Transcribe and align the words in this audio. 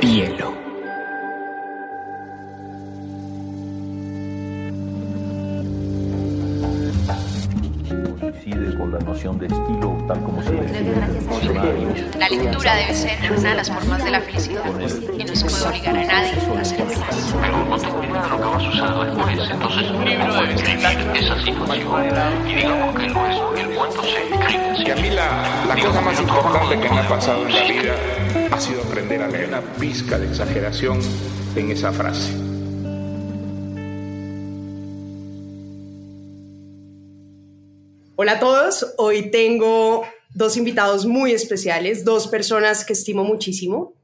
Bielo. 0.00 0.54
Coincide 8.20 8.76
con 8.76 8.92
la 8.92 8.98
noción 8.98 9.38
de 9.38 9.46
estilo 9.46 10.04
tal 10.08 10.22
como 10.22 10.42
se 10.42 10.52
La 12.18 12.28
lectura 12.28 12.74
debe 12.74 12.94
ser 12.94 13.32
una 13.32 13.50
de 13.50 13.54
las 13.54 13.70
formas 13.70 14.04
de 14.04 14.10
la 14.10 14.20
felicidad. 14.20 14.64
Y 15.18 15.24
no 15.24 15.36
se 15.36 15.44
puede 15.44 15.64
obligar 15.66 15.96
a 15.96 16.04
nadie 16.04 16.32
de 17.82 17.92
mi 19.92 20.10
libro 20.10 20.34
debe 20.34 20.54
escribir. 20.54 20.88
Y 22.46 22.54
digamos 22.54 22.96
que 22.96 23.06
no 23.08 23.26
es 23.26 23.60
el 23.60 23.74
cuento 23.76 24.02
se 24.02 24.22
escribe 24.22 24.48
a 24.92 24.96
mí 24.96 25.10
la, 25.10 25.66
la 25.66 25.74
cosa 25.74 26.00
más 26.00 26.18
importante 26.20 26.80
que 26.80 26.88
me 26.88 27.00
ha 27.00 27.08
pasado 27.08 27.46
en 27.46 27.54
la 27.54 27.62
vida 27.64 27.94
ha 28.50 28.60
sido 28.60 28.82
aprender 28.82 29.22
a 29.22 29.28
leer 29.28 29.48
una 29.48 29.60
pizca 29.60 30.18
de 30.18 30.26
exageración 30.26 30.98
en 31.56 31.70
esa 31.70 31.92
frase. 31.92 32.32
Hola 38.16 38.32
a 38.32 38.40
todos, 38.40 38.94
hoy 38.96 39.30
tengo 39.30 40.04
dos 40.34 40.56
invitados 40.56 41.06
muy 41.06 41.32
especiales, 41.32 42.04
dos 42.04 42.26
personas 42.26 42.84
que 42.84 42.94
estimo 42.94 43.24
muchísimo. 43.24 43.97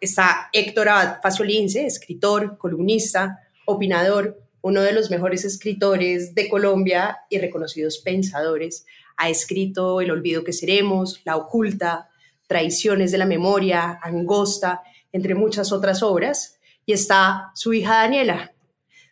Está 0.00 0.48
Héctor 0.52 0.88
Abad 0.88 1.20
Fasolince, 1.22 1.84
escritor, 1.84 2.56
columnista, 2.56 3.40
opinador, 3.66 4.40
uno 4.62 4.80
de 4.80 4.92
los 4.92 5.10
mejores 5.10 5.44
escritores 5.44 6.34
de 6.34 6.48
Colombia 6.48 7.18
y 7.28 7.38
reconocidos 7.38 7.98
pensadores. 7.98 8.86
Ha 9.18 9.28
escrito 9.28 10.00
El 10.00 10.10
olvido 10.10 10.42
que 10.42 10.54
seremos, 10.54 11.20
La 11.24 11.36
oculta, 11.36 12.08
Traiciones 12.46 13.12
de 13.12 13.18
la 13.18 13.26
memoria, 13.26 14.00
Angosta, 14.02 14.82
entre 15.12 15.34
muchas 15.34 15.70
otras 15.70 16.02
obras. 16.02 16.58
Y 16.86 16.94
está 16.94 17.50
su 17.54 17.72
hija 17.74 17.98
Daniela. 17.98 18.52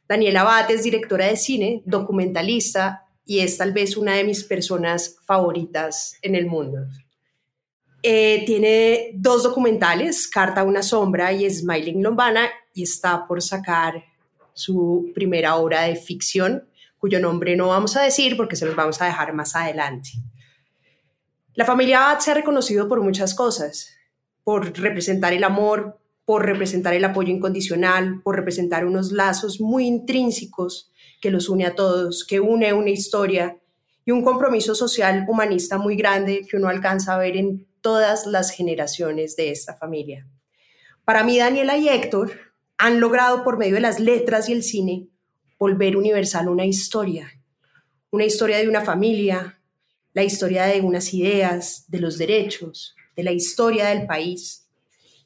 Daniela 0.08 0.40
Abad 0.40 0.70
es 0.70 0.82
directora 0.82 1.26
de 1.26 1.36
cine, 1.36 1.82
documentalista 1.84 3.04
y 3.26 3.40
es 3.40 3.58
tal 3.58 3.72
vez 3.72 3.96
una 3.98 4.14
de 4.14 4.24
mis 4.24 4.42
personas 4.42 5.16
favoritas 5.26 6.16
en 6.22 6.34
el 6.34 6.46
mundo. 6.46 6.86
Eh, 8.02 8.44
tiene 8.46 9.10
dos 9.14 9.42
documentales, 9.42 10.28
Carta 10.28 10.60
a 10.60 10.64
una 10.64 10.82
sombra 10.82 11.32
y 11.32 11.48
Smiling 11.50 12.02
Lombana, 12.02 12.48
y 12.72 12.84
está 12.84 13.26
por 13.26 13.42
sacar 13.42 14.04
su 14.52 15.10
primera 15.14 15.56
obra 15.56 15.82
de 15.82 15.96
ficción, 15.96 16.68
cuyo 16.98 17.20
nombre 17.20 17.56
no 17.56 17.68
vamos 17.68 17.96
a 17.96 18.02
decir 18.02 18.36
porque 18.36 18.56
se 18.56 18.66
los 18.66 18.76
vamos 18.76 19.00
a 19.00 19.06
dejar 19.06 19.32
más 19.32 19.54
adelante. 19.56 20.10
La 21.54 21.64
familia 21.64 22.04
Abad 22.04 22.20
se 22.20 22.30
ha 22.30 22.34
reconocido 22.34 22.88
por 22.88 23.00
muchas 23.00 23.34
cosas, 23.34 23.96
por 24.44 24.78
representar 24.78 25.32
el 25.32 25.44
amor, 25.44 25.98
por 26.24 26.44
representar 26.44 26.94
el 26.94 27.04
apoyo 27.04 27.32
incondicional, 27.32 28.20
por 28.22 28.36
representar 28.36 28.84
unos 28.84 29.12
lazos 29.12 29.60
muy 29.60 29.86
intrínsecos 29.86 30.92
que 31.20 31.30
los 31.30 31.48
une 31.48 31.66
a 31.66 31.74
todos, 31.74 32.24
que 32.24 32.38
une 32.38 32.72
una 32.72 32.90
historia 32.90 33.58
y 34.04 34.10
un 34.10 34.24
compromiso 34.24 34.74
social 34.74 35.24
humanista 35.28 35.78
muy 35.78 35.96
grande 35.96 36.46
que 36.48 36.56
uno 36.56 36.68
alcanza 36.68 37.14
a 37.14 37.18
ver 37.18 37.36
en 37.36 37.67
todas 37.80 38.26
las 38.26 38.50
generaciones 38.50 39.36
de 39.36 39.50
esta 39.50 39.74
familia. 39.74 40.26
Para 41.04 41.24
mí, 41.24 41.38
Daniela 41.38 41.76
y 41.76 41.88
Héctor 41.88 42.32
han 42.76 43.00
logrado 43.00 43.44
por 43.44 43.58
medio 43.58 43.74
de 43.74 43.80
las 43.80 43.98
letras 43.98 44.48
y 44.48 44.52
el 44.52 44.62
cine 44.62 45.08
volver 45.58 45.96
universal 45.96 46.48
una 46.48 46.64
historia, 46.64 47.32
una 48.10 48.24
historia 48.24 48.58
de 48.58 48.68
una 48.68 48.82
familia, 48.82 49.60
la 50.12 50.22
historia 50.22 50.64
de 50.64 50.80
unas 50.80 51.12
ideas, 51.14 51.84
de 51.88 52.00
los 52.00 52.18
derechos, 52.18 52.94
de 53.16 53.22
la 53.22 53.32
historia 53.32 53.88
del 53.88 54.06
país 54.06 54.68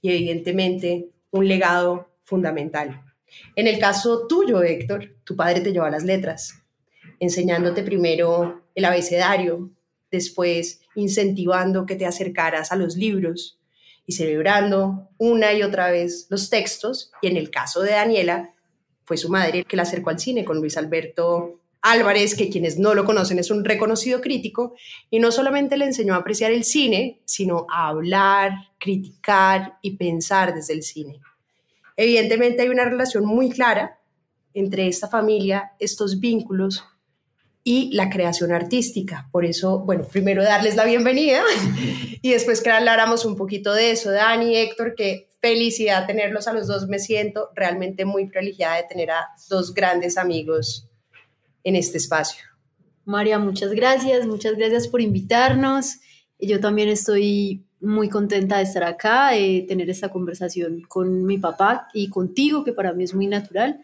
y 0.00 0.10
evidentemente 0.10 1.08
un 1.30 1.48
legado 1.48 2.10
fundamental. 2.22 3.02
En 3.56 3.66
el 3.66 3.78
caso 3.78 4.26
tuyo, 4.26 4.62
Héctor, 4.62 5.16
tu 5.24 5.36
padre 5.36 5.60
te 5.60 5.72
llevó 5.72 5.86
a 5.86 5.90
las 5.90 6.04
letras, 6.04 6.54
enseñándote 7.20 7.82
primero 7.82 8.62
el 8.74 8.84
abecedario, 8.84 9.70
después 10.10 10.81
incentivando 10.94 11.86
que 11.86 11.96
te 11.96 12.06
acercaras 12.06 12.72
a 12.72 12.76
los 12.76 12.96
libros 12.96 13.58
y 14.06 14.12
celebrando 14.12 15.08
una 15.18 15.52
y 15.52 15.62
otra 15.62 15.90
vez 15.90 16.26
los 16.30 16.50
textos. 16.50 17.12
Y 17.22 17.28
en 17.28 17.36
el 17.36 17.50
caso 17.50 17.82
de 17.82 17.92
Daniela, 17.92 18.54
fue 19.04 19.16
su 19.16 19.28
madre 19.28 19.64
que 19.64 19.76
la 19.76 19.82
acercó 19.82 20.10
al 20.10 20.18
cine 20.18 20.44
con 20.44 20.58
Luis 20.58 20.76
Alberto 20.76 21.60
Álvarez, 21.82 22.36
que 22.36 22.48
quienes 22.48 22.78
no 22.78 22.94
lo 22.94 23.04
conocen 23.04 23.40
es 23.40 23.50
un 23.50 23.64
reconocido 23.64 24.20
crítico, 24.20 24.74
y 25.10 25.18
no 25.18 25.32
solamente 25.32 25.76
le 25.76 25.86
enseñó 25.86 26.14
a 26.14 26.18
apreciar 26.18 26.52
el 26.52 26.64
cine, 26.64 27.20
sino 27.24 27.66
a 27.68 27.88
hablar, 27.88 28.52
criticar 28.78 29.78
y 29.82 29.96
pensar 29.96 30.54
desde 30.54 30.74
el 30.74 30.84
cine. 30.84 31.20
Evidentemente 31.96 32.62
hay 32.62 32.68
una 32.68 32.84
relación 32.84 33.24
muy 33.24 33.50
clara 33.50 33.98
entre 34.54 34.86
esta 34.86 35.08
familia, 35.08 35.72
estos 35.78 36.20
vínculos 36.20 36.84
y 37.64 37.92
la 37.92 38.10
creación 38.10 38.52
artística. 38.52 39.28
Por 39.30 39.44
eso, 39.44 39.80
bueno, 39.80 40.04
primero 40.04 40.42
darles 40.42 40.76
la 40.76 40.84
bienvenida 40.84 41.42
y 42.22 42.30
después 42.30 42.60
que 42.60 42.70
habláramos 42.70 43.24
un 43.24 43.36
poquito 43.36 43.72
de 43.72 43.92
eso. 43.92 44.10
Dani, 44.10 44.56
Héctor, 44.56 44.94
qué 44.96 45.28
felicidad 45.40 46.06
tenerlos 46.06 46.48
a 46.48 46.52
los 46.52 46.66
dos. 46.66 46.88
Me 46.88 46.98
siento 46.98 47.50
realmente 47.54 48.04
muy 48.04 48.28
privilegiada 48.28 48.76
de 48.76 48.84
tener 48.84 49.10
a 49.10 49.28
dos 49.48 49.74
grandes 49.74 50.18
amigos 50.18 50.88
en 51.64 51.76
este 51.76 51.98
espacio. 51.98 52.44
María, 53.04 53.38
muchas 53.38 53.72
gracias, 53.72 54.26
muchas 54.26 54.56
gracias 54.56 54.88
por 54.88 55.00
invitarnos. 55.00 55.98
Yo 56.38 56.60
también 56.60 56.88
estoy 56.88 57.64
muy 57.80 58.08
contenta 58.08 58.58
de 58.58 58.64
estar 58.64 58.84
acá, 58.84 59.32
de 59.32 59.64
tener 59.68 59.90
esta 59.90 60.08
conversación 60.08 60.82
con 60.82 61.24
mi 61.24 61.38
papá 61.38 61.88
y 61.92 62.08
contigo, 62.08 62.64
que 62.64 62.72
para 62.72 62.92
mí 62.92 63.04
es 63.04 63.14
muy 63.14 63.26
natural. 63.26 63.82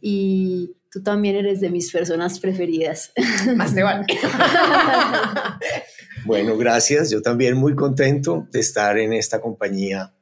Y 0.00 0.72
tú 0.92 1.02
también 1.02 1.36
eres 1.36 1.60
de 1.60 1.70
mis 1.70 1.90
personas 1.90 2.38
preferidas. 2.38 3.12
Más 3.56 3.74
te 3.74 3.82
vale. 3.82 4.06
bueno, 6.26 6.56
gracias. 6.58 7.10
Yo 7.10 7.22
también 7.22 7.56
muy 7.56 7.74
contento 7.74 8.46
de 8.50 8.60
estar 8.60 8.98
en 8.98 9.14
esta 9.14 9.40
compañía 9.40 10.12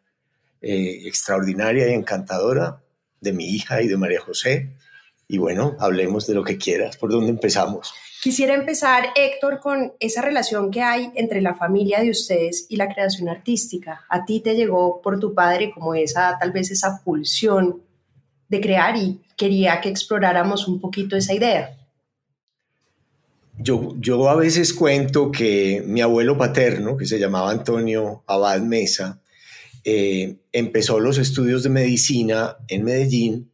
eh, 0.62 1.02
extraordinaria 1.06 1.90
y 1.90 1.94
encantadora 1.94 2.80
de 3.20 3.32
mi 3.32 3.46
hija 3.46 3.82
y 3.82 3.88
de 3.88 3.96
María 3.96 4.20
José. 4.20 4.70
Y 5.26 5.38
bueno, 5.38 5.76
hablemos 5.80 6.26
de 6.26 6.34
lo 6.34 6.44
que 6.44 6.56
quieras. 6.56 6.96
¿Por 6.96 7.10
dónde 7.10 7.30
empezamos? 7.30 7.92
Quisiera 8.22 8.54
empezar, 8.54 9.06
Héctor, 9.16 9.60
con 9.60 9.94
esa 9.98 10.22
relación 10.22 10.70
que 10.70 10.82
hay 10.82 11.10
entre 11.14 11.40
la 11.40 11.54
familia 11.54 12.00
de 12.00 12.10
ustedes 12.10 12.66
y 12.68 12.76
la 12.76 12.92
creación 12.92 13.28
artística. 13.28 14.04
A 14.08 14.24
ti 14.24 14.40
te 14.40 14.54
llegó 14.54 15.00
por 15.02 15.18
tu 15.18 15.34
padre 15.34 15.72
como 15.72 15.94
esa, 15.94 16.36
tal 16.38 16.52
vez 16.52 16.70
esa 16.70 17.00
pulsión 17.02 17.82
de 18.50 18.60
crear 18.60 18.96
y 18.96 19.20
quería 19.36 19.80
que 19.80 19.88
exploráramos 19.88 20.68
un 20.68 20.80
poquito 20.80 21.16
esa 21.16 21.32
idea. 21.32 21.76
Yo, 23.56 23.94
yo 23.98 24.28
a 24.28 24.36
veces 24.36 24.74
cuento 24.74 25.30
que 25.30 25.82
mi 25.86 26.02
abuelo 26.02 26.36
paterno, 26.36 26.96
que 26.96 27.06
se 27.06 27.18
llamaba 27.18 27.50
Antonio 27.50 28.22
Abad 28.26 28.60
Mesa, 28.60 29.20
eh, 29.84 30.36
empezó 30.52 31.00
los 31.00 31.16
estudios 31.16 31.62
de 31.62 31.70
medicina 31.70 32.56
en 32.68 32.84
Medellín 32.84 33.50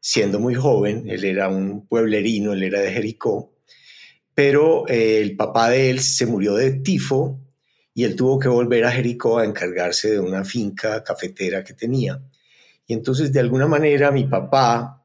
siendo 0.00 0.38
muy 0.40 0.54
joven. 0.54 1.04
Él 1.08 1.24
era 1.24 1.48
un 1.48 1.86
pueblerino, 1.86 2.52
él 2.52 2.62
era 2.62 2.80
de 2.80 2.92
Jericó 2.92 3.52
pero 4.34 4.88
eh, 4.88 5.20
el 5.20 5.36
papá 5.36 5.70
de 5.70 5.90
él 5.90 6.00
se 6.00 6.26
murió 6.26 6.54
de 6.54 6.72
tifo 6.72 7.38
y 7.94 8.04
él 8.04 8.16
tuvo 8.16 8.38
que 8.38 8.48
volver 8.48 8.84
a 8.84 8.92
Jericó 8.92 9.38
a 9.38 9.44
encargarse 9.44 10.10
de 10.10 10.20
una 10.20 10.44
finca 10.44 11.04
cafetera 11.04 11.62
que 11.62 11.74
tenía. 11.74 12.20
Y 12.86 12.94
entonces, 12.94 13.32
de 13.32 13.40
alguna 13.40 13.66
manera, 13.66 14.10
mi 14.10 14.24
papá, 14.24 15.04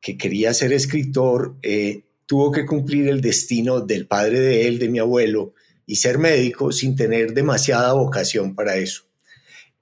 que 0.00 0.16
quería 0.16 0.54
ser 0.54 0.72
escritor, 0.72 1.56
eh, 1.62 2.04
tuvo 2.26 2.52
que 2.52 2.66
cumplir 2.66 3.08
el 3.08 3.20
destino 3.20 3.80
del 3.80 4.06
padre 4.06 4.40
de 4.40 4.68
él, 4.68 4.78
de 4.78 4.88
mi 4.88 4.98
abuelo, 4.98 5.54
y 5.86 5.96
ser 5.96 6.18
médico 6.18 6.70
sin 6.72 6.94
tener 6.94 7.32
demasiada 7.32 7.92
vocación 7.94 8.54
para 8.54 8.76
eso. 8.76 9.04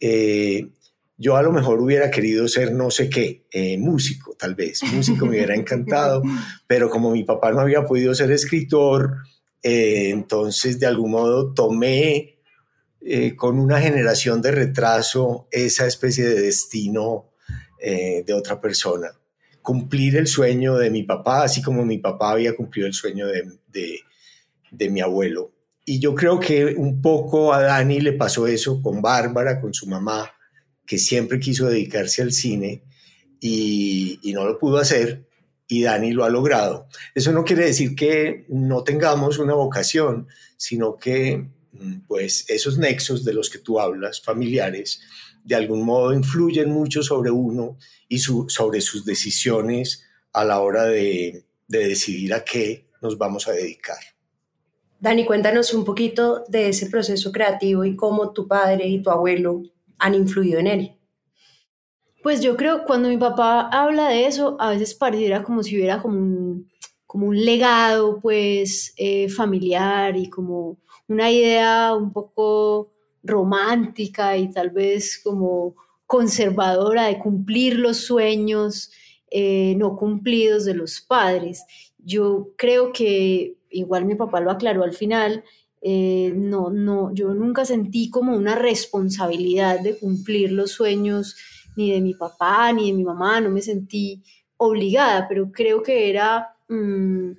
Eh, 0.01 0.69
yo 1.19 1.37
a 1.37 1.43
lo 1.43 1.53
mejor 1.53 1.81
hubiera 1.81 2.11
querido 2.11 2.47
ser 2.47 2.73
no 2.73 2.91
sé 2.91 3.09
qué, 3.09 3.47
eh, 3.51 3.79
músico 3.79 4.37
tal 4.39 4.55
vez, 4.55 4.83
músico 4.93 5.25
me 5.25 5.33
hubiera 5.33 5.55
encantado, 5.55 6.23
pero 6.67 6.91
como 6.91 7.11
mi 7.11 7.25
papá 7.25 7.53
no 7.53 7.61
había 7.61 7.85
podido 7.85 8.15
ser 8.15 8.31
escritor, 8.33 9.17
eh, 9.63 10.11
entonces 10.11 10.79
de 10.79 10.87
algún 10.87 11.13
modo 11.13 11.55
tomé 11.55 12.39
eh, 13.01 13.35
con 13.35 13.59
una 13.59 13.81
generación 13.81 14.43
de 14.43 14.53
retraso 14.53 15.49
esa 15.51 15.87
especie 15.87 16.25
de 16.25 16.41
destino 16.43 17.31
de 17.81 18.33
otra 18.33 18.61
persona. 18.61 19.09
Cumplir 19.63 20.17
el 20.17 20.27
sueño 20.27 20.77
de 20.77 20.91
mi 20.91 21.03
papá, 21.03 21.45
así 21.45 21.63
como 21.63 21.85
mi 21.85 21.99
papá 21.99 22.33
había 22.33 22.55
cumplido 22.55 22.87
el 22.87 22.95
sueño 22.95 23.27
de, 23.27 23.45
de, 24.71 24.91
mi 24.91 25.01
abuelo. 25.01 25.53
Y 25.85 25.99
yo 25.99 26.15
creo 26.15 26.39
que 26.41 26.67
un 26.67 27.01
poco 27.01 27.53
a 27.53 27.63
Dani 27.63 28.01
le 28.01 28.13
pasó 28.13 28.47
eso 28.47 28.81
con 28.83 29.03
Bárbara, 29.03 29.61
con 29.61 29.75
su 29.75 29.87
mamá, 29.87 30.33
que 30.87 30.99
siempre 30.99 31.41
quiso 31.41 31.69
dedicarse 31.69 32.23
al 32.23 32.33
cine 32.33 32.83
y, 33.41 34.21
no 34.35 34.45
lo 34.45 34.59
pudo 34.59 34.79
hacer 34.79 35.27
y 35.69 35.83
Dani 35.83 36.13
lo 36.13 36.25
ha 36.25 36.31
logrado. 36.31 36.89
Eso 37.15 37.33
no 37.33 37.45
quiere 37.45 37.67
decir 37.67 37.95
que 37.97 38.47
no 38.49 38.85
tengamos 38.85 39.39
una 39.39 39.55
vocación, 39.55 40.29
sino 40.57 40.97
que 40.97 41.49
mm, 41.73 42.07
pues 42.07 42.45
esos 42.49 42.79
nexos 42.79 43.25
de 43.25 43.35
los 43.35 43.51
que 43.51 43.59
tú 43.59 43.81
hablas, 43.81 44.21
familiares, 44.21 45.01
de 45.47 45.55
algún 45.55 45.85
modo 45.85 46.13
influyen 46.13 46.71
mucho 46.71 47.03
sobre 47.03 47.31
uno 47.31 47.79
y 48.09 48.19
sobre 48.19 48.81
sus 48.81 49.05
decisiones 49.05 50.05
a 50.33 50.45
la 50.45 50.61
hora 50.61 50.85
de, 50.85 51.45
de 51.69 51.89
decidir 51.89 52.35
a 52.35 52.45
qué 52.45 52.89
nos 53.01 53.17
vamos 53.17 53.47
a 53.47 53.53
dedicar. 53.53 53.99
Dani, 54.99 55.25
cuéntanos 55.25 55.73
un 55.73 55.85
poquito 55.85 56.45
de 56.49 56.71
ese 56.71 56.87
proceso 56.87 57.31
creativo 57.31 57.85
y 57.85 57.95
cómo 57.95 58.33
tu 58.33 58.49
padre 58.49 58.89
y 58.89 59.01
tu 59.01 59.11
abuelo 59.11 59.63
han 59.99 60.15
influido 60.15 60.59
en 60.59 60.67
él. 60.67 60.97
Pues 62.25 62.41
yo 62.41 62.57
creo 62.57 62.85
cuando 62.85 63.09
mi 63.09 63.17
papá 63.17 63.69
habla 63.71 64.09
de 64.09 64.27
eso, 64.27 64.57
a 64.59 64.71
veces 64.71 64.95
pareciera 64.95 65.45
como 65.45 65.63
si 65.63 65.77
hubiera 65.77 66.03
como 66.03 66.19
un, 66.19 66.69
como 67.07 67.29
un 67.29 67.45
legado 67.45 68.19
pues 68.21 68.95
eh, 68.97 69.29
familiar 69.29 70.17
y 70.17 70.29
como 70.29 70.79
una 71.07 71.31
idea 71.31 71.95
un 71.95 72.13
poco 72.13 72.96
romántica 73.27 74.37
y 74.37 74.51
tal 74.51 74.71
vez 74.71 75.21
como 75.23 75.75
conservadora 76.07 77.07
de 77.07 77.19
cumplir 77.19 77.79
los 77.79 77.99
sueños 77.99 78.91
eh, 79.31 79.75
no 79.77 79.97
cumplidos 79.97 80.65
de 80.65 80.75
los 80.75 81.01
padres. 81.01 81.65
Yo 81.99 82.53
creo 82.57 82.93
que, 82.93 83.57
igual 83.71 84.05
mi 84.05 84.15
papá 84.15 84.41
lo 84.41 84.51
aclaró 84.51 84.85
al 84.85 84.95
final, 84.95 85.43
eh, 85.83 86.33
no, 86.35 86.71
no, 86.71 87.13
yo 87.13 87.35
nunca 87.35 87.65
sentí 87.65 88.09
como 88.09 88.37
una 88.37 88.55
responsabilidad 88.55 89.81
de 89.81 89.99
cumplir 89.99 90.53
los 90.53 90.71
sueños 90.73 91.37
ni 91.77 91.91
de 91.91 92.01
mi 92.01 92.15
papá 92.15 92.73
ni 92.73 92.91
de 92.91 92.97
mi 92.97 93.05
mamá, 93.05 93.41
no 93.41 93.51
me 93.51 93.63
sentí 93.63 94.23
obligada, 94.57 95.27
pero 95.29 95.51
creo 95.53 95.83
que 95.83 96.09
era, 96.09 96.57
mm, 96.69 97.33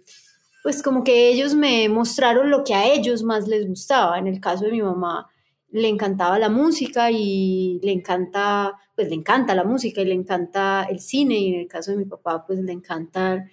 pues 0.64 0.84
como 0.84 1.04
que 1.04 1.30
ellos 1.30 1.56
me 1.56 1.88
mostraron 1.90 2.52
lo 2.52 2.64
que 2.64 2.74
a 2.74 2.86
ellos 2.86 3.24
más 3.24 3.48
les 3.48 3.68
gustaba. 3.68 4.20
En 4.20 4.28
el 4.28 4.40
caso 4.40 4.66
de 4.66 4.72
mi 4.72 4.82
mamá, 4.82 5.28
le 5.78 5.88
encantaba 5.88 6.40
la 6.40 6.50
música 6.50 7.12
y 7.12 7.80
le 7.84 7.92
encanta, 7.92 8.74
pues 8.96 9.10
le 9.10 9.16
encanta 9.16 9.56
la 9.56 9.64
música 9.64 10.02
y 10.02 10.06
le 10.06 10.14
encanta 10.14 10.88
el 10.90 11.00
cine 11.00 11.40
y 11.40 11.54
en 11.54 11.60
el 11.62 11.68
caso 11.68 11.92
de 11.92 11.98
mi 11.98 12.06
papá, 12.06 12.46
pues 12.46 12.60
le 12.60 12.72
encantan, 12.72 13.50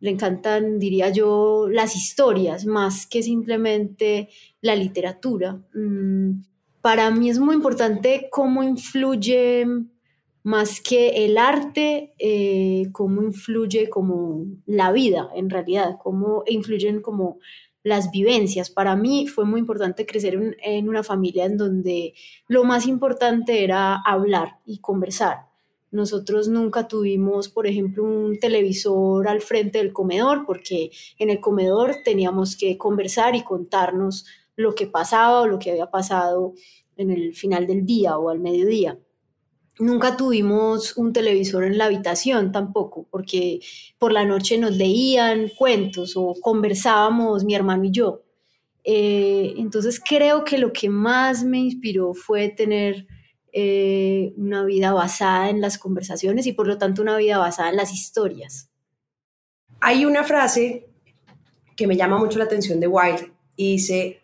le 0.00 0.10
encantan, 0.10 0.78
diría 0.78 1.10
yo, 1.10 1.68
las 1.70 1.96
historias 1.96 2.66
más 2.66 3.06
que 3.06 3.22
simplemente 3.22 4.28
la 4.60 4.74
literatura. 4.74 5.60
Mm, 5.74 6.42
para 6.80 7.10
mí 7.10 7.30
es 7.30 7.38
muy 7.38 7.54
importante 7.54 8.28
cómo 8.30 8.62
influye 8.62 9.64
más 10.42 10.80
que 10.80 11.24
el 11.24 11.38
arte, 11.38 12.14
eh, 12.18 12.88
cómo 12.92 13.22
influye 13.22 13.88
como 13.88 14.44
la 14.66 14.90
vida 14.90 15.28
en 15.36 15.48
realidad, 15.48 15.96
cómo 16.02 16.42
influyen 16.46 17.00
como 17.00 17.38
las 17.82 18.10
vivencias. 18.10 18.70
Para 18.70 18.96
mí 18.96 19.26
fue 19.26 19.44
muy 19.44 19.60
importante 19.60 20.06
crecer 20.06 20.56
en, 20.62 20.88
una 20.88 21.02
familia 21.02 21.44
en 21.44 21.56
donde 21.56 22.14
lo 22.48 22.64
más 22.64 22.86
importante 22.86 23.64
era 23.64 24.00
hablar 24.04 24.58
y 24.64 24.78
conversar. 24.78 25.48
Nosotros 25.90 26.48
nunca 26.48 26.88
tuvimos, 26.88 27.48
por 27.48 27.66
ejemplo, 27.66 28.04
un 28.04 28.38
televisor 28.38 29.28
al 29.28 29.42
frente 29.42 29.78
del 29.78 29.92
comedor 29.92 30.46
porque 30.46 30.90
en 31.18 31.28
el 31.28 31.40
comedor 31.40 31.96
teníamos 32.04 32.56
que 32.56 32.78
conversar 32.78 33.34
y 33.34 33.42
contarnos 33.42 34.26
lo 34.56 34.74
que 34.74 34.86
pasaba 34.86 35.42
o 35.42 35.46
lo 35.46 35.58
que 35.58 35.70
había 35.70 35.90
pasado 35.90 36.54
en 36.96 37.10
el 37.10 37.34
final 37.34 37.66
del 37.66 37.84
día 37.84 38.16
o 38.16 38.30
al 38.30 38.40
mediodía. 38.40 38.98
Nunca 39.82 40.16
tuvimos 40.16 40.96
un 40.96 41.12
televisor 41.12 41.64
en 41.64 41.76
la 41.76 41.86
habitación 41.86 42.52
tampoco, 42.52 43.04
porque 43.10 43.58
por 43.98 44.12
la 44.12 44.24
noche 44.24 44.56
nos 44.56 44.76
leían 44.76 45.50
cuentos 45.58 46.12
o 46.14 46.36
conversábamos 46.40 47.42
mi 47.42 47.56
hermano 47.56 47.82
y 47.86 47.90
yo. 47.90 48.22
Eh, 48.84 49.54
entonces 49.56 50.00
creo 50.00 50.44
que 50.44 50.58
lo 50.58 50.72
que 50.72 50.88
más 50.88 51.42
me 51.42 51.58
inspiró 51.58 52.14
fue 52.14 52.48
tener 52.48 53.08
eh, 53.52 54.32
una 54.36 54.64
vida 54.64 54.92
basada 54.92 55.50
en 55.50 55.60
las 55.60 55.78
conversaciones 55.78 56.46
y 56.46 56.52
por 56.52 56.68
lo 56.68 56.78
tanto 56.78 57.02
una 57.02 57.16
vida 57.16 57.38
basada 57.38 57.70
en 57.70 57.76
las 57.76 57.92
historias. 57.92 58.70
Hay 59.80 60.04
una 60.04 60.22
frase 60.22 60.86
que 61.74 61.88
me 61.88 61.96
llama 61.96 62.18
mucho 62.18 62.38
la 62.38 62.44
atención 62.44 62.78
de 62.78 62.86
Wilde 62.86 63.32
y 63.56 63.72
dice, 63.72 64.20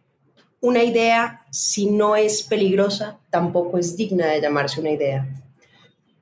una 0.60 0.84
idea 0.84 1.44
si 1.50 1.90
no 1.90 2.14
es 2.14 2.44
peligrosa 2.44 3.18
tampoco 3.28 3.76
es 3.76 3.96
digna 3.96 4.28
de 4.28 4.40
llamarse 4.40 4.80
una 4.80 4.92
idea. 4.92 5.28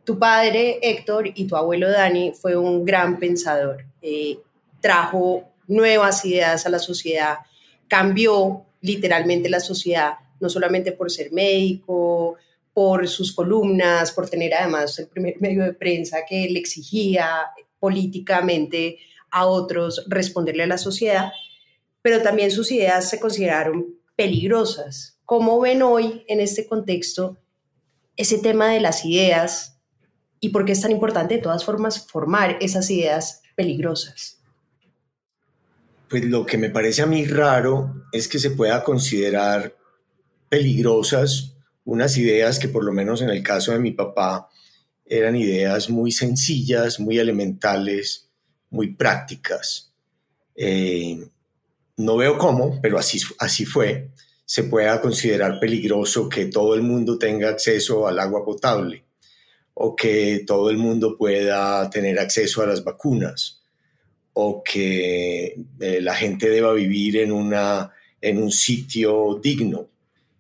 Tu 0.07 0.17
padre, 0.21 0.79
Héctor, 0.83 1.33
y 1.35 1.49
tu 1.49 1.57
abuelo, 1.57 1.91
Dani, 1.91 2.33
fue 2.33 2.57
un 2.57 2.85
gran 2.85 3.19
pensador. 3.19 3.85
Eh, 4.01 4.39
trajo 4.81 5.49
nuevas 5.67 6.25
ideas 6.25 6.65
a 6.65 6.69
la 6.69 6.79
sociedad, 6.79 7.39
cambió 7.89 8.65
literalmente 8.83 9.49
la 9.49 9.59
sociedad, 9.59 10.13
no 10.39 10.49
solamente 10.49 10.93
por 10.93 11.11
ser 11.11 11.33
médico, 11.33 12.37
por 12.73 13.09
sus 13.09 13.33
columnas, 13.33 14.13
por 14.13 14.31
tener 14.31 14.55
además 14.55 14.97
el 15.01 15.09
primer 15.09 15.35
medio 15.41 15.65
de 15.65 15.73
prensa 15.73 16.19
que 16.25 16.49
le 16.51 16.61
exigía 16.61 17.29
políticamente 17.81 18.99
a 19.33 19.47
otros 19.47 20.05
responderle 20.07 20.63
a 20.63 20.69
la 20.69 20.79
sociedad, 20.79 21.33
pero 22.01 22.23
también 22.23 22.53
sus 22.53 22.71
ideas 22.71 23.11
se 23.11 23.19
consideraron 23.19 23.87
peligrosas. 24.15 25.19
¿Cómo 25.25 25.59
ven 25.59 25.83
hoy 25.83 26.25
en 26.29 26.39
este 26.39 26.69
contexto 26.69 27.39
ese 28.17 28.39
tema 28.39 28.71
de 28.71 28.81
las 28.81 29.05
ideas 29.05 29.76
y 30.41 30.51
por 30.51 30.65
qué 30.65 30.73
es 30.73 30.81
tan 30.81 30.91
importante 30.91 31.37
de 31.37 31.43
todas 31.43 31.65
formas 31.65 32.07
formar 32.07 32.59
esas 32.61 32.91
ideas 32.91 33.43
peligrosas. 33.55 34.39
Pues 36.09 36.25
lo 36.25 36.47
que 36.47 36.59
me 36.59 36.71
parece 36.71 37.03
a 37.03 37.07
mí 37.07 37.25
raro 37.27 38.05
es 38.13 38.29
que 38.29 38.39
se 38.39 38.51
pueda 38.51 38.85
considerar 38.85 39.77
peligrosas 40.49 41.55
unas 41.85 42.17
ideas 42.17 42.59
que 42.59 42.69
por 42.69 42.85
lo 42.85 42.93
menos 42.93 43.23
en 43.23 43.31
el 43.31 43.43
caso 43.43 43.73
de 43.73 43.79
mi 43.79 43.93
papá 43.93 44.49
eran 45.05 45.37
ideas 45.37 45.89
muy 45.89 46.13
sencillas, 46.13 47.01
muy 47.01 47.19
elementales, 47.19 48.29
muy 48.71 48.95
prácticas. 48.95 49.93
Eh, 50.55 51.29
no 51.97 52.17
veo 52.17 52.39
cómo, 52.39 52.81
pero 52.81 52.99
así, 52.99 53.21
así 53.39 53.65
fue, 53.65 54.11
se 54.45 54.65
pueda 54.65 55.01
considerar 55.01 55.59
peligroso 55.59 56.29
que 56.29 56.47
todo 56.47 56.75
el 56.75 56.83
mundo 56.83 57.19
tenga 57.19 57.49
acceso 57.49 58.07
al 58.07 58.19
agua 58.19 58.45
potable 58.45 59.06
o 59.79 59.95
que 59.95 60.43
todo 60.47 60.71
el 60.71 60.79
mundo 60.79 61.19
pueda 61.19 61.89
tener 61.91 62.19
acceso 62.19 62.63
a 62.63 62.67
las 62.67 62.83
vacunas 62.83 63.61
o 64.33 64.63
que 64.63 65.55
eh, 65.81 66.01
la 66.01 66.15
gente 66.15 66.49
deba 66.49 66.73
vivir 66.73 67.19
en, 67.19 67.31
una, 67.31 67.91
en 68.23 68.43
un 68.43 68.51
sitio 68.51 69.39
digno, 69.43 69.89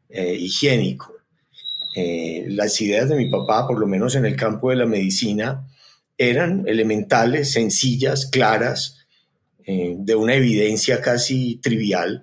eh, 0.08 0.34
higiénico. 0.34 1.14
Eh, 1.94 2.46
las 2.48 2.80
ideas 2.80 3.10
de 3.10 3.16
mi 3.16 3.28
papá, 3.30 3.66
por 3.66 3.78
lo 3.78 3.86
menos 3.86 4.14
en 4.14 4.24
el 4.24 4.36
campo 4.36 4.70
de 4.70 4.76
la 4.76 4.86
medicina, 4.86 5.68
eran 6.16 6.64
elementales, 6.66 7.52
sencillas, 7.52 8.26
claras, 8.26 9.06
de 9.66 10.14
una 10.14 10.34
evidencia 10.36 11.00
casi 11.00 11.56
trivial, 11.56 12.22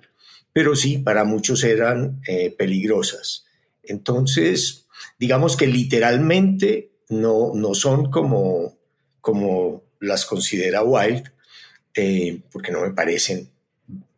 pero 0.50 0.74
sí, 0.74 0.96
para 0.96 1.24
muchos 1.24 1.62
eran 1.62 2.22
peligrosas. 2.56 3.44
Entonces, 3.82 4.86
digamos 5.18 5.54
que 5.54 5.66
literalmente 5.66 6.93
no, 7.08 7.52
no 7.54 7.74
son 7.74 8.10
como, 8.10 8.76
como 9.20 9.82
las 10.00 10.24
considera 10.24 10.82
Wilde, 10.82 11.30
eh, 11.94 12.40
porque 12.50 12.72
no 12.72 12.80
me 12.80 12.90
parecen 12.90 13.50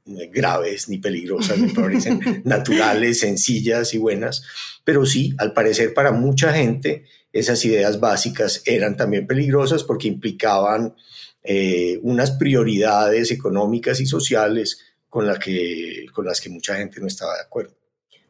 graves 0.07 0.89
ni 0.89 0.99
peligrosas, 0.99 1.59
me 1.59 1.69
parecen 1.71 2.21
naturales, 2.45 3.21
sencillas 3.21 3.93
y 3.93 3.99
buenas, 3.99 4.45
pero 4.85 5.05
sí, 5.05 5.35
al 5.39 5.53
parecer 5.53 5.95
para 5.95 6.13
mucha 6.13 6.53
gente 6.53 7.05
esas 7.33 7.65
ideas 7.65 7.99
básicas 7.99 8.63
eran 8.65 8.97
también 8.97 9.27
peligrosas 9.27 9.83
porque 9.85 10.09
implicaban 10.09 10.95
eh, 11.43 11.99
unas 12.03 12.33
prioridades 12.33 13.31
económicas 13.31 14.01
y 14.01 14.07
sociales 14.07 14.81
con, 15.09 15.27
la 15.27 15.39
que, 15.39 16.07
con 16.13 16.25
las 16.25 16.41
que 16.41 16.51
mucha 16.51 16.77
gente 16.77 17.01
no 17.01 17.07
estaba 17.07 17.35
de 17.35 17.43
acuerdo. 17.43 17.75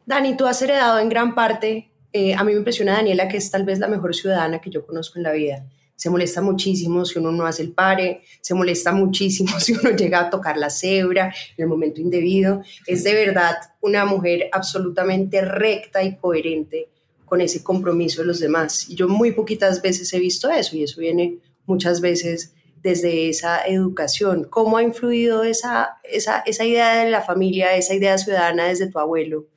Dani, 0.07 0.37
tú 0.37 0.47
has 0.47 0.61
heredado 0.63 0.99
en 0.99 1.09
gran 1.09 1.35
parte 1.35 1.91
eh, 2.17 2.35
a 2.35 2.43
mí 2.45 2.53
me 2.53 2.59
impresiona 2.59 2.95
Daniela, 2.95 3.29
que 3.29 3.37
es 3.37 3.51
tal 3.51 3.65
vez 3.67 3.79
la 3.79 3.89
mejor 3.89 4.15
ciudadana 4.15 4.59
que 4.59 4.71
yo 4.71 4.87
conozco 4.87 5.19
en 5.19 5.25
la 5.25 5.33
vida. 5.33 5.67
Se 5.95 6.09
molesta 6.09 6.41
muchísimo 6.41 7.05
si 7.05 7.19
uno 7.19 7.31
no 7.31 7.45
hace 7.45 7.63
el 7.63 7.73
pare, 7.73 8.23
se 8.41 8.55
molesta 8.55 8.91
muchísimo 8.93 9.61
si 9.61 9.75
uno 9.75 9.91
llega 9.91 10.21
a 10.21 10.31
tocar 10.31 10.57
la 10.57 10.71
cebra 10.71 11.27
en 11.27 11.63
el 11.63 11.69
momento 11.69 12.01
indebido. 12.01 12.63
Es 12.87 13.05
de 13.05 13.13
verdad 13.13 13.57
una 13.83 14.07
mujer 14.07 14.49
absolutamente 14.51 15.43
recta 15.43 16.03
y 16.03 16.17
coherente 16.17 16.89
con 17.27 17.43
ese 17.43 17.63
compromiso 17.63 18.23
de 18.23 18.29
los 18.29 18.41
demás. 18.41 18.89
Y 18.89 18.95
yo 18.95 19.09
muy 19.09 19.33
poquitas 19.33 19.83
veces 19.83 20.11
he 20.15 20.19
visto 20.19 20.49
eso 20.51 20.75
y 20.75 20.85
eso 20.85 21.03
viene 21.03 21.39
muchas 21.67 22.01
veces 22.01 22.55
desde 22.83 23.29
esa 23.29 23.67
educación. 23.67 24.45
¿Cómo 24.49 24.79
ha 24.79 24.83
influido 24.83 25.45
esa, 25.45 25.99
esa, 26.03 26.41
esa 26.47 26.65
idea 26.65 27.05
de 27.05 27.11
la 27.11 27.21
familia, 27.21 27.77
esa 27.77 27.95
idea 27.95 28.17
ciudadana 28.17 28.69
desde 28.69 28.91
tu 28.91 28.99
abuelo? 28.99 29.49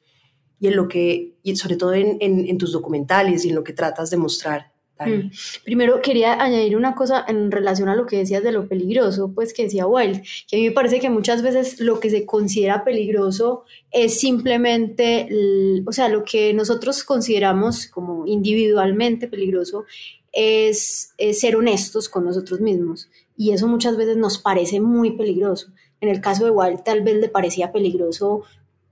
Y 0.59 0.67
en 0.67 0.75
lo 0.75 0.87
que, 0.87 1.33
y 1.43 1.55
sobre 1.55 1.75
todo 1.75 1.93
en, 1.93 2.17
en, 2.19 2.57
tus 2.57 2.71
documentales 2.71 3.45
y 3.45 3.49
en 3.49 3.55
lo 3.55 3.63
que 3.63 3.73
tratas 3.73 4.09
de 4.09 4.17
mostrar, 4.17 4.71
Mm. 5.05 5.31
Primero 5.63 6.01
quería 6.01 6.41
añadir 6.41 6.75
una 6.75 6.95
cosa 6.95 7.23
en 7.27 7.51
relación 7.51 7.89
a 7.89 7.95
lo 7.95 8.05
que 8.05 8.17
decías 8.17 8.43
de 8.43 8.51
lo 8.51 8.67
peligroso, 8.67 9.31
pues 9.33 9.53
que 9.53 9.63
decía 9.63 9.87
Wild, 9.87 10.21
que 10.47 10.55
a 10.55 10.59
mí 10.59 10.67
me 10.67 10.71
parece 10.71 10.99
que 10.99 11.09
muchas 11.09 11.41
veces 11.41 11.79
lo 11.79 11.99
que 11.99 12.09
se 12.09 12.25
considera 12.25 12.83
peligroso 12.83 13.63
es 13.91 14.19
simplemente, 14.19 15.29
o 15.85 15.91
sea, 15.91 16.09
lo 16.09 16.23
que 16.23 16.53
nosotros 16.53 17.03
consideramos 17.03 17.87
como 17.87 18.27
individualmente 18.27 19.27
peligroso 19.27 19.85
es, 20.31 21.13
ser 21.33 21.55
honestos 21.55 22.09
con 22.09 22.25
nosotros 22.25 22.59
mismos 22.59 23.09
y 23.37 23.51
eso 23.51 23.67
muchas 23.67 23.95
veces 23.95 24.17
nos 24.17 24.37
parece 24.37 24.79
muy 24.79 25.11
peligroso. 25.11 25.67
En 26.01 26.09
el 26.09 26.21
caso 26.21 26.45
de 26.45 26.51
Wild 26.51 26.83
tal 26.83 27.01
vez 27.01 27.17
le 27.17 27.29
parecía 27.29 27.71
peligroso 27.71 28.43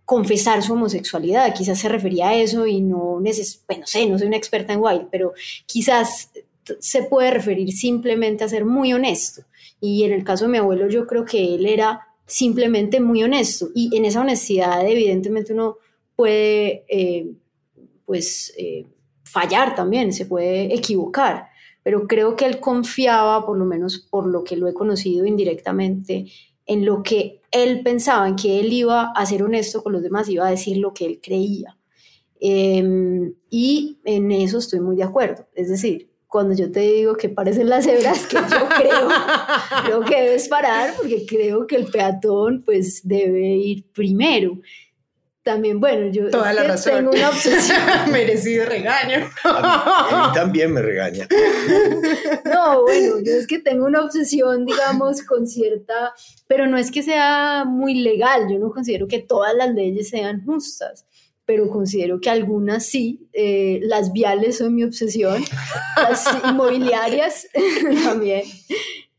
confesar 0.08 0.64
su 0.64 0.72
homosexualidad, 0.72 1.54
quizás 1.54 1.80
se 1.80 1.90
refería 1.90 2.30
a 2.30 2.36
eso 2.36 2.66
y 2.66 2.80
no, 2.80 3.20
neces 3.20 3.62
bueno, 3.68 3.82
no 3.82 3.88
sé, 3.88 4.06
no 4.06 4.18
soy 4.18 4.28
una 4.28 4.38
experta 4.38 4.72
en 4.72 4.80
Wild, 4.80 5.10
pero 5.12 5.34
quizás 5.66 6.32
se 6.80 7.04
puede 7.04 7.30
referir 7.30 7.74
simplemente 7.74 8.46
a 8.46 8.48
ser 8.48 8.64
muy 8.64 8.94
honesto. 8.94 9.44
Y 9.82 10.06
en 10.06 10.14
el 10.14 10.24
caso 10.24 10.46
de 10.46 10.52
mi 10.52 10.60
abuelo 10.60 10.88
yo 10.88 11.06
creo 11.08 11.26
que 11.26 11.56
él 11.56 11.66
era 11.66 12.08
simplemente 12.26 13.02
muy 13.02 13.22
honesto 13.22 13.68
y 13.76 13.98
en 13.98 14.06
esa 14.06 14.22
honestidad 14.22 14.88
evidentemente 14.88 15.52
uno 15.52 15.76
puede 16.16 16.86
eh, 16.88 17.30
pues 18.06 18.54
eh, 18.58 18.86
fallar 19.24 19.76
también, 19.76 20.14
se 20.14 20.26
puede 20.26 20.74
equivocar, 20.74 21.50
pero 21.84 22.08
creo 22.08 22.38
que 22.38 22.46
él 22.46 22.62
confiaba, 22.62 23.46
por 23.46 23.58
lo 23.58 23.66
menos 23.66 24.08
por 24.10 24.26
lo 24.26 24.46
que 24.46 24.56
lo 24.56 24.70
he 24.70 24.74
conocido 24.74 25.26
indirectamente, 25.26 26.28
en 26.68 26.86
lo 26.86 27.02
que 27.02 27.42
él 27.52 27.82
pensaba, 27.82 28.28
en 28.28 28.36
que 28.36 28.60
él 28.60 28.72
iba 28.72 29.12
a 29.16 29.26
ser 29.26 29.42
honesto 29.42 29.82
con 29.82 29.94
los 29.94 30.04
demás, 30.04 30.30
iba 30.30 30.46
a 30.46 30.52
decir 30.52 30.78
lo 30.78 30.94
que 30.94 31.06
él 31.06 31.20
creía. 31.24 31.78
Em, 32.40 33.34
y 33.50 34.00
en 34.04 34.32
eso 34.32 34.60
estoy 34.60 34.82
muy 34.82 34.96
de 34.98 35.04
acuerdo. 35.04 35.48
Es 35.56 35.70
decir, 35.70 36.10
cuando 36.28 36.54
yo 36.54 36.72
te 36.72 36.82
digo 36.82 37.16
que 37.16 37.30
parecen 37.30 37.70
las 37.70 37.86
cebras, 37.86 38.28
que 38.28 38.36
yo 38.36 38.68
creo, 38.78 39.08
creo 39.86 40.02
que 40.02 40.22
debes 40.22 40.48
parar 40.50 40.94
porque 40.98 41.26
creo 41.26 41.66
que 41.66 41.78
el 41.78 41.86
peatón 41.86 42.64
pues 42.64 43.08
debe 43.08 43.48
ir 43.56 43.86
primero 43.94 44.60
también, 45.48 45.80
bueno, 45.80 46.08
yo 46.12 46.30
Toda 46.30 46.52
la 46.52 46.64
razón. 46.64 46.94
tengo 46.94 47.12
una 47.12 47.30
obsesión. 47.30 47.80
Merecido 48.12 48.66
regaño. 48.66 49.30
A 49.46 50.28
mí, 50.28 50.34
también 50.34 50.74
me 50.74 50.82
regaña. 50.82 51.26
no, 52.54 52.82
bueno, 52.82 53.20
yo 53.24 53.32
es 53.32 53.48
que 53.48 53.60
tengo 53.60 53.86
una 53.86 54.04
obsesión, 54.04 54.66
digamos, 54.66 55.22
con 55.22 55.48
cierta, 55.48 56.14
pero 56.48 56.68
no 56.68 56.78
es 56.78 56.92
que 56.92 57.02
sea 57.02 57.64
muy 57.66 57.94
legal, 57.94 58.48
yo 58.52 58.60
no 58.60 58.72
considero 58.72 59.08
que 59.08 59.20
todas 59.20 59.56
las 59.56 59.74
leyes 59.74 60.10
sean 60.10 60.44
justas 60.46 61.06
pero 61.46 61.70
considero 61.70 62.20
que 62.20 62.30
algunas 62.30 62.86
sí, 62.86 63.30
eh, 63.32 63.80
las 63.84 64.12
viales 64.12 64.58
son 64.58 64.76
mi 64.76 64.84
obsesión, 64.84 65.42
las 65.96 66.28
inmobiliarias 66.44 67.48
también, 68.04 68.44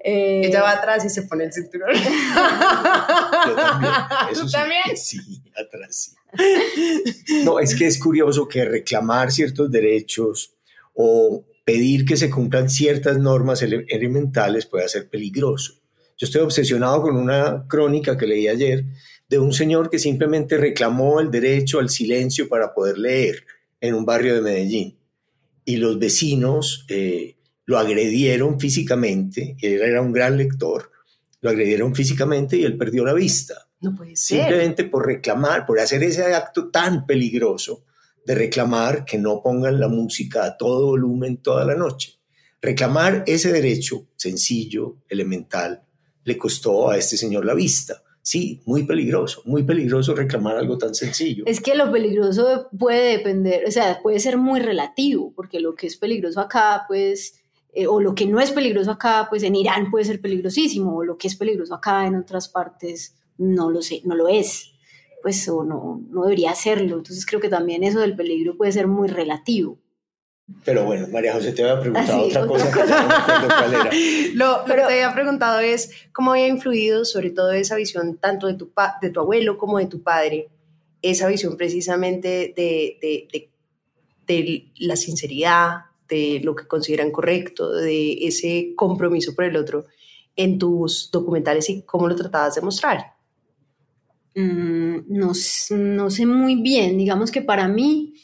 eh, 0.01 0.43
Ella 0.45 0.63
va 0.63 0.73
atrás 0.73 1.05
y 1.05 1.11
se 1.11 1.23
pone 1.23 1.45
el 1.45 1.53
cinturón. 1.53 1.95
Yo 3.47 3.55
también. 3.57 3.93
¿Tú 4.35 4.51
también? 4.51 4.97
Sí, 4.97 5.19
atrás 5.57 5.97
sí. 5.97 6.13
No, 7.45 7.59
es 7.59 7.75
que 7.75 7.87
es 7.87 7.99
curioso 7.99 8.47
que 8.47 8.65
reclamar 8.65 9.33
ciertos 9.33 9.71
derechos 9.71 10.55
o 10.95 11.45
pedir 11.65 12.05
que 12.05 12.17
se 12.17 12.31
cumplan 12.31 12.71
ciertas 12.71 13.19
normas 13.19 13.63
elementales 13.63 14.67
pueda 14.67 14.89
ser 14.89 15.09
peligroso. 15.09 15.75
Yo 16.17 16.27
estoy 16.27 16.41
obsesionado 16.43 17.03
con 17.03 17.17
una 17.17 17.67
crónica 17.69 18.17
que 18.17 18.27
leí 18.27 18.49
ayer 18.49 18.85
de 19.29 19.39
un 19.39 19.53
señor 19.53 19.91
que 19.91 19.99
simplemente 19.99 20.57
reclamó 20.57 21.21
el 21.21 21.31
derecho 21.31 21.79
al 21.79 21.91
silencio 21.91 22.49
para 22.49 22.73
poder 22.75 22.99
leer 22.99 23.45
en 23.81 23.95
un 23.95 24.05
barrio 24.05 24.35
de 24.35 24.41
Medellín. 24.41 24.99
Y 25.65 25.77
los 25.77 25.99
vecinos 25.99 26.87
eh, 26.89 27.37
lo 27.69 27.79
agredieron 27.79 28.59
físicamente, 28.59 29.55
él 29.61 29.83
era 29.83 30.01
un 30.01 30.11
gran 30.11 30.39
lector, 30.39 30.91
lo 31.43 31.51
agredieron 31.51 31.95
físicamente 31.95 32.57
y 32.57 32.65
él 32.65 32.79
perdió 32.79 33.05
la 33.05 33.13
vista. 33.13 33.69
No 33.83 33.95
puede 33.95 34.17
ser. 34.17 34.39
Simplemente 34.39 34.85
por 34.85 35.05
reclamar, 35.05 35.67
por 35.67 35.79
hacer 35.79 36.03
ese 36.03 36.35
acto 36.35 36.71
tan 36.71 37.05
peligroso 37.05 37.85
de 38.25 38.35
reclamar 38.35 39.05
que 39.05 39.19
no 39.19 39.43
pongan 39.43 39.79
la 39.79 39.89
música 39.89 40.47
a 40.47 40.57
todo 40.57 40.87
volumen 40.87 41.43
toda 41.43 41.67
la 41.67 41.75
noche. 41.75 42.19
Reclamar 42.63 43.25
ese 43.27 43.53
derecho 43.53 44.07
sencillo, 44.17 45.03
elemental, 45.07 45.83
le 46.25 46.39
costó 46.39 46.89
a 46.89 46.97
este 46.97 47.19
señor 47.19 47.45
la 47.45 47.53
vista. 47.53 48.03
Sí, 48.23 48.63
muy 48.65 48.87
peligroso, 48.87 49.43
muy 49.45 49.63
peligroso 49.63 50.15
reclamar 50.15 50.57
algo 50.57 50.79
tan 50.79 50.95
sencillo. 50.95 51.45
Es 51.47 51.61
que 51.61 51.75
lo 51.75 51.93
peligroso 51.93 52.71
puede 52.79 53.19
depender, 53.19 53.65
o 53.69 53.71
sea, 53.71 54.01
puede 54.03 54.21
ser 54.21 54.39
muy 54.39 54.61
relativo, 54.61 55.35
porque 55.37 55.61
lo 55.61 55.75
que 55.75 55.87
es 55.87 55.99
peligroso 55.99 56.41
acá, 56.41 56.85
pues 56.89 57.35
eh, 57.73 57.87
o 57.87 58.01
lo 58.01 58.15
que 58.15 58.27
no 58.27 58.41
es 58.41 58.51
peligroso 58.51 58.91
acá, 58.91 59.27
pues 59.29 59.43
en 59.43 59.55
Irán 59.55 59.91
puede 59.91 60.05
ser 60.05 60.21
peligrosísimo, 60.21 60.97
o 60.97 61.05
lo 61.05 61.17
que 61.17 61.29
es 61.29 61.37
peligroso 61.37 61.75
acá 61.75 62.07
en 62.07 62.17
otras 62.17 62.49
partes 62.49 63.15
no 63.39 63.71
lo 63.71 63.83
sé, 63.83 64.03
no 64.05 64.15
lo 64.15 64.29
es, 64.29 64.73
pues 65.23 65.49
o 65.49 65.65
no, 65.65 66.03
no 66.11 66.23
debería 66.25 66.55
serlo. 66.55 66.99
Entonces 66.99 67.25
creo 67.25 67.41
que 67.41 67.49
también 67.49 67.85
eso 67.85 68.01
del 68.01 68.17
peligro 68.17 68.57
puede 68.57 68.73
ser 68.73 68.87
muy 68.89 69.09
relativo. 69.09 69.79
Pero 70.65 70.87
bueno, 70.87 71.07
María 71.09 71.35
José 71.35 71.53
te 71.53 71.63
había 71.63 71.79
preguntado 71.79 72.23
otra, 72.23 72.47
cosa, 72.47 72.65
Lo, 74.35 74.65
que 74.65 74.73
te 74.73 74.83
había 74.83 75.13
preguntado 75.13 75.61
es 75.61 75.91
cómo 76.13 76.33
había 76.33 76.49
influido 76.49 77.05
sobre 77.05 77.31
todo 77.31 77.53
esa 77.53 77.77
visión 77.77 78.17
tanto 78.17 78.47
de 78.47 78.55
tu, 78.55 78.73
de 79.03 79.11
tu 79.11 79.21
abuelo 79.21 79.59
como 79.59 79.79
de 79.79 79.87
tu 79.87 80.03
padre, 80.03 80.49
esa 81.03 81.29
visión 81.29 81.59
precisamente 81.59 82.55
de, 82.57 82.99
de, 83.01 83.29
de, 83.31 83.51
de 84.27 84.73
la 84.79 84.97
sinceridad, 84.97 85.83
de 86.09 86.41
lo 86.43 86.55
que 86.55 86.67
consideran 86.67 87.11
correcto, 87.11 87.71
de 87.73 88.27
ese 88.27 88.73
compromiso 88.77 89.35
por 89.35 89.45
el 89.45 89.57
otro 89.57 89.87
en 90.37 90.59
tus 90.59 91.11
documentales 91.11 91.69
y 91.69 91.83
cómo 91.83 92.09
lo 92.09 92.17
tratabas 92.17 92.55
de 92.55 92.63
mostrar? 92.63 93.19
Mm, 94.35 94.99
no, 95.09 95.33
no, 95.71 96.11
sé 96.11 96.27
muy 96.27 96.63
bien, 96.63 96.97
digamos 96.97 97.33
que 97.33 97.43
para 97.43 97.67
mí, 97.67 98.15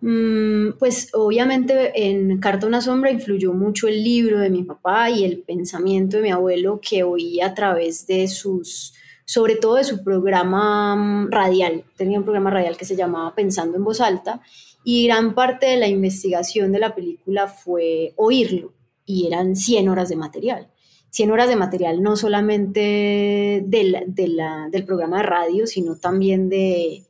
mm, 0.00 0.72
pues 0.78 1.10
obviamente 1.14 1.92
en 1.94 2.38
Carta 2.40 2.66
una 2.66 2.80
sombra 2.80 3.12
influyó 3.12 3.52
mucho 3.52 3.86
el 3.86 4.02
libro 4.02 4.40
de 4.40 4.50
mi 4.50 4.64
papá 4.64 5.08
y 5.08 5.24
el 5.24 5.38
pensamiento 5.42 6.16
de 6.16 6.24
mi 6.24 6.30
abuelo 6.32 6.80
que 6.82 7.04
oía 7.04 7.46
a 7.46 7.54
través 7.54 8.08
de 8.08 8.26
sus, 8.26 8.92
sobre 9.24 9.54
todo 9.54 9.76
de 9.76 9.84
su 9.84 10.02
programa 10.02 10.96
mm, 10.96 11.30
radial, 11.30 11.84
tenía 11.96 12.18
un 12.18 12.24
programa 12.24 12.50
radial 12.50 12.76
que 12.76 12.84
se 12.84 12.96
llamaba 12.96 13.34
Pensando 13.36 13.76
en 13.76 13.84
voz 13.84 14.00
alta 14.00 14.40
y 14.84 15.06
gran 15.06 15.34
parte 15.34 15.66
de 15.66 15.76
la 15.76 15.88
investigación 15.88 16.72
de 16.72 16.78
la 16.78 16.94
película 16.94 17.48
fue 17.48 18.12
oírlo 18.16 18.72
y 19.04 19.26
eran 19.26 19.56
100 19.56 19.88
horas 19.88 20.08
de 20.08 20.16
material. 20.16 20.70
100 21.10 21.30
horas 21.32 21.48
de 21.48 21.56
material 21.56 22.02
no 22.02 22.16
solamente 22.16 23.62
del, 23.66 24.04
del 24.06 24.84
programa 24.84 25.18
de 25.18 25.22
radio, 25.24 25.66
sino 25.66 25.96
también 25.96 26.48
de, 26.48 27.04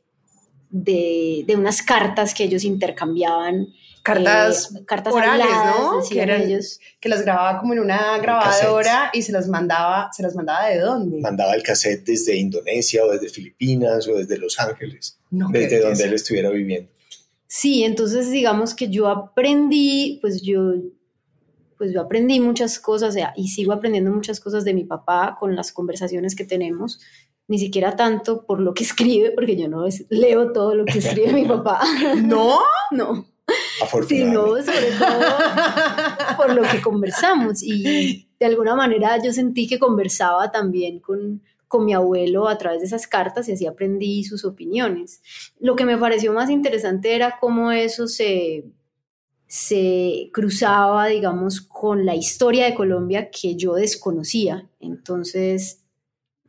de, 0.71 1.55
unas 1.55 1.81
cartas 1.81 2.33
que 2.33 2.43
ellos 2.43 2.63
intercambiaban. 2.63 3.67
Cartas, 4.03 4.73
eh, 4.75 4.83
cartas 4.83 5.13
orales, 5.13 5.45
¿no? 5.45 6.01
Que, 6.09 6.19
eran, 6.19 6.41
ellos. 6.41 6.79
que 6.99 7.07
las 7.07 7.21
grababa 7.21 7.59
como 7.59 7.73
en 7.73 7.79
una 7.81 8.17
grabadora 8.17 9.11
y 9.13 9.21
se 9.21 9.31
las 9.31 9.47
mandaba, 9.47 10.09
¿se 10.11 10.23
las 10.23 10.33
mandaba 10.33 10.65
de 10.69 10.79
dónde? 10.79 11.19
Mandaba 11.19 11.53
el 11.53 11.61
cassette 11.61 12.03
desde 12.03 12.35
Indonesia 12.35 13.05
o 13.05 13.11
desde 13.11 13.29
Filipinas 13.29 14.07
o 14.07 14.15
desde 14.15 14.39
Los 14.39 14.59
Ángeles, 14.59 15.19
desde 15.29 15.81
donde 15.81 16.03
él 16.03 16.13
estuviera 16.13 16.49
viviendo. 16.49 16.89
Sí, 17.53 17.83
entonces 17.83 18.31
digamos 18.31 18.73
que 18.73 18.87
yo 18.89 19.09
aprendí, 19.09 20.19
pues 20.21 20.41
yo, 20.41 20.71
pues 21.77 21.93
yo 21.93 21.99
aprendí 21.99 22.39
muchas 22.39 22.79
cosas 22.79 23.13
y 23.35 23.49
sigo 23.49 23.73
aprendiendo 23.73 24.09
muchas 24.09 24.39
cosas 24.39 24.63
de 24.63 24.73
mi 24.73 24.85
papá 24.85 25.35
con 25.37 25.53
las 25.53 25.73
conversaciones 25.73 26.33
que 26.33 26.45
tenemos, 26.45 27.01
ni 27.49 27.59
siquiera 27.59 27.97
tanto 27.97 28.45
por 28.45 28.61
lo 28.61 28.73
que 28.73 28.83
escribe, 28.85 29.31
porque 29.31 29.57
yo 29.57 29.67
no 29.67 29.83
leo 30.07 30.53
todo 30.53 30.75
lo 30.75 30.85
que 30.85 30.99
escribe 30.99 31.33
mi 31.33 31.45
papá. 31.45 31.81
¿No? 32.23 32.57
no. 32.91 33.25
Sino 34.07 34.55
sobre 34.63 34.91
todo 34.97 36.37
por 36.37 36.53
lo 36.55 36.61
que 36.61 36.81
conversamos 36.81 37.61
y 37.63 38.29
de 38.39 38.45
alguna 38.45 38.75
manera 38.77 39.21
yo 39.21 39.33
sentí 39.33 39.67
que 39.67 39.77
conversaba 39.77 40.51
también 40.53 41.01
con, 41.01 41.41
con 41.71 41.85
mi 41.85 41.93
abuelo 41.93 42.49
a 42.49 42.57
través 42.57 42.81
de 42.81 42.87
esas 42.87 43.07
cartas 43.07 43.47
y 43.47 43.53
así 43.53 43.65
aprendí 43.65 44.25
sus 44.25 44.43
opiniones. 44.43 45.21
Lo 45.57 45.77
que 45.77 45.85
me 45.85 45.97
pareció 45.97 46.33
más 46.33 46.49
interesante 46.49 47.15
era 47.15 47.37
cómo 47.39 47.71
eso 47.71 48.07
se, 48.09 48.65
se 49.47 50.29
cruzaba, 50.33 51.07
digamos, 51.07 51.61
con 51.61 52.05
la 52.05 52.13
historia 52.13 52.65
de 52.65 52.75
Colombia 52.75 53.29
que 53.31 53.55
yo 53.55 53.75
desconocía. 53.75 54.69
Entonces, 54.81 55.85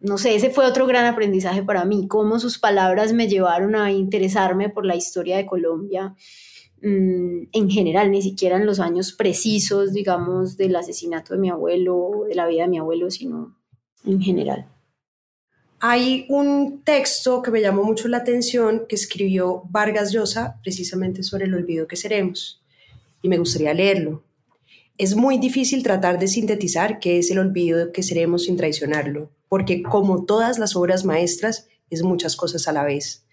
no 0.01 0.19
sé, 0.19 0.35
ese 0.35 0.51
fue 0.51 0.67
otro 0.67 0.89
gran 0.89 1.07
aprendizaje 1.07 1.63
para 1.63 1.85
mí, 1.85 2.09
cómo 2.09 2.41
sus 2.41 2.59
palabras 2.59 3.13
me 3.13 3.29
llevaron 3.29 3.77
a 3.77 3.93
interesarme 3.93 4.71
por 4.71 4.85
la 4.85 4.97
historia 4.97 5.37
de 5.37 5.47
Colombia 5.47 6.17
mm, 6.83 7.43
en 7.53 7.71
general, 7.71 8.11
ni 8.11 8.23
siquiera 8.23 8.57
en 8.57 8.67
los 8.67 8.81
años 8.81 9.13
precisos, 9.13 9.93
digamos, 9.93 10.57
del 10.57 10.75
asesinato 10.75 11.35
de 11.35 11.39
mi 11.39 11.49
abuelo, 11.49 12.25
de 12.29 12.35
la 12.35 12.49
vida 12.49 12.63
de 12.63 12.71
mi 12.71 12.79
abuelo, 12.79 13.09
sino 13.09 13.57
en 14.05 14.21
general. 14.21 14.67
Hay 15.85 16.27
un 16.29 16.85
texto 16.85 17.43
que 17.43 17.51
me 17.51 17.61
llamó 17.61 17.83
mucho 17.83 18.07
la 18.07 18.19
atención 18.19 18.85
que 18.89 18.95
escribió 18.95 19.65
Vargas 19.69 20.13
Llosa 20.13 20.61
precisamente 20.63 21.25
sobre 21.25 21.47
el 21.47 21.55
olvido 21.55 21.89
que 21.89 21.97
seremos. 21.97 22.63
y 23.21 23.29
me 23.29 23.39
gustaría 23.39 23.75
leerlo. 23.75 24.23
Es 24.97 25.17
muy 25.17 25.39
difícil 25.39 25.83
tratar 25.83 26.21
de 26.21 26.29
sintetizar 26.29 27.01
qué 27.01 27.19
es 27.19 27.33
el 27.33 27.41
olvido 27.41 27.91
que 27.91 28.05
seremos 28.05 28.45
sin 28.45 28.57
traicionarlo, 28.57 29.31
porque 29.49 29.83
como 29.83 30.25
todas 30.25 30.61
las 30.61 30.77
obras 30.77 31.05
maestras, 31.05 31.69
es 31.91 32.05
muchas 32.05 32.37
cosas 32.37 32.69
a 32.69 32.73
la 32.73 32.85
vez. 32.85 33.25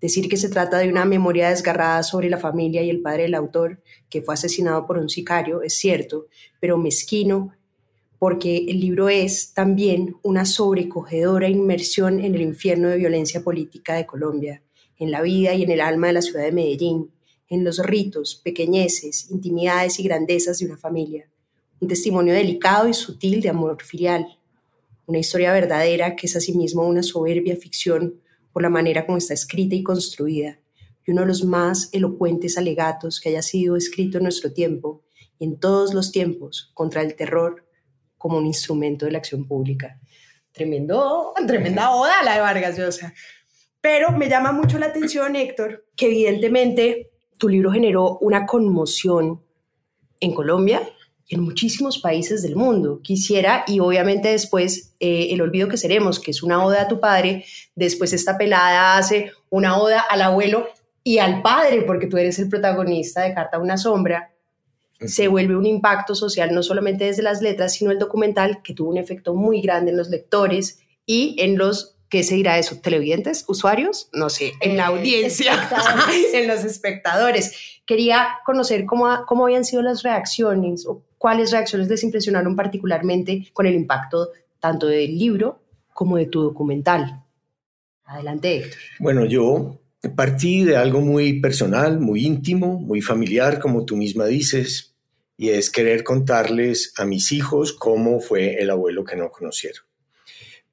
Decir 0.00 0.30
que 0.30 0.38
se 0.38 0.48
trata 0.48 0.78
de 0.78 0.88
una 0.88 1.04
memoria 1.04 1.50
desgarrada 1.50 2.02
sobre 2.02 2.30
la 2.30 2.38
familia 2.38 2.82
y 2.82 2.88
el 2.88 3.02
padre 3.02 3.24
del 3.24 3.34
autor, 3.34 3.82
que 4.08 4.22
fue 4.22 4.32
asesinado 4.32 4.86
por 4.86 4.96
un 4.96 5.10
sicario, 5.10 5.60
es 5.60 5.74
cierto, 5.74 6.26
pero 6.58 6.78
mezquino, 6.78 7.52
porque 8.18 8.66
el 8.68 8.80
libro 8.80 9.08
es 9.08 9.52
también 9.54 10.16
una 10.22 10.44
sobrecogedora 10.44 11.48
inmersión 11.48 12.20
en 12.20 12.34
el 12.34 12.42
infierno 12.42 12.88
de 12.88 12.96
violencia 12.96 13.42
política 13.42 13.94
de 13.94 14.06
Colombia, 14.06 14.62
en 14.98 15.10
la 15.12 15.22
vida 15.22 15.54
y 15.54 15.62
en 15.62 15.70
el 15.70 15.80
alma 15.80 16.08
de 16.08 16.14
la 16.14 16.22
ciudad 16.22 16.42
de 16.42 16.52
Medellín, 16.52 17.10
en 17.48 17.64
los 17.64 17.78
ritos, 17.78 18.40
pequeñeces, 18.42 19.30
intimidades 19.30 20.00
y 20.00 20.02
grandezas 20.02 20.58
de 20.58 20.66
una 20.66 20.76
familia. 20.76 21.30
Un 21.80 21.88
testimonio 21.88 22.34
delicado 22.34 22.88
y 22.88 22.94
sutil 22.94 23.40
de 23.40 23.50
amor 23.50 23.82
filial. 23.82 24.26
Una 25.06 25.18
historia 25.18 25.52
verdadera 25.52 26.16
que 26.16 26.26
es 26.26 26.34
asimismo 26.34 26.86
una 26.86 27.04
soberbia 27.04 27.56
ficción 27.56 28.20
por 28.52 28.62
la 28.62 28.68
manera 28.68 29.06
como 29.06 29.18
está 29.18 29.34
escrita 29.34 29.76
y 29.76 29.84
construida, 29.84 30.58
y 31.06 31.12
uno 31.12 31.20
de 31.20 31.28
los 31.28 31.44
más 31.44 31.88
elocuentes 31.92 32.58
alegatos 32.58 33.20
que 33.20 33.28
haya 33.28 33.42
sido 33.42 33.76
escrito 33.76 34.18
en 34.18 34.24
nuestro 34.24 34.52
tiempo 34.52 35.02
y 35.38 35.44
en 35.44 35.56
todos 35.56 35.94
los 35.94 36.10
tiempos 36.10 36.72
contra 36.74 37.02
el 37.02 37.14
terror 37.14 37.67
como 38.18 38.36
un 38.36 38.46
instrumento 38.46 39.06
de 39.06 39.12
la 39.12 39.18
acción 39.18 39.46
pública. 39.46 39.98
Tremendo, 40.52 41.32
tremenda 41.46 41.92
oda 41.92 42.22
la 42.24 42.34
de 42.34 42.40
Vargas 42.40 42.76
Llosa. 42.76 43.14
Pero 43.80 44.10
me 44.10 44.28
llama 44.28 44.52
mucho 44.52 44.78
la 44.78 44.86
atención, 44.86 45.36
Héctor, 45.36 45.86
que 45.96 46.06
evidentemente 46.06 47.10
tu 47.38 47.48
libro 47.48 47.70
generó 47.70 48.18
una 48.18 48.44
conmoción 48.44 49.40
en 50.20 50.34
Colombia 50.34 50.82
y 51.28 51.36
en 51.36 51.42
muchísimos 51.42 51.98
países 51.98 52.42
del 52.42 52.56
mundo. 52.56 53.00
Quisiera, 53.02 53.64
y 53.66 53.80
obviamente 53.80 54.28
después 54.30 54.96
eh, 54.98 55.28
El 55.30 55.42
olvido 55.42 55.68
que 55.68 55.76
seremos, 55.76 56.18
que 56.18 56.32
es 56.32 56.42
una 56.42 56.64
oda 56.64 56.82
a 56.82 56.88
tu 56.88 56.98
padre, 56.98 57.44
después 57.76 58.12
esta 58.12 58.36
pelada 58.36 58.96
hace 58.96 59.30
una 59.48 59.78
oda 59.78 60.00
al 60.00 60.22
abuelo 60.22 60.66
y 61.04 61.18
al 61.18 61.40
padre, 61.40 61.82
porque 61.82 62.08
tú 62.08 62.16
eres 62.16 62.38
el 62.38 62.48
protagonista 62.48 63.22
de 63.22 63.32
Carta 63.32 63.58
a 63.58 63.60
una 63.60 63.76
sombra, 63.76 64.34
se 65.00 65.28
vuelve 65.28 65.56
un 65.56 65.66
impacto 65.66 66.14
social 66.14 66.54
no 66.54 66.62
solamente 66.62 67.04
desde 67.04 67.22
las 67.22 67.40
letras, 67.40 67.74
sino 67.74 67.90
el 67.90 67.98
documental 67.98 68.62
que 68.62 68.74
tuvo 68.74 68.90
un 68.90 68.98
efecto 68.98 69.34
muy 69.34 69.60
grande 69.60 69.92
en 69.92 69.96
los 69.96 70.08
lectores 70.08 70.80
y 71.06 71.36
en 71.38 71.56
los 71.56 71.98
¿qué 72.08 72.22
se 72.22 72.34
dirá 72.34 72.58
eso? 72.58 72.76
¿Televidentes? 72.80 73.44
¿Usuarios? 73.48 74.08
No 74.12 74.30
sé, 74.30 74.52
en 74.60 74.76
la 74.76 74.84
eh, 74.84 74.86
audiencia, 74.86 75.52
en 76.32 76.48
los 76.48 76.64
espectadores. 76.64 77.80
Quería 77.86 78.28
conocer 78.44 78.86
cómo, 78.86 79.24
cómo 79.26 79.44
habían 79.44 79.64
sido 79.64 79.82
las 79.82 80.02
reacciones 80.02 80.86
o 80.86 81.02
cuáles 81.16 81.50
reacciones 81.50 81.88
les 81.88 82.02
impresionaron 82.02 82.56
particularmente 82.56 83.48
con 83.52 83.66
el 83.66 83.74
impacto 83.74 84.30
tanto 84.60 84.86
del 84.86 85.18
libro 85.18 85.60
como 85.92 86.16
de 86.16 86.26
tu 86.26 86.42
documental. 86.42 87.24
Adelante, 88.04 88.56
Héctor. 88.56 88.78
Bueno, 88.98 89.24
yo 89.26 89.78
partí 90.16 90.64
de 90.64 90.76
algo 90.76 91.00
muy 91.00 91.40
personal, 91.40 92.00
muy 92.00 92.24
íntimo, 92.24 92.78
muy 92.78 93.00
familiar, 93.00 93.58
como 93.58 93.84
tú 93.84 93.96
misma 93.96 94.26
dices, 94.26 94.87
y 95.40 95.50
es 95.50 95.70
querer 95.70 96.02
contarles 96.02 96.92
a 96.96 97.04
mis 97.06 97.30
hijos 97.30 97.72
cómo 97.72 98.20
fue 98.20 98.60
el 98.60 98.70
abuelo 98.70 99.04
que 99.04 99.14
no 99.14 99.30
conocieron. 99.30 99.84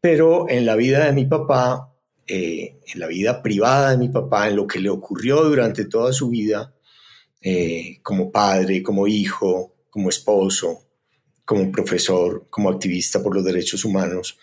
Pero 0.01 0.49
en 0.49 0.65
la 0.65 0.75
vida 0.75 1.05
de 1.05 1.13
mi 1.13 1.25
papá, 1.25 1.93
eh, 2.25 2.79
en 2.91 2.99
la 2.99 3.05
vida 3.05 3.43
privada 3.43 3.91
de 3.91 3.97
mi 3.97 4.09
papá, 4.09 4.49
en 4.49 4.55
lo 4.55 4.65
que 4.65 4.79
le 4.79 4.89
ocurrió 4.89 5.43
durante 5.43 5.85
toda 5.85 6.11
su 6.11 6.29
vida, 6.29 6.73
eh, 7.39 7.99
como 8.01 8.31
padre, 8.31 8.81
como 8.81 9.05
hijo, 9.05 9.75
como 9.91 10.09
esposo, 10.09 10.87
como 11.45 11.71
profesor, 11.71 12.47
como 12.49 12.71
activista 12.71 13.21
por 13.21 13.35
los 13.35 13.45
derechos 13.45 13.85
humanos, 13.85 14.39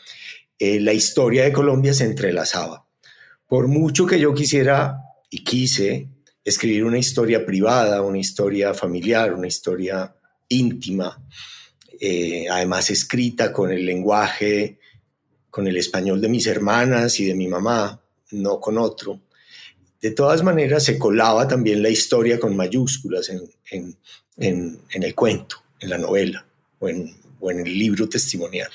eh, 0.57 0.79
la 0.79 0.93
historia 0.93 1.43
de 1.43 1.53
Colombia 1.53 1.93
se 1.95 2.05
entrelazaba. 2.05 2.87
Por 3.49 3.67
mucho 3.67 4.07
que 4.07 4.21
yo 4.21 4.33
quisiera 4.33 4.99
y 5.29 5.43
quise 5.43 6.09
escribir 6.45 6.85
una 6.85 6.99
historia 6.99 7.45
privada, 7.45 8.03
una 8.03 8.19
historia 8.19 8.75
familiar, 8.75 9.33
una 9.33 9.47
historia 9.47 10.15
íntima, 10.49 11.23
además 12.51 12.91
escrita 12.91 13.53
con 13.53 13.71
el 13.71 13.87
lenguaje 13.87 14.79
con 15.53 15.69
el 15.69 15.77
español 15.77 16.19
de 16.19 16.31
mis 16.31 16.47
hermanas 16.47 17.21
y 17.21 17.27
de 17.27 17.35
mi 17.35 17.47
mamá, 17.47 18.01
no 18.31 18.59
con 18.59 18.79
otro. 18.79 19.21
De 20.01 20.11
todas 20.13 20.43
maneras, 20.43 20.83
se 20.83 20.99
colaba 20.99 21.47
también 21.47 21.83
la 21.83 21.91
historia 21.91 22.41
con 22.41 22.57
mayúsculas 22.57 23.29
en, 23.29 23.99
el 24.39 25.15
cuento, 25.15 25.57
en 25.79 25.91
la 25.91 25.99
novela 25.99 26.47
o 26.81 26.89
en 26.89 27.61
el 27.61 27.79
libro 27.79 28.09
testimonial. 28.09 28.71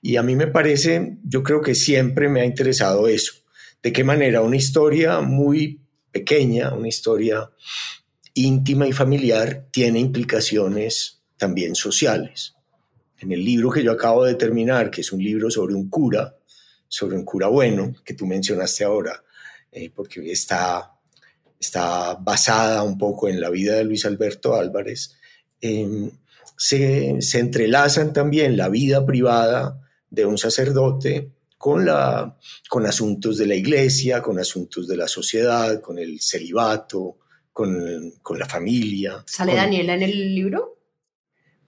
Y 0.00 0.14
a 0.14 0.22
mí 0.22 0.36
me 0.36 0.46
parece, 0.46 1.16
yo 1.24 1.42
creo 1.42 1.60
que 1.60 1.74
siempre 1.74 2.28
me 2.28 2.42
ha 2.42 2.44
interesado 2.44 3.08
eso, 3.08 3.32
de 3.82 3.92
qué 3.92 4.04
manera 4.04 4.42
una 4.42 4.56
historia 4.56 5.20
muy 5.20 5.80
pequeña, 6.18 6.74
una 6.74 6.88
historia 6.88 7.50
íntima 8.34 8.86
y 8.86 8.92
familiar, 8.92 9.66
tiene 9.70 9.98
implicaciones 10.00 11.20
también 11.36 11.74
sociales. 11.74 12.54
En 13.20 13.32
el 13.32 13.44
libro 13.44 13.70
que 13.70 13.82
yo 13.82 13.92
acabo 13.92 14.24
de 14.24 14.34
terminar, 14.34 14.90
que 14.90 15.00
es 15.00 15.12
un 15.12 15.22
libro 15.22 15.50
sobre 15.50 15.74
un 15.74 15.88
cura, 15.88 16.36
sobre 16.88 17.16
un 17.16 17.24
cura 17.24 17.48
bueno, 17.48 17.94
que 18.04 18.14
tú 18.14 18.26
mencionaste 18.26 18.84
ahora, 18.84 19.22
eh, 19.70 19.90
porque 19.94 20.30
está, 20.30 20.92
está 21.58 22.14
basada 22.14 22.82
un 22.82 22.96
poco 22.96 23.28
en 23.28 23.40
la 23.40 23.50
vida 23.50 23.74
de 23.74 23.84
Luis 23.84 24.04
Alberto 24.04 24.54
Álvarez, 24.56 25.16
em, 25.60 26.10
se, 26.56 27.20
se, 27.20 27.38
entrelazan 27.38 28.12
también 28.12 28.56
la 28.56 28.68
vida 28.68 29.06
privada 29.06 29.80
de 30.10 30.24
un 30.26 30.38
sacerdote 30.38 31.30
con, 31.58 31.84
la, 31.84 32.38
con 32.68 32.86
asuntos 32.86 33.36
de 33.36 33.46
la 33.46 33.54
iglesia, 33.54 34.22
con 34.22 34.38
asuntos 34.38 34.88
de 34.88 34.96
la 34.96 35.08
sociedad, 35.08 35.80
con 35.80 35.98
el 35.98 36.20
celibato, 36.20 37.18
con, 37.52 38.12
con 38.22 38.38
la 38.38 38.46
familia. 38.46 39.22
¿Sale 39.26 39.54
Daniela 39.54 39.94
en 39.94 40.02
el 40.02 40.34
libro? 40.34 40.78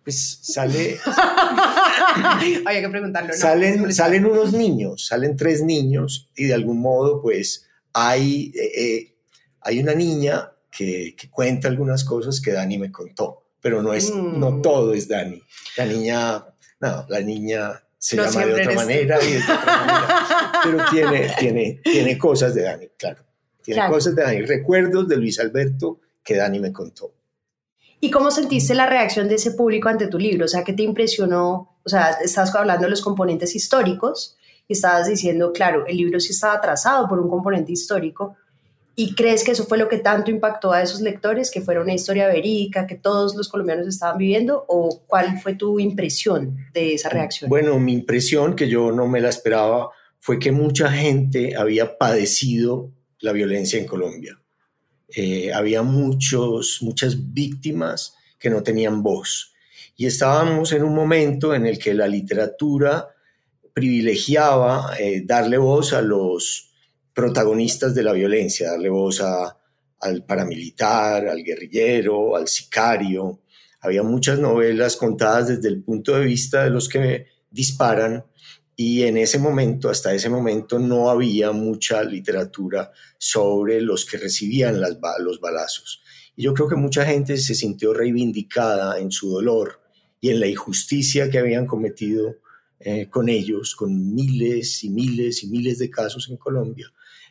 pues 0.03 0.39
sale... 0.43 0.99
Había 2.67 2.81
que 2.81 2.89
preguntarlo. 2.89 3.33
Salen, 3.35 3.93
salen 3.95 4.27
unos 4.27 4.53
niños, 4.53 5.07
salen 5.07 5.37
tres 5.37 5.63
niños 5.63 6.31
y 6.37 6.47
de 6.47 6.55
algún 6.55 6.81
modo 6.81 7.23
pues 7.23 7.67
hay, 7.93 8.53
eh, 8.55 8.73
eh, 8.77 9.17
hay 9.61 9.79
una 9.79 9.95
niña 9.95 10.53
que, 10.71 11.15
cuenta 11.31 11.69
algunas 11.69 12.05
cosas 12.05 12.41
que 12.41 12.53
Dani 12.53 12.79
me 12.79 12.91
contó, 12.91 13.51
pero 13.61 13.83
no, 13.83 13.93
es, 13.93 14.13
no 14.13 14.51
mm. 14.51 14.63
todo 14.63 14.95
es 14.95 15.07
Dani. 15.07 15.41
La 15.77 15.87
niña, 15.87 16.45
no, 16.81 17.07
la 17.09 17.21
niña 17.21 17.85
se 18.01 18.17
llama 18.17 18.47
de 18.47 18.53
otra 18.55 18.75
manera 18.75 19.23
y 19.23 19.33
de 19.33 19.39
otra 19.43 19.77
manera, 19.77 20.53
pero 20.65 20.85
tiene, 20.91 21.35
tiene, 21.39 21.81
tiene 21.85 22.19
cosas 22.19 22.55
de 22.55 22.63
Dani, 22.63 22.89
claro. 22.97 23.23
Tiene 23.63 23.87
cosas 23.89 24.17
de 24.17 24.23
Dani, 24.23 24.41
recuerdos 24.43 25.07
de 25.07 25.19
Luis 25.19 25.39
Alberto 25.39 26.01
que 26.25 26.37
Dani 26.37 26.59
me 26.61 26.73
contó. 26.73 27.13
¿Y 28.01 28.11
cómo 28.11 28.31
sentiste 28.31 28.75
la 28.75 28.87
reacción 28.87 29.29
de 29.29 29.35
ese 29.35 29.51
público 29.51 29.91
ante 29.91 30.07
tu 30.07 30.19
libro? 30.19 30.47
O 30.47 30.49
sea, 30.49 30.65
¿qué 30.65 30.73
te 30.73 30.83
impresionó? 30.83 31.77
O 31.85 31.89
sea, 31.89 32.13
estás 32.23 32.55
hablando 32.55 32.85
de 32.85 32.91
los 32.91 33.03
componentes 33.03 33.55
históricos 33.55 34.39
y 34.67 34.73
estabas 34.73 35.07
diciendo, 35.07 35.53
claro, 35.53 35.85
el 35.87 35.99
libro 35.99 36.19
sí 36.21 36.33
estaba 36.33 36.59
trazado 36.63 37.07
por 37.07 37.19
un 37.19 37.29
componente 37.29 37.73
histórico. 37.73 38.37
¿Y 38.97 39.15
crees 39.15 39.45
que 39.45 39.53
eso 39.53 39.65
fue 39.65 39.79
lo 39.79 39.89
que 39.89 39.99
tanto 39.99 40.31
impactó 40.31 40.73
a 40.73 40.83
esos 40.83 41.01
lectores, 41.01 41.51
que 41.51 41.61
fuera 41.61 41.81
una 41.81 41.95
historia 41.95 42.27
verídica, 42.27 42.87
que 42.87 42.97
todos 42.97 43.35
los 43.35 43.49
colombianos 43.49 43.87
estaban 43.87 44.19
viviendo? 44.19 44.65
¿O 44.69 45.03
cuál 45.07 45.41
fue 45.41 45.55
tu 45.55 45.79
impresión 45.81 46.57
de 46.75 46.95
esa 46.95 47.09
reacción? 47.09 47.49
Bueno, 47.49 47.79
mi 47.79 47.93
impresión, 47.93 48.55
que 48.55 48.69
yo 48.69 48.93
no 48.93 49.07
me 49.07 49.21
la 49.21 49.31
esperaba, 49.31 49.91
fue 50.19 50.39
que 50.39 50.53
mucha 50.53 50.91
gente 50.91 51.57
había 51.57 51.97
padecido 51.97 52.93
la 53.21 53.33
violencia 53.33 53.79
en 53.79 53.87
Colombia. 53.87 54.39
Eh, 55.15 55.53
había 55.53 55.83
muchos, 55.83 56.79
muchas 56.83 57.33
víctimas 57.33 58.15
que 58.39 58.51
no 58.51 58.63
tenían 58.63 59.03
voz. 59.03 59.55
Y 59.97 60.07
estábamos 60.07 60.73
en 60.73 60.83
un 60.83 60.95
momento 60.95 61.55
en 61.55 61.67
el 61.67 61.79
que 61.79 61.95
la 61.95 62.09
literatura 62.09 63.09
privilegiaba 63.73 64.95
eh, 64.99 65.23
darle 65.25 65.59
voz 65.59 65.93
a 65.93 66.03
los 66.03 66.70
protagonistas 67.15 67.95
de 67.95 68.03
la 68.03 68.13
violencia, 68.13 68.71
darle 68.71 68.89
voz 68.89 69.21
al 69.21 70.25
paramilitar, 70.25 71.29
al 71.29 71.43
guerrillero, 71.43 72.37
al 72.37 72.49
sicario. 72.49 73.41
Había 73.81 74.03
muchas 74.03 74.39
novelas 74.39 74.97
contadas 74.97 75.49
desde 75.49 75.69
el 75.69 75.83
punto 75.83 76.15
de 76.17 76.25
vista 76.25 76.65
de 76.65 76.71
los 76.71 76.89
que 76.89 77.27
disparan 77.51 78.25
y 78.83 79.03
en 79.03 79.19
ese 79.19 79.39
momento, 79.39 79.91
hasta 79.91 80.15
ese 80.15 80.31
momento, 80.31 80.79
no 80.79 81.11
había 81.11 81.53
mucha 81.53 82.03
literatura 82.03 82.91
sobre 83.19 83.83
los 83.83 84.07
que 84.07 84.17
recibían 84.17 84.81
los 84.81 85.39
balazos. 85.39 86.03
Y 86.35 86.45
yo 86.45 86.55
creo 86.55 86.67
que 86.67 86.77
mucha 86.77 87.05
gente 87.05 87.37
se 87.37 87.55
sintió 87.55 87.93
reivindicada 87.93 88.99
en 88.99 89.11
su 89.11 89.29
dolor 89.29 89.83
y 90.19 90.31
en 90.31 90.41
la 90.41 90.47
injusticia 90.47 91.29
que 91.29 91.39
habían 91.39 91.67
cometido 91.67 92.37
eh, 92.79 93.11
con 93.11 93.29
ellos, 93.29 93.77
con 93.77 94.15
miles 94.15 94.83
y 94.83 94.89
miles 94.89 95.45
y 95.45 95.49
miles 95.49 95.79
de 95.79 95.91
casos 95.91 96.31
en 96.31 96.39
Colombia, 96.39 96.91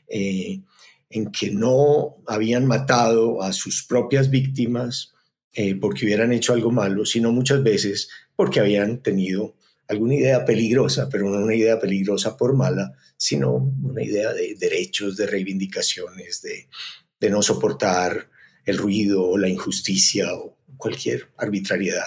eh, 0.10 0.62
en 1.10 1.32
que 1.32 1.52
no 1.52 2.17
habían 2.28 2.65
matado 2.65 3.41
a 3.41 3.54
sus 3.54 3.84
propias 3.84 4.30
víctimas 4.30 5.13
eh, 5.54 5.76
porque 5.76 6.06
hubieran 6.06 6.32
hecho 6.32 6.54
algo 6.54 6.72
malo, 6.72 7.06
sino 7.06 7.32
muchas 7.32 7.63
veces 7.63 8.10
porque 8.36 8.60
habían 8.60 9.02
tenido 9.02 9.56
alguna 9.88 10.13
idea 10.13 10.45
peligrosa, 10.45 11.10
pero 11.10 11.30
no 11.30 11.43
una 11.43 11.56
idea 11.56 11.80
peligrosa 11.80 12.38
por 12.38 12.56
mala, 12.56 12.93
sino 13.17 13.56
una 13.56 14.04
idea 14.04 14.32
de 14.34 14.56
derechos, 14.56 15.17
de 15.17 15.26
reivindicaciones, 15.26 16.41
de, 16.41 17.30
no 17.30 17.41
soportar 17.41 18.30
el 18.65 18.78
ruido 18.78 19.26
o 19.26 19.38
la 19.38 19.50
injusticia 19.50 20.34
o 20.34 20.56
cualquier 20.78 21.28
arbitrariedad. 21.38 22.06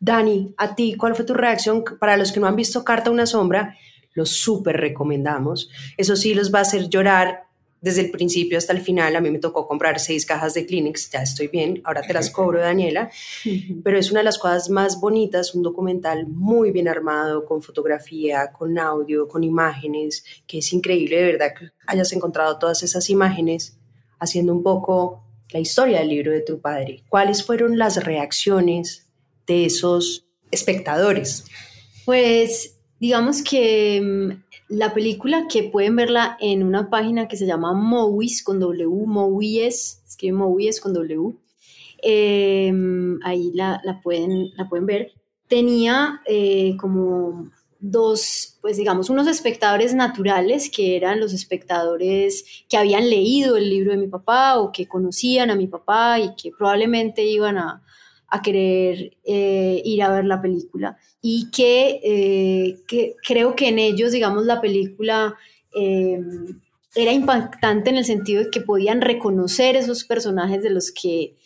Dani, 0.00 0.52
a 0.58 0.74
ti, 0.74 0.96
¿cuál 0.98 1.14
fue 1.14 1.24
tu 1.24 1.32
reacción? 1.32 1.84
Para 2.00 2.16
los 2.16 2.32
que 2.32 2.40
no 2.40 2.48
han 2.48 2.56
visto 2.56 2.84
Carta 2.84 3.10
una 3.10 3.24
sombra, 3.24 3.76
los 4.14 4.30
súper 4.30 4.76
recomendamos. 4.76 5.70
Eso 5.96 6.16
sí, 6.16 6.34
los 6.34 6.52
va 6.52 6.60
a 6.60 6.62
hacer 6.62 6.88
llorar 6.88 7.46
desde 7.82 8.02
el 8.02 8.10
principio 8.10 8.56
hasta 8.56 8.72
el 8.72 8.80
final. 8.80 9.14
A 9.16 9.20
mí 9.20 9.30
me 9.30 9.40
tocó 9.40 9.66
comprar 9.66 9.98
seis 10.00 10.24
cajas 10.24 10.54
de 10.54 10.64
Kleenex, 10.64 11.10
ya 11.10 11.22
estoy 11.22 11.48
bien, 11.48 11.82
ahora 11.84 12.00
te 12.02 12.14
las 12.14 12.30
cobro, 12.30 12.60
Daniela. 12.60 13.10
Pero 13.84 13.98
es 13.98 14.10
una 14.10 14.20
de 14.20 14.24
las 14.24 14.38
cosas 14.38 14.70
más 14.70 15.00
bonitas, 15.00 15.54
un 15.54 15.62
documental 15.62 16.26
muy 16.28 16.70
bien 16.70 16.88
armado, 16.88 17.44
con 17.44 17.60
fotografía, 17.60 18.52
con 18.52 18.78
audio, 18.78 19.28
con 19.28 19.42
imágenes, 19.44 20.24
que 20.46 20.58
es 20.58 20.72
increíble 20.72 21.16
de 21.16 21.24
verdad 21.32 21.54
que 21.58 21.70
hayas 21.86 22.12
encontrado 22.12 22.58
todas 22.58 22.82
esas 22.84 23.10
imágenes 23.10 23.76
haciendo 24.18 24.52
un 24.52 24.62
poco 24.62 25.24
la 25.50 25.58
historia 25.58 25.98
del 25.98 26.08
libro 26.08 26.30
de 26.30 26.40
tu 26.40 26.60
padre. 26.60 27.02
¿Cuáles 27.08 27.44
fueron 27.44 27.76
las 27.76 28.04
reacciones 28.04 29.08
de 29.46 29.66
esos 29.66 30.26
espectadores? 30.52 31.44
Pues 32.04 32.78
digamos 33.02 33.42
que 33.42 34.00
mm, 34.00 34.76
la 34.76 34.94
película 34.94 35.48
que 35.48 35.64
pueden 35.64 35.96
verla 35.96 36.36
en 36.40 36.62
una 36.62 36.88
página 36.88 37.26
que 37.26 37.36
se 37.36 37.46
llama 37.46 37.72
Movies 37.72 38.44
con 38.44 38.60
W, 38.60 39.06
Movies, 39.06 40.00
escribe 40.06 40.36
Movies 40.36 40.80
con 40.80 40.94
W. 40.94 41.34
Em, 42.00 43.18
ahí 43.24 43.50
la, 43.54 43.82
pueden, 44.04 44.50
la 44.56 44.68
pueden 44.68 44.86
ver. 44.86 45.12
Tenía 45.48 46.20
eh, 46.26 46.76
como 46.78 47.50
dos, 47.80 48.58
pues 48.62 48.76
digamos, 48.76 49.10
unos 49.10 49.26
espectadores 49.26 49.94
naturales 49.96 50.70
que 50.70 50.94
eran 50.94 51.18
los 51.18 51.32
espectadores 51.32 52.44
que 52.68 52.76
habían 52.76 53.10
leído 53.10 53.56
el 53.56 53.68
libro 53.68 53.90
de 53.90 53.98
mi 53.98 54.06
papá 54.06 54.60
o 54.60 54.70
que 54.70 54.86
conocían 54.86 55.50
a 55.50 55.56
mi 55.56 55.66
papá 55.66 56.20
y 56.20 56.36
que 56.36 56.52
probablemente 56.56 57.24
iban 57.24 57.58
a, 57.58 57.82
a 58.32 58.40
querer 58.40 59.18
eh, 59.24 59.82
ir 59.84 60.02
a 60.02 60.08
ver 60.08 60.24
la 60.24 60.40
película. 60.40 60.96
Y 61.20 61.50
que, 61.50 62.00
eh, 62.02 62.78
que, 62.88 63.14
creo 63.22 63.54
que 63.54 63.68
en 63.68 63.78
ellos, 63.78 64.10
digamos, 64.10 64.46
la 64.46 64.62
película 64.62 65.36
eh, 65.74 66.18
era 66.94 67.12
impactante 67.12 67.90
en 67.90 67.96
el 67.96 68.06
sentido 68.06 68.42
de 68.42 68.50
que 68.50 68.62
podían 68.62 69.02
reconocer 69.02 69.76
esos 69.76 70.04
personajes 70.04 70.62
de 70.62 70.70
los 70.70 70.90
que 70.90 71.36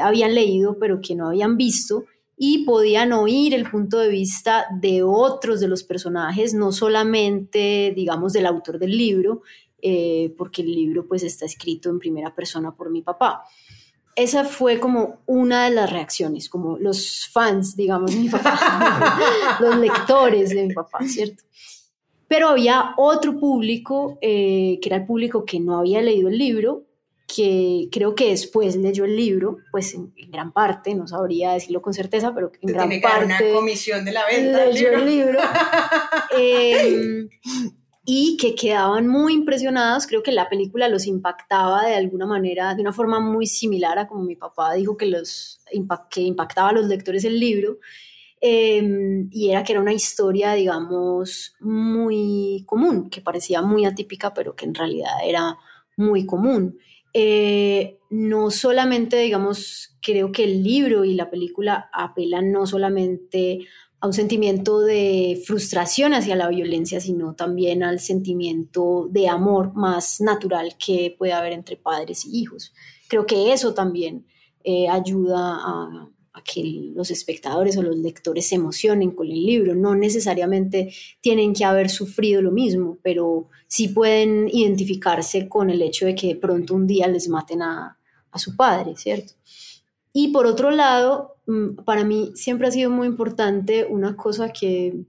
habían 0.00 0.34
leído 0.34 0.78
pero 0.78 1.00
que 1.00 1.16
no 1.16 1.26
habían 1.26 1.56
visto 1.56 2.04
y 2.36 2.64
podían 2.64 3.12
oír 3.12 3.52
el 3.52 3.68
punto 3.68 3.98
de 3.98 4.08
vista 4.08 4.64
de 4.80 5.02
otros 5.02 5.60
de 5.60 5.66
los 5.66 5.82
personajes, 5.82 6.54
no 6.54 6.72
solamente, 6.72 7.92
digamos, 7.94 8.32
del 8.32 8.46
autor 8.46 8.78
del 8.78 8.96
libro, 8.96 9.42
porque 10.38 10.62
el 10.62 10.72
libro 10.72 11.06
pues 11.06 11.24
está 11.24 11.46
escrito 11.46 11.90
en 11.90 11.98
primera 11.98 12.34
persona 12.34 12.74
por 12.74 12.90
mi 12.90 13.02
papá 13.02 13.44
esa 14.16 14.44
fue 14.44 14.78
como 14.78 15.20
una 15.26 15.64
de 15.64 15.74
las 15.74 15.90
reacciones, 15.90 16.48
como 16.48 16.76
los 16.78 17.28
fans, 17.32 17.76
digamos, 17.76 18.14
mi 18.14 18.28
papá, 18.28 19.18
los 19.60 19.76
lectores 19.76 20.50
de 20.50 20.66
mi 20.66 20.74
papá, 20.74 20.98
¿cierto? 21.06 21.44
Pero 22.28 22.48
había 22.48 22.94
otro 22.96 23.38
público, 23.38 24.18
eh, 24.20 24.78
que 24.80 24.88
era 24.88 24.98
el 24.98 25.06
público 25.06 25.44
que 25.44 25.58
no 25.58 25.78
había 25.78 26.00
leído 26.00 26.28
el 26.28 26.38
libro, 26.38 26.84
que 27.26 27.88
creo 27.90 28.14
que 28.14 28.30
después 28.30 28.76
leyó 28.76 29.04
el 29.04 29.16
libro, 29.16 29.58
pues 29.70 29.94
en, 29.94 30.12
gran 30.30 30.52
parte, 30.52 30.94
no 30.94 31.06
sabría 31.06 31.52
decirlo 31.52 31.80
con 31.82 31.94
certeza, 31.94 32.34
pero 32.34 32.50
en 32.60 32.72
gran 32.72 33.00
parte... 33.00 33.24
una 33.24 33.54
comisión 33.54 34.04
de 34.04 34.12
la 34.12 34.26
venta 34.26 34.66
leyó 34.66 34.92
el 34.92 35.06
libro. 35.06 35.38
eh, 36.36 37.28
y 38.04 38.36
que 38.38 38.54
quedaban 38.54 39.06
muy 39.08 39.34
impresionados. 39.34 40.06
Creo 40.06 40.22
que 40.22 40.32
la 40.32 40.48
película 40.48 40.88
los 40.88 41.06
impactaba 41.06 41.86
de 41.86 41.94
alguna 41.94 42.26
manera, 42.26 42.74
de 42.74 42.82
una 42.82 42.92
forma 42.92 43.20
muy 43.20 43.46
similar 43.46 43.98
a 43.98 44.08
como 44.08 44.24
mi 44.24 44.36
papá 44.36 44.74
dijo 44.74 44.96
que, 44.96 45.06
los, 45.06 45.60
que 46.10 46.20
impactaba 46.22 46.70
a 46.70 46.72
los 46.72 46.86
lectores 46.86 47.24
el 47.24 47.38
libro. 47.38 47.78
Em, 48.40 49.28
y 49.30 49.50
era 49.50 49.62
que 49.64 49.72
era 49.72 49.82
una 49.82 49.92
historia, 49.92 50.54
digamos, 50.54 51.54
muy 51.60 52.64
común, 52.66 53.10
que 53.10 53.20
parecía 53.20 53.60
muy 53.60 53.84
atípica, 53.84 54.32
pero 54.32 54.56
que 54.56 54.64
en 54.64 54.74
realidad 54.74 55.12
era 55.24 55.58
muy 55.96 56.24
común. 56.24 56.78
Eh, 57.12 57.98
no 58.08 58.50
solamente, 58.50 59.18
digamos, 59.18 59.98
creo 60.00 60.32
que 60.32 60.44
el 60.44 60.62
libro 60.62 61.04
y 61.04 61.14
la 61.14 61.30
película 61.30 61.90
apelan 61.92 62.50
no 62.50 62.66
solamente 62.66 63.66
a 64.00 64.06
un 64.06 64.12
sentimiento 64.14 64.80
de 64.80 65.42
frustración 65.46 66.14
hacia 66.14 66.34
la 66.34 66.48
violencia, 66.48 67.00
sino 67.00 67.34
también 67.34 67.82
al 67.82 68.00
sentimiento 68.00 69.08
de 69.10 69.28
amor 69.28 69.74
más 69.74 70.20
natural 70.22 70.76
que 70.78 71.14
puede 71.18 71.34
haber 71.34 71.52
entre 71.52 71.76
padres 71.76 72.24
y 72.24 72.40
hijos. 72.40 72.72
Creo 73.08 73.26
que 73.26 73.52
eso 73.52 73.74
también 73.74 74.26
eh, 74.64 74.88
ayuda 74.88 75.58
a, 75.62 76.08
que 76.42 76.62
los 76.94 77.10
espectadores 77.10 77.76
o 77.76 77.82
los 77.82 77.96
lectores 77.96 78.48
se 78.48 78.54
emocionen 78.54 79.10
con 79.10 79.26
el 79.26 79.44
libro. 79.44 79.74
No 79.74 79.94
necesariamente 79.94 80.90
tienen 81.20 81.52
que 81.52 81.66
haber 81.66 81.90
sufrido 81.90 82.40
lo 82.40 82.50
mismo, 82.50 82.96
pero 83.02 83.50
sí 83.66 83.88
pueden 83.88 84.48
identificarse 84.50 85.50
con 85.50 85.68
el 85.68 85.82
hecho 85.82 86.06
de 86.06 86.14
que 86.14 86.36
pronto 86.36 86.74
un 86.74 86.86
día 86.86 87.08
les 87.08 87.28
maten 87.28 87.60
a 87.60 87.98
su 88.36 88.56
padre, 88.56 88.96
¿cierto? 88.96 89.34
Y 90.12 90.28
por 90.28 90.46
otro 90.46 90.70
lado, 90.70 91.36
mm, 91.46 91.84
para 91.84 92.04
mí 92.04 92.32
siempre 92.34 92.68
ha 92.68 92.70
sido 92.70 92.90
muy 92.90 93.06
importante 93.06 93.86
una 93.88 94.16
cosa 94.16 94.52
que 94.52 95.04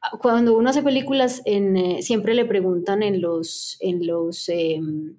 ah, 0.00 0.16
cuando 0.18 0.56
uno 0.56 0.70
hace 0.70 0.82
películas, 0.82 1.42
en, 1.44 1.76
eh, 1.76 2.02
siempre 2.02 2.34
le 2.34 2.44
preguntan 2.44 3.02
en 3.02 3.20
los, 3.20 3.76
en 3.80 4.06
los 4.06 4.48
em, 4.48 5.16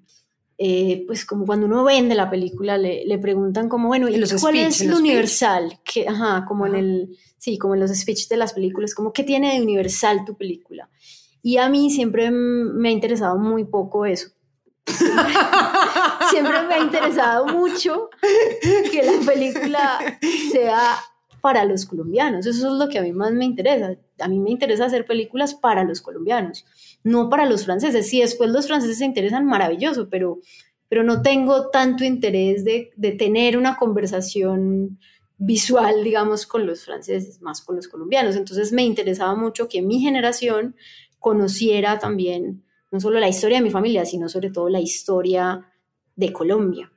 eh, 0.60 1.04
pues 1.06 1.24
como 1.24 1.46
cuando 1.46 1.68
uno 1.68 1.84
vende 1.84 2.16
la 2.16 2.30
película, 2.30 2.78
le, 2.78 3.06
le 3.06 3.20
preguntan 3.20 3.70
como, 3.70 3.90
bueno, 3.90 4.10
¿y 4.10 4.20
cuál 4.40 4.58
es 4.58 4.84
lo 4.84 4.98
universal? 4.98 5.80
Que, 5.84 6.08
ajá, 6.08 6.46
como 6.48 6.66
en 6.66 6.76
el, 6.76 7.18
sí, 7.38 7.60
como 7.60 7.76
en 7.76 7.82
los 7.82 7.92
speech 7.92 8.28
de 8.28 8.38
las 8.38 8.54
películas, 8.54 8.96
como, 8.96 9.14
¿qué 9.14 9.24
tiene 9.24 9.54
de 9.54 9.62
universal 9.62 10.26
tu 10.26 10.36
película? 10.36 10.90
Y 11.44 11.58
a 11.58 11.70
mí 11.70 11.92
siempre 11.92 12.32
me 12.32 12.90
ha 12.90 12.92
interesado 12.92 13.38
muy 13.38 13.66
poco 13.66 14.06
eso. 14.06 14.30
Siempre 16.30 16.62
me 16.64 16.76
ha 16.76 16.80
interesado 16.80 17.46
mucho 17.46 18.10
que 18.92 19.04
la 19.04 19.26
película 19.26 20.00
sea 20.52 20.98
para 21.42 21.66
los 21.66 21.86
colombianos. 21.86 22.46
Eso 22.46 22.68
es 22.68 22.74
lo 22.74 22.90
que 22.90 23.00
a 23.00 23.02
mí 23.02 23.12
más 23.12 23.32
me 23.32 23.46
interesa. 23.46 23.96
A 24.20 24.28
mí 24.28 24.40
me 24.40 24.52
interesa 24.52 24.86
hacer 24.86 25.06
películas 25.06 25.54
para 25.54 25.84
los 25.84 26.02
colombianos, 26.02 26.66
no 27.04 27.30
para 27.30 27.46
los 27.46 27.66
franceses. 27.66 28.10
Si 28.10 28.22
después 28.22 28.50
los 28.50 28.68
franceses 28.68 28.98
se 28.98 29.06
interesan, 29.06 29.46
maravilloso, 29.46 30.10
pero, 30.10 30.40
pero 30.90 31.04
no 31.04 31.22
tengo 31.22 31.70
tanto 31.70 32.04
interés 32.04 32.64
de, 32.66 32.92
de 32.96 33.12
tener 33.12 33.58
una 33.58 33.78
conversación 33.78 35.00
visual, 35.38 36.04
digamos, 36.04 36.48
con 36.48 36.66
los 36.66 36.84
franceses, 36.84 37.42
más 37.42 37.62
con 37.62 37.76
los 37.76 37.88
colombianos. 37.88 38.36
Entonces 38.36 38.72
me 38.72 38.84
interesaba 38.84 39.36
mucho 39.36 39.68
que 39.68 39.82
mi 39.82 40.00
generación 40.00 40.76
conociera 41.20 42.00
también 42.00 42.64
no 42.92 43.00
solo 43.00 43.20
la 43.20 43.28
historia 43.28 43.58
de 43.58 43.64
mi 43.64 43.70
familia, 43.70 44.06
sino 44.06 44.30
sobre 44.30 44.50
todo 44.50 44.70
la 44.70 44.80
historia 44.80 45.66
de 46.16 46.34
Colombia. 46.34 46.92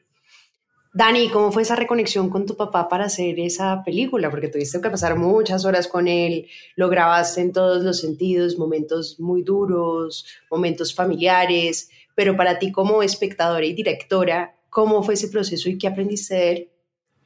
Dani, 0.93 1.29
¿cómo 1.29 1.53
fue 1.53 1.63
esa 1.63 1.77
reconexión 1.77 2.31
con 2.31 2.47
tu 2.47 2.57
papá 2.57 2.89
para 2.89 3.05
hacer 3.05 3.39
esa 3.39 3.85
película? 3.85 4.29
Porque 4.29 4.49
tuviste 4.49 4.81
que 4.81 4.91
pasar 4.91 5.17
muchas 5.17 5.65
horas 5.65 5.87
con 5.87 6.09
él, 6.09 6.49
lo 6.75 6.89
grabaste 6.89 7.43
en 7.43 7.53
todos 7.53 7.85
los 7.85 8.01
sentidos, 8.01 8.59
momentos 8.59 9.21
muy 9.21 9.43
duros, 9.43 10.27
momentos 10.51 10.93
familiares, 10.93 11.91
pero 12.17 12.37
para 12.37 12.59
ti 12.59 12.73
como 12.73 13.05
espectadora 13.05 13.65
y 13.65 13.73
directora, 13.73 14.57
¿cómo 14.69 15.05
fue 15.05 15.15
ese 15.15 15.29
proceso 15.29 15.69
y 15.69 15.79
qué 15.79 15.87
aprendiste 15.87 16.35
de 16.35 16.51
él? 16.51 16.70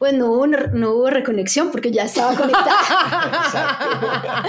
Pues 0.04 0.12
no 0.12 0.32
hubo, 0.32 0.46
no 0.46 0.96
hubo 0.96 1.08
reconexión 1.08 1.70
porque 1.70 1.90
ya 1.90 2.04
estaba 2.04 2.34
conectada. 2.36 4.44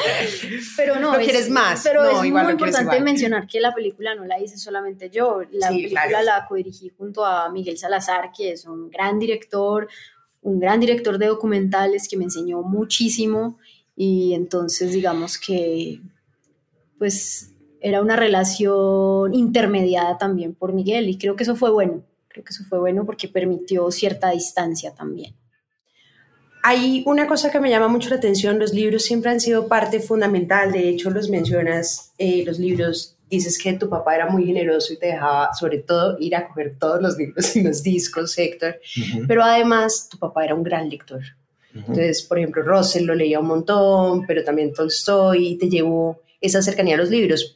pero 0.76 1.00
no, 1.00 1.14
¿No 1.14 1.20
quieres 1.20 1.50
más. 1.50 1.82
Pero 1.82 2.04
es 2.10 2.18
muy 2.18 2.52
importante 2.52 3.00
mencionar 3.00 3.48
que 3.48 3.62
la 3.62 3.74
película 3.74 4.16
no 4.16 4.26
la 4.26 4.38
hice 4.38 4.58
solamente 4.58 5.10
yo. 5.10 5.44
La 5.54 5.70
película 5.70 6.22
la 6.24 6.46
codirigí 6.46 6.90
junto 6.90 7.24
a 7.24 7.50
Miguel 7.54 7.78
Salazar, 7.78 8.32
que 8.38 8.52
es 8.52 8.66
un 8.66 8.90
gran 8.90 9.18
director, 9.18 9.88
un 10.42 10.60
gran 10.60 10.82
director 10.82 11.18
de 11.18 11.28
documentales 11.28 12.10
que 12.10 12.18
me 12.18 12.26
enseñó 12.26 12.62
muchísimo 12.62 13.58
y 13.96 14.34
entonces 14.34 14.92
digamos 14.92 15.38
que 15.38 16.02
pues 16.98 17.54
era 17.80 18.02
una 18.02 18.18
relación 18.18 19.34
intermediada 19.34 20.18
también 20.18 20.54
por 20.54 20.74
Miguel 20.74 21.08
y 21.08 21.18
creo 21.18 21.38
que 21.38 21.44
eso 21.44 21.56
fue 21.56 21.72
bueno. 21.72 22.04
Creo 22.28 22.44
que 22.44 22.52
eso 22.52 22.66
fue 22.66 22.78
bueno 22.78 23.06
porque 23.06 23.30
permitió 23.30 23.90
cierta 23.90 24.32
distancia 24.32 24.94
también. 24.94 25.34
Hay 26.68 27.04
una 27.06 27.28
cosa 27.28 27.52
que 27.52 27.60
me 27.60 27.70
llama 27.70 27.88
mucho 27.88 28.10
la 28.10 28.16
atención, 28.16 28.58
los 28.58 28.74
libros 28.74 29.04
siempre 29.04 29.30
han 29.30 29.40
sido 29.40 29.68
parte 29.68 30.00
fundamental, 30.00 30.72
de 30.72 30.90
hecho 30.90 31.12
los 31.12 31.30
mencionas, 31.30 32.12
eh, 32.18 32.44
los 32.44 32.58
libros 32.58 33.16
dices 33.30 33.60
que 33.62 33.74
tu 33.74 33.88
papá 33.88 34.16
era 34.16 34.32
muy 34.32 34.46
generoso 34.46 34.92
y 34.92 34.98
te 34.98 35.06
dejaba 35.06 35.54
sobre 35.54 35.78
todo 35.78 36.18
ir 36.20 36.36
a 36.36 36.48
coger 36.48 36.76
todos 36.80 37.00
los 37.04 37.20
libros 37.20 37.56
y 37.56 37.62
los 37.62 37.84
discos, 37.84 38.36
Héctor, 38.36 38.80
pero 39.28 39.44
además 39.44 40.10
tu 40.10 40.18
papá 40.18 40.44
era 40.44 40.56
un 40.56 40.64
gran 40.64 40.90
lector. 40.90 41.22
Entonces, 41.76 42.24
por 42.24 42.40
ejemplo, 42.40 42.64
Russell 42.64 43.06
lo 43.06 43.14
leía 43.14 43.40
un 43.40 43.48
montón, 43.48 44.26
pero 44.26 44.44
también 44.44 44.74
Tolstoy 44.74 45.50
y 45.50 45.58
te 45.60 45.70
llevó 45.70 46.24
esa 46.42 46.64
cercanía 46.64 46.96
a 46.96 46.98
los 46.98 47.12
libros. 47.12 47.55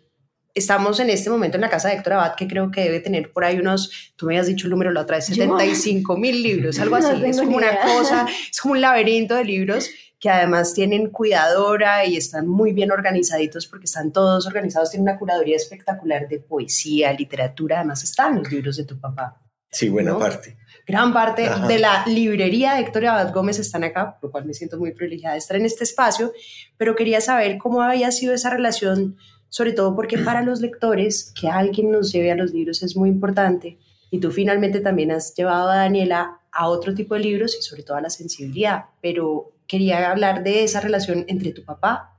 Estamos 0.53 0.99
en 0.99 1.09
este 1.09 1.29
momento 1.29 1.57
en 1.57 1.61
la 1.61 1.69
casa 1.69 1.89
de 1.89 1.95
Héctor 1.95 2.13
Abad, 2.13 2.35
que 2.35 2.47
creo 2.47 2.71
que 2.71 2.81
debe 2.81 2.99
tener 2.99 3.31
por 3.31 3.45
ahí 3.45 3.59
unos, 3.59 4.13
tú 4.15 4.25
me 4.25 4.33
habías 4.33 4.47
dicho 4.47 4.67
el 4.67 4.71
número 4.71 4.91
la 4.91 5.01
otra 5.01 5.17
vez, 5.17 5.27
75 5.27 6.17
mil 6.17 6.41
libros, 6.41 6.79
algo 6.79 6.95
así. 6.95 7.23
es 7.25 7.39
como 7.39 7.57
una 7.57 7.79
cosa, 7.79 8.27
es 8.49 8.59
como 8.59 8.73
un 8.73 8.81
laberinto 8.81 9.35
de 9.35 9.45
libros 9.45 9.89
que 10.19 10.29
además 10.29 10.73
tienen 10.73 11.09
cuidadora 11.09 12.05
y 12.05 12.17
están 12.17 12.47
muy 12.47 12.73
bien 12.73 12.91
organizaditos 12.91 13.67
porque 13.67 13.85
están 13.85 14.11
todos 14.11 14.45
organizados, 14.47 14.91
tienen 14.91 15.07
una 15.09 15.17
curaduría 15.17 15.55
espectacular 15.55 16.27
de 16.27 16.39
poesía, 16.39 17.13
literatura, 17.13 17.77
además 17.77 18.03
están 18.03 18.37
los 18.37 18.51
libros 18.51 18.75
de 18.75 18.83
tu 18.83 18.99
papá. 18.99 19.41
Sí, 19.71 19.87
buena 19.87 20.17
parte. 20.17 20.57
Gran 20.85 21.13
parte 21.13 21.47
de 21.67 21.77
la 21.77 22.03
librería 22.07 22.73
de 22.73 22.81
Héctor 22.81 23.05
Abad 23.05 23.31
Gómez 23.31 23.59
están 23.59 23.83
acá, 23.83 24.15
por 24.19 24.29
lo 24.29 24.31
cual 24.31 24.45
me 24.45 24.55
siento 24.55 24.79
muy 24.79 24.91
privilegiada 24.91 25.33
de 25.33 25.39
estar 25.39 25.55
en 25.55 25.65
este 25.65 25.83
espacio, 25.83 26.33
pero 26.77 26.95
quería 26.95 27.21
saber 27.21 27.59
cómo 27.59 27.83
había 27.83 28.11
sido 28.11 28.33
esa 28.33 28.49
relación, 28.49 29.15
sobre 29.49 29.73
todo 29.73 29.95
porque 29.95 30.17
para 30.17 30.43
los 30.43 30.61
lectores 30.61 31.33
que 31.39 31.47
alguien 31.47 31.91
nos 31.91 32.11
lleve 32.11 32.31
a 32.31 32.35
los 32.35 32.51
libros 32.51 32.83
es 32.83 32.95
muy 32.95 33.09
importante 33.09 33.77
y 34.11 34.19
tú 34.19 34.31
finalmente 34.31 34.79
también 34.79 35.11
has 35.11 35.33
llevado 35.35 35.69
a 35.69 35.77
Daniela 35.77 36.39
a 36.51 36.67
otro 36.67 36.93
tipo 36.93 37.15
de 37.15 37.21
libros 37.21 37.55
y 37.59 37.61
sobre 37.61 37.83
todo 37.83 37.97
a 37.97 38.01
la 38.01 38.09
sensibilidad, 38.09 38.85
pero 39.01 39.51
quería 39.67 40.09
hablar 40.09 40.43
de 40.43 40.63
esa 40.63 40.81
relación 40.81 41.25
entre 41.27 41.51
tu 41.51 41.63
papá, 41.63 42.17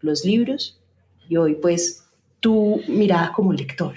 los 0.00 0.24
libros 0.24 0.80
y 1.28 1.36
hoy 1.36 1.56
pues 1.56 2.04
tu 2.40 2.80
mirada 2.88 3.32
como 3.32 3.52
lector. 3.52 3.94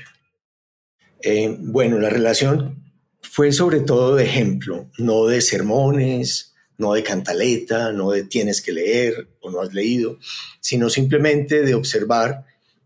Eh, 1.21 1.55
bueno, 1.59 1.99
la 1.99 2.09
relación 2.09 2.83
fue 3.21 3.51
sobre 3.51 3.81
todo 3.81 4.15
de 4.15 4.23
ejemplo, 4.25 4.89
no 4.97 5.25
de 5.25 5.41
sermones, 5.41 6.55
no 6.77 6.93
de 6.93 7.03
cantaleta, 7.03 7.91
no 7.91 8.11
de 8.11 8.23
tienes 8.23 8.61
que 8.61 8.73
leer 8.73 9.29
o 9.41 9.49
no 9.49 9.61
has 9.61 9.73
leído, 9.73 10.19
sino 10.59 10.89
simplemente 10.89 11.61
de 11.61 11.73
observar 11.73 12.45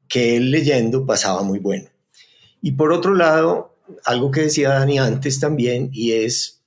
que 0.09 0.35
él 0.35 0.51
leyendo 0.51 1.05
pasaba 1.05 1.43
muy 1.43 1.59
bueno. 1.59 1.87
Y 2.61 2.73
por 2.73 2.91
otro 2.91 3.15
lado, 3.15 3.77
algo 4.03 4.31
que 4.31 4.41
decía 4.41 4.69
Dani 4.69 4.99
antes 4.99 5.39
también, 5.39 5.89
y 5.93 6.11
es 6.11 6.59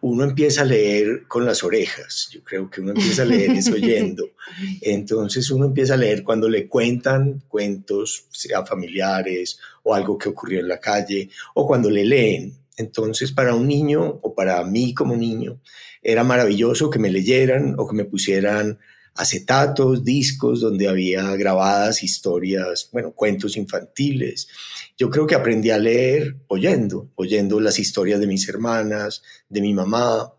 uno 0.00 0.24
empieza 0.24 0.62
a 0.62 0.64
leer 0.64 1.28
con 1.28 1.46
las 1.46 1.62
orejas, 1.62 2.28
yo 2.32 2.42
creo 2.42 2.68
que 2.68 2.80
uno 2.80 2.90
empieza 2.90 3.22
a 3.22 3.26
leer 3.26 3.52
es 3.52 3.70
oyendo, 3.70 4.30
entonces 4.80 5.48
uno 5.52 5.66
empieza 5.66 5.94
a 5.94 5.98
leer 5.98 6.24
cuando 6.24 6.48
le 6.48 6.66
cuentan 6.66 7.44
cuentos, 7.46 8.26
sea 8.32 8.66
familiares 8.66 9.60
o 9.84 9.94
algo 9.94 10.18
que 10.18 10.28
ocurrió 10.28 10.58
en 10.58 10.66
la 10.66 10.80
calle, 10.80 11.30
o 11.54 11.66
cuando 11.66 11.88
le 11.88 12.04
leen. 12.04 12.52
Entonces 12.76 13.30
para 13.30 13.54
un 13.54 13.68
niño 13.68 14.18
o 14.22 14.34
para 14.34 14.64
mí 14.64 14.92
como 14.92 15.14
niño 15.14 15.60
era 16.02 16.24
maravilloso 16.24 16.90
que 16.90 16.98
me 16.98 17.10
leyeran 17.10 17.76
o 17.78 17.86
que 17.86 17.94
me 17.94 18.04
pusieran 18.04 18.80
acetatos, 19.14 20.04
discos 20.04 20.60
donde 20.60 20.88
había 20.88 21.36
grabadas 21.36 22.02
historias, 22.02 22.88
bueno, 22.92 23.12
cuentos 23.12 23.56
infantiles. 23.56 24.48
Yo 24.96 25.10
creo 25.10 25.26
que 25.26 25.34
aprendí 25.34 25.70
a 25.70 25.78
leer 25.78 26.36
oyendo, 26.48 27.10
oyendo 27.14 27.60
las 27.60 27.78
historias 27.78 28.20
de 28.20 28.26
mis 28.26 28.48
hermanas, 28.48 29.22
de 29.48 29.60
mi 29.60 29.74
mamá, 29.74 30.32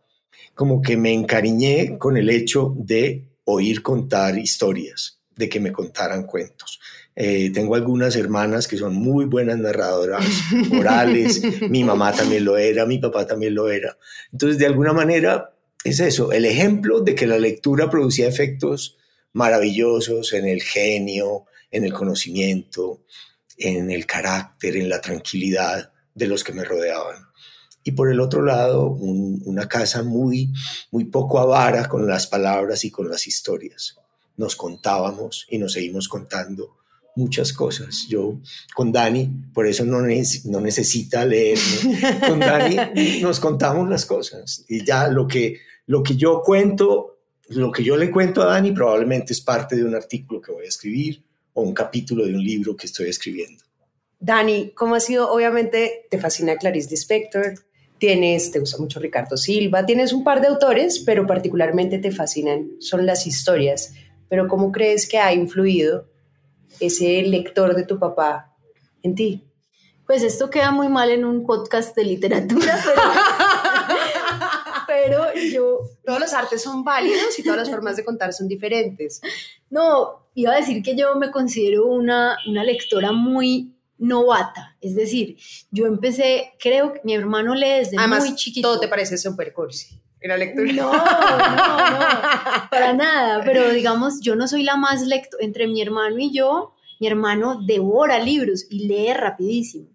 como 0.56 0.82
que 0.82 0.98
me 0.98 1.14
encariñé 1.14 1.98
con 1.98 2.18
el 2.18 2.30
hecho 2.30 2.76
de 2.78 3.28
oír 3.46 3.82
contar 3.82 4.38
historias, 4.38 5.20
de 5.36 5.50
que 5.50 5.60
me 5.60 5.72
contaran 5.72 6.26
cuentos. 6.26 6.80
Eh, 7.16 7.52
tengo 7.54 7.76
algunas 7.76 8.16
hermanas 8.16 8.68
que 8.68 8.78
son 8.78 8.96
muy 8.96 9.26
buenas 9.26 9.60
narradoras 9.60 10.26
orales, 10.80 11.42
mi 11.70 11.84
mamá 11.84 12.12
también 12.12 12.44
lo 12.44 12.58
era, 12.58 12.86
mi 12.86 12.98
papá 12.98 13.28
también 13.28 13.54
lo 13.54 13.70
era. 13.70 13.98
Entonces, 14.32 14.58
de 14.58 14.66
alguna 14.66 14.94
manera, 14.94 15.54
es 15.84 16.00
eso, 16.00 16.32
el 16.32 16.46
ejemplo 16.46 17.02
de 17.02 17.16
que 17.16 17.28
la 17.28 17.38
lectura 17.38 17.90
producía 17.90 18.28
efectos 18.28 18.98
maravillosos 19.34 20.34
en 20.34 20.48
el 20.48 20.62
genio, 20.62 21.46
en 21.72 21.84
el 21.84 21.94
conocimiento, 21.94 23.02
en 23.58 23.92
el 23.92 24.06
carácter, 24.06 24.78
en 24.78 24.90
la 24.90 25.02
tranquilidad 25.02 25.92
de 26.14 26.28
los 26.28 26.44
que 26.44 26.54
me 26.54 26.64
rodeaban. 26.64 27.28
Y 27.84 27.92
por 27.92 28.10
el 28.10 28.22
otro 28.22 28.44
lado, 28.44 28.88
una 28.88 29.68
casa 29.68 30.04
muy, 30.04 30.54
muy 30.92 31.06
poco 31.06 31.40
avara 31.40 31.90
con 31.90 32.08
las 32.08 32.28
palabras 32.28 32.86
y 32.86 32.92
con 32.92 33.10
las 33.10 33.28
historias. 33.28 33.98
Nos 34.38 34.56
contábamos 34.56 35.46
y 35.50 35.58
nos 35.58 35.74
seguimos 35.74 36.08
contando 36.08 36.78
muchas 37.16 37.52
cosas. 37.52 38.08
Yo 38.08 38.40
con 38.74 38.92
Dani, 38.92 39.30
por 39.54 39.68
eso 39.68 39.84
no, 39.86 40.00
no 40.02 40.62
necesita 40.62 41.26
leer, 41.26 41.60
con 42.28 42.40
Dani 42.40 42.78
nos 43.22 43.40
contamos 43.40 43.90
las 43.90 44.06
cosas 44.06 44.64
y 44.70 44.86
ya 44.86 45.10
lo 45.10 45.28
que 45.28 45.60
lo 45.86 46.04
que 46.04 46.16
yo 46.16 46.42
cuento, 46.42 47.20
lo 47.50 47.72
que 47.72 47.84
yo 47.84 47.98
le 47.98 48.12
cuento 48.12 48.42
a 48.42 48.46
Dani 48.46 48.72
probablemente 48.72 49.34
es 49.34 49.42
parte 49.42 49.76
de 49.76 49.84
un 49.84 49.96
artículo 49.96 50.42
que 50.42 50.52
voy 50.52 50.66
a 50.66 50.70
escribir 50.70 51.24
o 51.54 51.62
un 51.62 51.74
capítulo 51.74 52.26
de 52.26 52.34
un 52.34 52.44
libro 52.44 52.76
que 52.76 52.88
estoy 52.88 53.10
escribiendo. 53.10 53.64
Dani, 54.20 54.72
¿cómo 54.72 54.96
ha 54.96 55.00
sido? 55.00 55.32
Obviamente 55.32 56.08
te 56.10 56.18
fascina 56.18 56.56
Clarice 56.56 56.90
Lispector, 56.90 57.56
tienes, 57.98 58.52
te 58.52 58.60
gusta 58.60 58.78
mucho 58.78 59.00
Ricardo 59.00 59.36
Silva, 59.36 59.86
tienes 59.86 60.14
un 60.14 60.24
par 60.24 60.42
de 60.42 60.48
autores, 60.48 61.00
pero 61.00 61.28
particularmente 61.28 62.00
te 62.00 62.12
fascinan, 62.12 62.72
son 62.80 63.06
las 63.06 63.28
historias. 63.28 63.94
Pero 64.30 64.48
¿cómo 64.48 64.72
crees 64.72 65.08
que 65.08 65.20
ha 65.20 65.34
influido 65.34 66.08
ese 66.80 67.22
lector 67.24 67.76
de 67.76 67.86
tu 67.86 68.00
papá 68.00 68.56
en 69.04 69.16
ti? 69.16 69.44
Pues 70.08 70.24
esto 70.24 70.50
queda 70.50 70.72
muy 70.72 70.90
mal 70.90 71.12
en 71.12 71.24
un 71.24 71.46
podcast 71.46 71.96
de 71.96 72.06
literatura, 72.06 72.80
pero. 72.86 73.02
Todos 76.06 76.20
los 76.20 76.34
artes 76.34 76.62
son 76.62 76.84
válidos 76.84 77.38
y 77.40 77.44
todas 77.44 77.60
las 77.60 77.70
formas 77.70 77.96
de 77.96 78.04
contar 78.04 78.34
son 78.34 78.48
diferentes. 78.48 79.22
No, 79.70 80.28
iba 80.36 80.54
a 80.54 80.58
decir 80.58 80.84
que 80.84 80.96
yo 80.96 81.16
me 81.16 81.32
considero 81.32 81.86
una, 81.86 82.38
una 82.48 82.64
lectora 82.64 83.12
muy 83.12 83.74
novata, 83.98 84.76
es 84.82 84.96
decir, 84.96 85.38
yo 85.72 85.86
empecé, 85.86 86.54
creo 86.60 86.94
que 86.94 87.02
mi 87.04 87.14
hermano 87.14 87.56
lee 87.56 87.80
desde 87.80 88.08
muy 88.08 88.36
chiquito. 88.36 88.68
todo 88.68 88.80
te 88.80 88.88
parece 88.88 89.18
súper 89.18 89.54
cursi. 89.54 90.00
En 90.20 90.30
la 90.30 90.38
lectura. 90.38 90.72
No, 90.72 90.92
no, 90.92 91.00
no, 91.00 92.70
para 92.72 92.94
nada, 92.94 93.44
pero 93.44 93.70
digamos, 93.72 94.22
yo 94.22 94.36
no 94.36 94.48
soy 94.48 94.64
la 94.64 94.78
más 94.78 95.02
lecto 95.02 95.38
entre 95.40 95.68
mi 95.68 95.82
hermano 95.82 96.18
y 96.18 96.34
yo, 96.34 96.76
mi 97.00 97.08
hermano 97.08 97.60
devora 97.66 98.20
libros 98.20 98.66
y 98.70 98.88
lee 98.88 99.14
rapidísimo. 99.14 99.90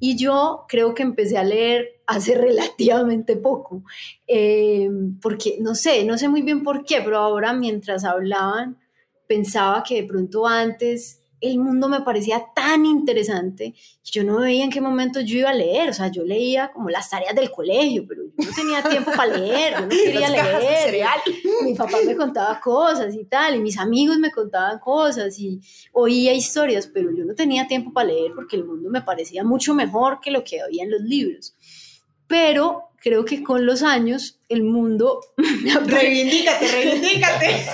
Y 0.00 0.16
yo 0.16 0.64
creo 0.68 0.94
que 0.94 1.02
empecé 1.02 1.38
a 1.38 1.44
leer 1.44 1.97
hace 2.08 2.34
relativamente 2.34 3.36
poco, 3.36 3.84
eh, 4.26 4.88
porque 5.20 5.58
no 5.60 5.74
sé, 5.74 6.04
no 6.04 6.16
sé 6.16 6.26
muy 6.28 6.40
bien 6.40 6.62
por 6.62 6.86
qué, 6.86 7.02
pero 7.02 7.18
ahora 7.18 7.52
mientras 7.52 8.02
hablaban 8.02 8.78
pensaba 9.26 9.82
que 9.82 9.96
de 9.96 10.08
pronto 10.08 10.46
antes 10.46 11.20
el 11.40 11.58
mundo 11.58 11.88
me 11.88 12.00
parecía 12.00 12.42
tan 12.54 12.84
interesante 12.86 13.74
que 14.02 14.10
yo 14.10 14.24
no 14.24 14.40
veía 14.40 14.64
en 14.64 14.70
qué 14.70 14.80
momento 14.80 15.20
yo 15.20 15.38
iba 15.38 15.50
a 15.50 15.54
leer, 15.54 15.90
o 15.90 15.92
sea, 15.92 16.10
yo 16.10 16.24
leía 16.24 16.72
como 16.72 16.88
las 16.88 17.10
tareas 17.10 17.34
del 17.34 17.50
colegio, 17.50 18.06
pero 18.08 18.22
yo 18.24 18.30
no 18.38 18.52
tenía 18.56 18.82
tiempo 18.82 19.12
para 19.14 19.36
leer, 19.36 19.74
yo 19.74 19.80
no 19.82 19.88
quería 19.90 20.30
leer, 20.30 21.10
mi 21.62 21.74
papá 21.74 21.98
me 22.04 22.16
contaba 22.16 22.58
cosas 22.58 23.14
y 23.14 23.26
tal, 23.26 23.54
y 23.56 23.60
mis 23.60 23.78
amigos 23.78 24.18
me 24.18 24.32
contaban 24.32 24.78
cosas 24.78 25.38
y 25.38 25.60
oía 25.92 26.32
historias, 26.32 26.86
pero 26.86 27.10
yo 27.12 27.26
no 27.26 27.34
tenía 27.34 27.68
tiempo 27.68 27.92
para 27.92 28.08
leer 28.08 28.32
porque 28.34 28.56
el 28.56 28.64
mundo 28.64 28.88
me 28.88 29.02
parecía 29.02 29.44
mucho 29.44 29.74
mejor 29.74 30.20
que 30.20 30.30
lo 30.30 30.42
que 30.42 30.62
había 30.62 30.84
en 30.84 30.90
los 30.90 31.02
libros. 31.02 31.54
Pero 32.28 32.88
creo 33.00 33.24
que 33.24 33.42
con 33.42 33.66
los 33.66 33.82
años 33.82 34.38
el 34.48 34.62
mundo... 34.62 35.20
reivindícate, 35.86 36.68
reivindícate. 36.72 37.66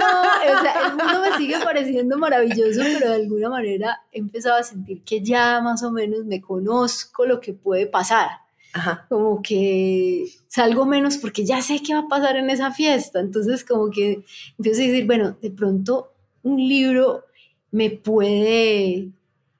no, 0.00 0.58
o 0.58 0.62
sea, 0.62 0.86
el 0.86 0.96
mundo 0.96 1.20
me 1.22 1.36
sigue 1.36 1.58
pareciendo 1.62 2.16
maravilloso, 2.18 2.80
pero 2.94 3.10
de 3.10 3.16
alguna 3.16 3.50
manera 3.50 4.00
he 4.12 4.18
empezado 4.18 4.56
a 4.56 4.62
sentir 4.62 5.02
que 5.02 5.20
ya 5.22 5.60
más 5.60 5.82
o 5.82 5.90
menos 5.90 6.24
me 6.24 6.40
conozco 6.40 7.26
lo 7.26 7.40
que 7.40 7.52
puede 7.52 7.86
pasar. 7.86 8.28
Ajá. 8.72 9.06
Como 9.08 9.42
que 9.42 10.26
salgo 10.46 10.86
menos 10.86 11.16
porque 11.16 11.44
ya 11.44 11.62
sé 11.62 11.82
qué 11.82 11.94
va 11.94 12.00
a 12.00 12.08
pasar 12.08 12.36
en 12.36 12.50
esa 12.50 12.70
fiesta. 12.70 13.20
Entonces 13.20 13.64
como 13.64 13.90
que 13.90 14.24
empiezo 14.58 14.82
a 14.82 14.86
decir, 14.86 15.06
bueno, 15.06 15.36
de 15.40 15.50
pronto 15.50 16.12
un 16.42 16.56
libro 16.56 17.24
me 17.70 17.90
puede 17.90 19.08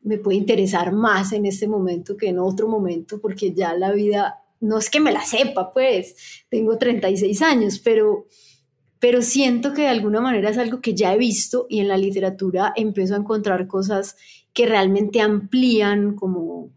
me 0.09 0.17
puede 0.17 0.39
interesar 0.39 0.93
más 0.93 1.33
en 1.33 1.45
este 1.45 1.69
momento 1.69 2.17
que 2.17 2.29
en 2.29 2.39
otro 2.39 2.67
momento 2.67 3.21
porque 3.21 3.53
ya 3.53 3.75
la 3.75 3.93
vida 3.93 4.43
no 4.59 4.79
es 4.79 4.89
que 4.89 5.01
me 5.01 5.13
la 5.13 5.25
sepa, 5.25 5.71
pues, 5.71 6.17
tengo 6.49 6.79
36 6.79 7.43
años, 7.43 7.79
pero, 7.79 8.27
pero 8.99 9.21
siento 9.21 9.75
que 9.75 9.83
de 9.83 9.89
alguna 9.89 10.23
manera 10.23 10.49
es 10.49 10.57
algo 10.57 10.81
que 10.81 10.95
ya 10.95 11.15
he 11.15 11.19
visto 11.19 11.67
y 11.69 11.81
en 11.81 11.89
la 11.89 11.99
literatura 11.99 12.73
empiezo 12.75 13.15
a 13.15 13.19
encontrar 13.19 13.69
cosas 13.69 14.17
que 14.55 14.65
realmente 14.65 15.21
amplían 15.21 16.17
como 16.17 16.71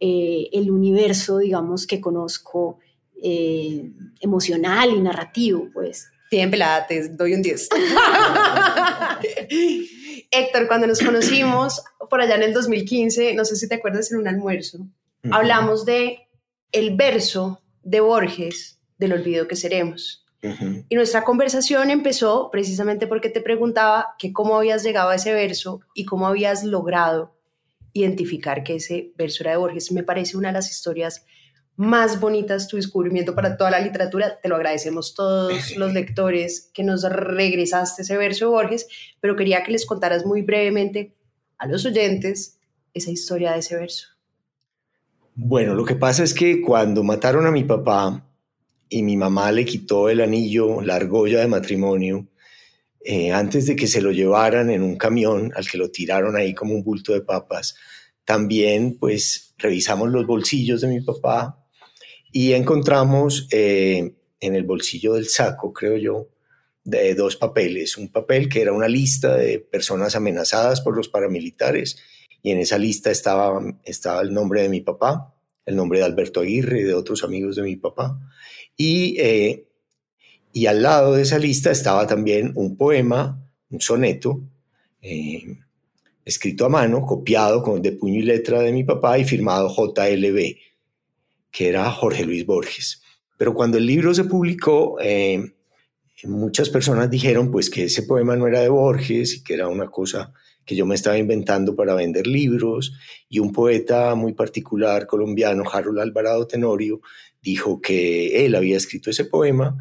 eh, 0.00 0.48
el 0.52 0.72
universo, 0.72 1.38
digamos, 1.38 1.86
que 1.86 2.00
conozco 2.00 2.80
eh, 3.22 3.92
emocional 4.20 4.90
y 4.90 5.00
narrativo, 5.00 5.68
pues. 5.72 6.08
Bien 6.32 6.50
pelada, 6.50 6.86
te 6.86 7.10
doy 7.10 7.34
un 7.34 7.42
10. 7.42 7.68
Héctor, 10.32 10.66
cuando 10.66 10.86
nos 10.86 11.00
conocimos 11.00 11.84
por 12.10 12.20
allá 12.20 12.36
en 12.36 12.42
el 12.42 12.52
2015, 12.54 13.34
no 13.34 13.44
sé 13.44 13.54
si 13.54 13.68
te 13.68 13.76
acuerdas 13.76 14.10
en 14.10 14.18
un 14.18 14.26
almuerzo, 14.26 14.78
hablamos 15.30 15.84
de 15.84 16.26
el 16.72 16.96
verso 16.96 17.60
de 17.82 18.00
Borges 18.00 18.80
del 18.98 19.12
olvido 19.12 19.46
que 19.46 19.56
seremos. 19.56 20.24
Y 20.88 20.96
nuestra 20.96 21.22
conversación 21.22 21.90
empezó 21.90 22.50
precisamente 22.50 23.06
porque 23.06 23.28
te 23.28 23.40
preguntaba 23.40 24.16
que 24.18 24.32
cómo 24.32 24.56
habías 24.56 24.82
llegado 24.82 25.10
a 25.10 25.14
ese 25.14 25.32
verso 25.32 25.82
y 25.94 26.04
cómo 26.04 26.26
habías 26.26 26.64
logrado 26.64 27.36
identificar 27.92 28.64
que 28.64 28.76
ese 28.76 29.12
verso 29.16 29.44
era 29.44 29.52
de 29.52 29.58
Borges. 29.58 29.92
Me 29.92 30.02
parece 30.02 30.36
una 30.36 30.48
de 30.48 30.54
las 30.54 30.68
historias 30.68 31.24
más 31.76 32.20
bonitas, 32.20 32.68
tu 32.68 32.76
descubrimiento 32.76 33.34
para 33.34 33.56
toda 33.56 33.70
la 33.70 33.80
literatura. 33.80 34.38
Te 34.40 34.48
lo 34.48 34.56
agradecemos 34.56 35.14
todos 35.14 35.52
los 35.76 35.92
lectores 35.92 36.70
que 36.72 36.84
nos 36.84 37.02
regresaste 37.02 38.02
ese 38.02 38.16
verso 38.16 38.46
de 38.46 38.50
Borges, 38.50 38.86
pero 39.20 39.36
quería 39.36 39.62
que 39.62 39.72
les 39.72 39.86
contaras 39.86 40.26
muy 40.26 40.42
brevemente 40.42 41.14
a 41.58 41.66
los 41.66 41.84
oyentes 41.86 42.58
esa 42.94 43.10
historia 43.10 43.52
de 43.52 43.60
ese 43.60 43.76
verso. 43.76 44.08
Bueno, 45.34 45.74
lo 45.74 45.84
que 45.84 45.94
pasa 45.94 46.22
es 46.24 46.34
que 46.34 46.60
cuando 46.60 47.02
mataron 47.02 47.46
a 47.46 47.50
mi 47.50 47.64
papá, 47.64 48.22
y 48.92 49.02
mi 49.02 49.16
mamá 49.16 49.50
le 49.50 49.64
quitó 49.64 50.10
el 50.10 50.20
anillo, 50.20 50.82
la 50.82 50.96
argolla 50.96 51.40
de 51.40 51.48
matrimonio, 51.48 52.28
eh, 53.02 53.32
antes 53.32 53.66
de 53.66 53.74
que 53.74 53.86
se 53.86 54.02
lo 54.02 54.12
llevaran 54.12 54.70
en 54.70 54.82
un 54.82 54.96
camión 54.96 55.50
al 55.56 55.66
que 55.66 55.78
lo 55.78 55.90
tiraron 55.90 56.36
ahí 56.36 56.54
como 56.54 56.74
un 56.74 56.84
bulto 56.84 57.14
de 57.14 57.22
papas. 57.22 57.74
También 58.24 58.98
pues 59.00 59.54
revisamos 59.56 60.10
los 60.10 60.26
bolsillos 60.26 60.82
de 60.82 60.88
mi 60.88 61.00
papá 61.00 61.61
y 62.32 62.54
encontramos 62.54 63.46
eh, 63.50 64.14
en 64.40 64.56
el 64.56 64.64
bolsillo 64.64 65.14
del 65.14 65.28
saco, 65.28 65.72
creo 65.72 65.96
yo, 65.96 66.28
de 66.84 67.14
dos 67.14 67.36
papeles. 67.36 67.96
Un 67.96 68.08
papel 68.08 68.48
que 68.48 68.62
era 68.62 68.72
una 68.72 68.88
lista 68.88 69.36
de 69.36 69.58
personas 69.60 70.16
amenazadas 70.16 70.80
por 70.80 70.96
los 70.96 71.08
paramilitares 71.08 71.98
y 72.42 72.50
en 72.50 72.58
esa 72.58 72.78
lista 72.78 73.10
estaba, 73.10 73.60
estaba 73.84 74.22
el 74.22 74.32
nombre 74.32 74.62
de 74.62 74.68
mi 74.68 74.80
papá, 74.80 75.34
el 75.64 75.76
nombre 75.76 76.00
de 76.00 76.06
Alberto 76.06 76.40
Aguirre 76.40 76.80
y 76.80 76.84
de 76.84 76.94
otros 76.94 77.22
amigos 77.22 77.56
de 77.56 77.62
mi 77.62 77.76
papá. 77.76 78.18
Y, 78.76 79.16
eh, 79.20 79.66
y 80.52 80.66
al 80.66 80.82
lado 80.82 81.14
de 81.14 81.22
esa 81.22 81.38
lista 81.38 81.70
estaba 81.70 82.06
también 82.06 82.52
un 82.56 82.76
poema, 82.76 83.46
un 83.70 83.80
soneto, 83.80 84.40
eh, 85.02 85.58
escrito 86.24 86.64
a 86.66 86.68
mano, 86.68 87.04
copiado 87.06 87.62
con, 87.62 87.80
de 87.82 87.92
puño 87.92 88.20
y 88.20 88.22
letra 88.22 88.60
de 88.60 88.72
mi 88.72 88.84
papá 88.84 89.18
y 89.18 89.24
firmado 89.24 89.68
JLB, 89.68 90.56
que 91.52 91.68
era 91.68 91.88
Jorge 91.90 92.24
Luis 92.24 92.44
Borges. 92.44 93.02
Pero 93.36 93.54
cuando 93.54 93.78
el 93.78 93.86
libro 93.86 94.12
se 94.14 94.24
publicó, 94.24 94.98
eh, 95.00 95.54
muchas 96.24 96.70
personas 96.70 97.10
dijeron 97.10 97.50
pues 97.50 97.70
que 97.70 97.84
ese 97.84 98.02
poema 98.02 98.34
no 98.34 98.46
era 98.46 98.60
de 98.60 98.68
Borges 98.68 99.34
y 99.34 99.44
que 99.44 99.54
era 99.54 99.68
una 99.68 99.88
cosa 99.88 100.32
que 100.64 100.76
yo 100.76 100.86
me 100.86 100.94
estaba 100.94 101.18
inventando 101.18 101.74
para 101.74 101.94
vender 101.94 102.26
libros 102.26 102.94
y 103.28 103.40
un 103.40 103.52
poeta 103.52 104.14
muy 104.14 104.32
particular 104.32 105.06
colombiano, 105.06 105.64
Harold 105.70 105.98
Alvarado 105.98 106.46
Tenorio, 106.46 107.00
dijo 107.40 107.80
que 107.80 108.44
él 108.46 108.54
había 108.54 108.76
escrito 108.76 109.10
ese 109.10 109.24
poema 109.24 109.76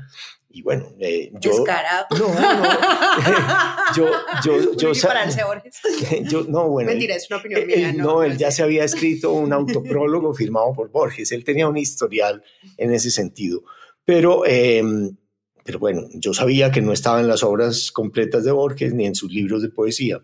y 0.54 0.62
bueno, 0.62 0.88
eh, 1.00 1.32
yo, 1.40 1.52
no, 1.52 1.64
no, 1.64 1.66
yo, 3.96 4.10
yo, 4.44 4.76
yo, 4.76 4.92
yo, 6.24 6.44
no, 6.48 6.70
bueno, 6.70 6.90
mentira, 6.90 7.16
es 7.16 7.30
una 7.30 7.40
opinión 7.40 7.68
mía. 7.68 7.94
no, 7.94 8.04
no, 8.04 8.24
él 8.24 8.38
ya 8.38 8.52
se 8.52 8.64
había 8.64 8.84
escrito 8.84 9.32
un 9.32 9.54
autoprólogo 9.54 10.34
firmado 10.34 10.74
por 10.74 10.92
Borges, 10.92 11.32
él 11.32 11.44
tenía 11.44 11.68
un 11.68 11.78
historial 11.78 12.44
en 12.78 12.94
ese 12.94 13.12
sentido, 13.12 13.64
pero, 14.04 14.46
em, 14.46 15.16
pero 15.64 15.80
bueno, 15.80 16.08
yo 16.14 16.34
sabía 16.34 16.72
que 16.72 16.82
no 16.82 16.92
estaba 16.92 17.22
en 17.22 17.28
las 17.28 17.44
obras 17.44 17.92
completas 17.92 18.44
de 18.44 18.52
Borges 18.52 18.94
ni 18.94 19.06
en 19.06 19.16
sus 19.16 19.32
libros 19.32 19.62
de 19.62 19.70
poesía, 19.70 20.22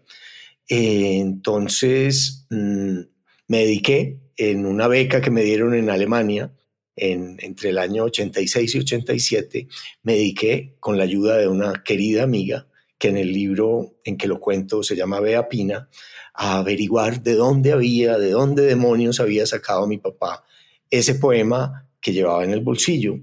entonces 0.68 2.48
mm, 2.50 3.00
me 3.48 3.60
dediqué 3.60 4.20
en 4.36 4.66
una 4.66 4.88
beca 4.88 5.22
que 5.22 5.32
me 5.32 5.44
dieron 5.44 5.74
en 5.74 5.90
Alemania 5.90 6.52
entre 6.98 7.70
el 7.70 7.78
año 7.78 8.06
86 8.06 8.76
y 8.76 8.80
87, 8.80 9.68
me 10.04 10.14
dediqué 10.14 10.76
con 10.80 10.98
la 10.98 11.04
ayuda 11.04 11.38
de 11.38 11.48
una 11.48 11.84
querida 11.84 12.24
amiga, 12.24 12.68
que 12.98 13.10
en 13.10 13.18
el 13.18 13.32
libro 13.32 14.00
en 14.04 14.18
que 14.18 14.28
lo 14.28 14.40
cuento 14.40 14.82
se 14.82 14.96
llama 14.96 15.20
Bea 15.20 15.48
Pina, 15.48 15.88
a 16.34 16.58
averiguar 16.58 17.22
de 17.22 17.36
dónde 17.36 17.72
había, 17.72 18.18
de 18.18 18.32
dónde 18.32 18.64
demonios 18.64 19.20
había 19.20 19.46
sacado 19.46 19.88
mi 19.88 19.98
papá 19.98 20.44
ese 20.90 21.16
poema 21.16 21.88
que 22.02 22.14
llevaba 22.14 22.44
en 22.44 22.52
el 22.52 22.62
bolsillo. 22.62 23.20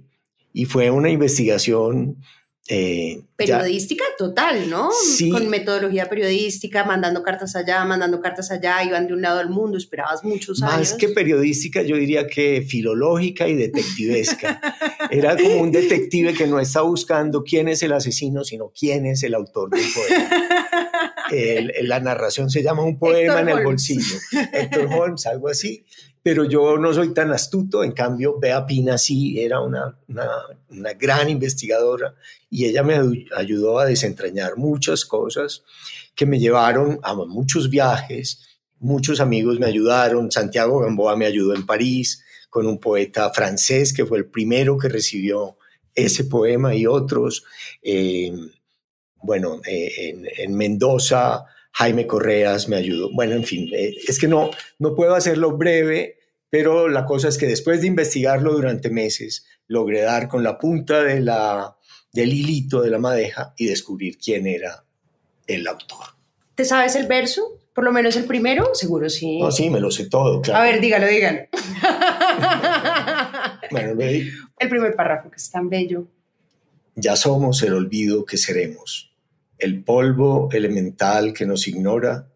Y 0.53 0.67
fue 0.67 0.91
una 0.91 1.11
investigación 1.11 2.19
eh, 2.67 3.21
periodística 3.37 4.05
total, 4.17 4.71
¿no? 4.71 4.91
Sí. 4.91 5.29
Con 5.29 5.49
metodología 5.49 6.09
periodística, 6.09 6.83
mandando 6.85 7.23
cartas 7.23 7.55
allá, 7.57 7.85
mandando 7.85 8.21
cartas 8.21 8.51
allá, 8.51 8.83
iban 8.83 9.07
de 9.07 9.13
un 9.13 9.21
lado 9.21 9.41
al 9.41 9.51
mundo, 9.51 9.77
esperabas 9.77 10.25
muchos 10.25 10.63
años. 10.63 10.77
Más 10.79 10.95
que 10.95 11.11
periodística, 11.11 11.83
yo 11.83 11.97
diría 11.97 12.27
que 12.27 12.63
filológica 12.63 13.47
y 13.49 13.55
detectivesca. 13.55 14.61
Era 15.11 15.37
como 15.37 15.57
un 15.57 15.73
detective 15.73 16.33
que 16.33 16.47
no 16.47 16.59
está 16.59 16.81
buscando 16.81 17.45
quién 17.45 17.69
es 17.69 17.83
el 17.83 17.93
asesino, 17.93 18.45
sino 18.45 18.73
quién 18.79 19.05
es 19.05 19.23
el 19.25 19.35
autor 19.35 19.69
del 19.69 19.85
poema. 19.93 20.31
la 21.83 22.01
narración 22.01 22.49
se 22.49 22.63
llama 22.63 22.83
un 22.83 22.99
poema 22.99 23.41
en 23.41 23.51
el 23.51 23.63
bolsillo. 23.63 24.17
Héctor 24.53 24.89
Holmes, 24.91 25.27
algo 25.27 25.49
así 25.49 25.85
pero 26.25 26.47
yo 26.47 26.79
no 26.79 26.95
soy 26.95 27.13
tan 27.13 27.33
astuto, 27.33 27.85
en 27.85 27.93
cambio 27.93 28.39
Bea 28.41 28.65
Pina 28.65 28.97
sí 28.97 29.39
era 29.39 29.61
una, 29.61 29.95
una, 30.09 30.93
gran 30.95 31.29
investigadora 31.29 32.15
y 32.49 32.65
ella 32.65 32.83
me 32.83 32.99
ayudó 33.37 33.79
a 33.79 33.85
desentrañar 33.85 34.57
muchas 34.57 35.05
cosas 35.05 35.65
que 36.15 36.25
me 36.25 36.41
llevaron 36.41 36.99
a 37.03 37.13
muchos 37.15 37.69
viajes, 37.69 38.41
muchos 38.79 39.21
amigos 39.21 39.61
me 39.61 39.67
ayudaron, 39.67 40.33
Santiago 40.33 40.79
Gamboa 40.81 41.15
me 41.15 41.27
ayudó 41.27 41.55
en 41.55 41.67
París 41.67 42.25
con 42.49 42.67
un 42.67 42.79
poeta 42.79 43.29
francés 43.29 43.93
que 43.93 44.07
fue 44.07 44.17
el 44.17 44.25
primero 44.25 44.79
que 44.79 44.89
recibió 44.89 45.59
ese 45.95 46.25
poema 46.25 46.75
y 46.75 46.87
otros, 46.87 47.45
eh, 47.83 48.33
bueno, 49.17 49.61
eh, 49.67 50.09
en, 50.09 50.27
en 50.39 50.55
Mendoza 50.55 51.45
Jaime 51.75 52.07
Correas 52.07 52.69
me 52.69 52.77
ayudó. 52.77 53.11
Bueno, 53.13 53.35
en 53.35 53.43
fin, 53.43 53.69
eh, 53.75 53.95
es 54.07 54.19
que 54.19 54.29
no, 54.29 54.51
no 54.79 54.95
puedo 54.95 55.15
hacerlo 55.15 55.57
breve, 55.57 56.19
pero 56.49 56.89
la 56.89 57.05
cosa 57.05 57.29
es 57.29 57.37
que 57.37 57.47
después 57.47 57.81
de 57.81 57.89
investigarlo 57.89 58.53
durante 58.53 58.91
meses, 58.91 59.45
logré 59.67 60.03
dar 60.03 60.29
con 60.29 60.45
la 60.45 60.57
punta 60.57 61.03
de 61.03 61.21
la, 61.21 61.77
del 62.13 62.33
hilito 62.33 62.81
de 62.81 62.91
la 62.91 63.01
madeja 63.01 63.55
y 63.57 63.67
descubrir 63.67 64.19
quién 64.19 64.47
era 64.47 64.85
el 65.49 65.67
autor. 65.67 66.07
¿Te 66.55 66.65
sabes 66.65 66.95
el 66.95 67.09
verso? 67.09 67.59
Por 67.75 67.83
lo 67.83 67.91
menos 67.91 68.15
el 68.15 68.25
primero, 68.25 68.73
seguro 68.75 69.11
sí. 69.11 69.41
No, 69.41 69.51
sí, 69.51 69.69
me 69.69 69.81
lo 69.81 69.91
sé 69.91 70.09
todo, 70.09 70.41
claro. 70.43 70.61
A 70.61 70.63
ver, 70.63 70.81
dígalo, 70.81 71.09
dígalo. 71.09 71.41
bueno, 73.73 74.01
El 74.01 74.69
primer 74.69 74.95
párrafo, 74.95 75.29
que 75.29 75.39
es 75.39 75.51
tan 75.51 75.69
bello. 75.69 76.07
Ya 76.95 77.17
somos 77.17 77.61
el 77.65 77.75
olvido 77.75 78.25
que 78.25 78.37
seremos 78.37 79.14
el 79.59 79.85
polvo 79.85 80.49
elemental 80.53 81.33
que 81.33 81.47
nos 81.47 81.69
ignora 81.69 82.29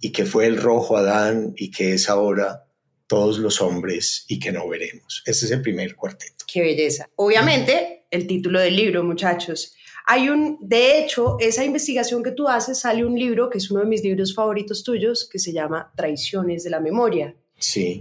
y 0.00 0.12
que 0.12 0.24
fue 0.24 0.46
el 0.46 0.56
rojo 0.56 0.96
Adán 0.96 1.52
y 1.56 1.70
que 1.70 1.94
es 1.94 2.08
ahora 2.08 2.64
todos 3.06 3.38
los 3.38 3.60
hombres 3.60 4.24
y 4.28 4.38
que 4.38 4.52
no 4.52 4.68
veremos. 4.68 5.22
Ese 5.26 5.46
es 5.46 5.52
el 5.52 5.62
primer 5.62 5.96
cuarteto. 5.96 6.44
Qué 6.46 6.62
belleza. 6.62 7.08
Obviamente, 7.16 8.04
el 8.10 8.26
título 8.26 8.60
del 8.60 8.76
libro, 8.76 9.02
muchachos. 9.02 9.74
Hay 10.06 10.28
un, 10.28 10.58
de 10.60 10.98
hecho, 10.98 11.36
esa 11.40 11.64
investigación 11.64 12.22
que 12.22 12.32
tú 12.32 12.48
haces, 12.48 12.78
sale 12.78 13.04
un 13.04 13.18
libro 13.18 13.50
que 13.50 13.58
es 13.58 13.70
uno 13.70 13.80
de 13.80 13.86
mis 13.86 14.02
libros 14.02 14.34
favoritos 14.34 14.82
tuyos, 14.82 15.28
que 15.30 15.38
se 15.38 15.52
llama 15.52 15.92
Traiciones 15.96 16.64
de 16.64 16.70
la 16.70 16.80
Memoria. 16.80 17.34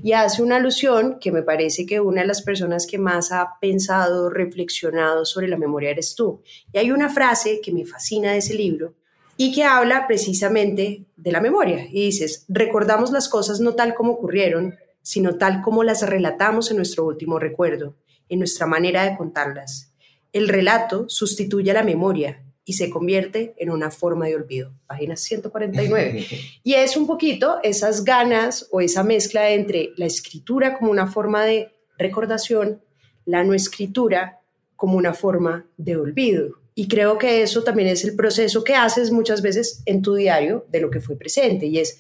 Y 0.04 0.14
hace 0.14 0.42
una 0.42 0.56
alusión 0.56 1.18
que 1.20 1.32
me 1.32 1.44
parece 1.44 1.86
que 1.86 2.00
una 2.00 2.22
de 2.22 2.28
las 2.28 2.42
personas 2.42 2.88
que 2.88 2.98
más 2.98 3.32
ha 3.32 3.58
pensado, 3.60 4.30
reflexionado 4.30 5.26
sobre 5.26 5.48
la 5.48 5.58
memoria 5.58 5.90
eres 5.90 6.16
tú. 6.16 6.42
Y 6.72 6.78
hay 6.78 6.92
una 6.92 7.10
frase 7.10 7.60
que 7.62 7.74
me 7.74 7.86
fascina 7.86 8.32
de 8.32 8.38
ese 8.38 8.54
libro 8.54 8.94
y 9.36 9.54
que 9.54 9.64
habla 9.64 10.08
precisamente 10.08 11.06
de 11.16 11.32
la 11.32 11.42
memoria. 11.42 11.86
Y 11.90 12.06
dices, 12.06 12.46
recordamos 12.48 13.12
las 13.12 13.28
cosas 13.28 13.60
no 13.60 13.76
tal 13.76 13.96
como 13.96 14.14
ocurrieron, 14.14 14.76
sino 15.02 15.38
tal 15.38 15.62
como 15.62 15.84
las 15.84 16.08
relatamos 16.08 16.72
en 16.72 16.78
nuestro 16.78 17.06
último 17.06 17.40
recuerdo, 17.40 17.96
en 18.30 18.40
nuestra 18.40 18.66
manera 18.66 19.04
de 19.04 19.18
contarlas. 19.18 19.94
El 20.32 20.48
relato 20.48 21.10
sustituye 21.10 21.72
a 21.72 21.74
la 21.74 21.84
memoria 21.84 22.44
y 22.66 22.74
se 22.74 22.90
convierte 22.90 23.56
en 23.58 23.72
una 23.72 23.92
forma 23.92 24.28
de 24.28 24.36
olvido. 24.36 24.74
Página 24.88 25.16
149. 25.16 26.26
y 26.64 26.74
es 26.74 26.96
un 26.98 27.08
poquito 27.08 27.60
esas 27.64 28.04
ganas 28.04 28.68
o 28.72 28.82
esa 28.82 29.04
mezcla 29.04 29.50
entre 29.50 29.92
la 29.98 30.06
escritura 30.06 30.78
como 30.78 30.92
una 30.92 31.08
forma 31.08 31.44
de 31.46 31.72
recordación, 31.98 32.82
la 33.26 33.44
no 33.44 33.54
escritura 33.54 34.40
como 34.76 34.98
una 34.98 35.14
forma 35.14 35.66
de 35.78 35.98
olvido. 35.98 36.60
Y 36.76 36.88
creo 36.88 37.18
que 37.18 37.42
eso 37.42 37.64
también 37.64 37.90
es 37.90 38.06
el 38.06 38.16
proceso 38.16 38.64
que 38.64 38.76
haces 38.76 39.12
muchas 39.12 39.42
veces 39.42 39.82
en 39.86 40.02
tu 40.02 40.16
diario 40.16 40.66
de 40.70 40.80
lo 40.80 40.90
que 40.90 41.02
fue 41.02 41.18
presente 41.18 41.66
y 41.66 41.80
es 41.80 42.00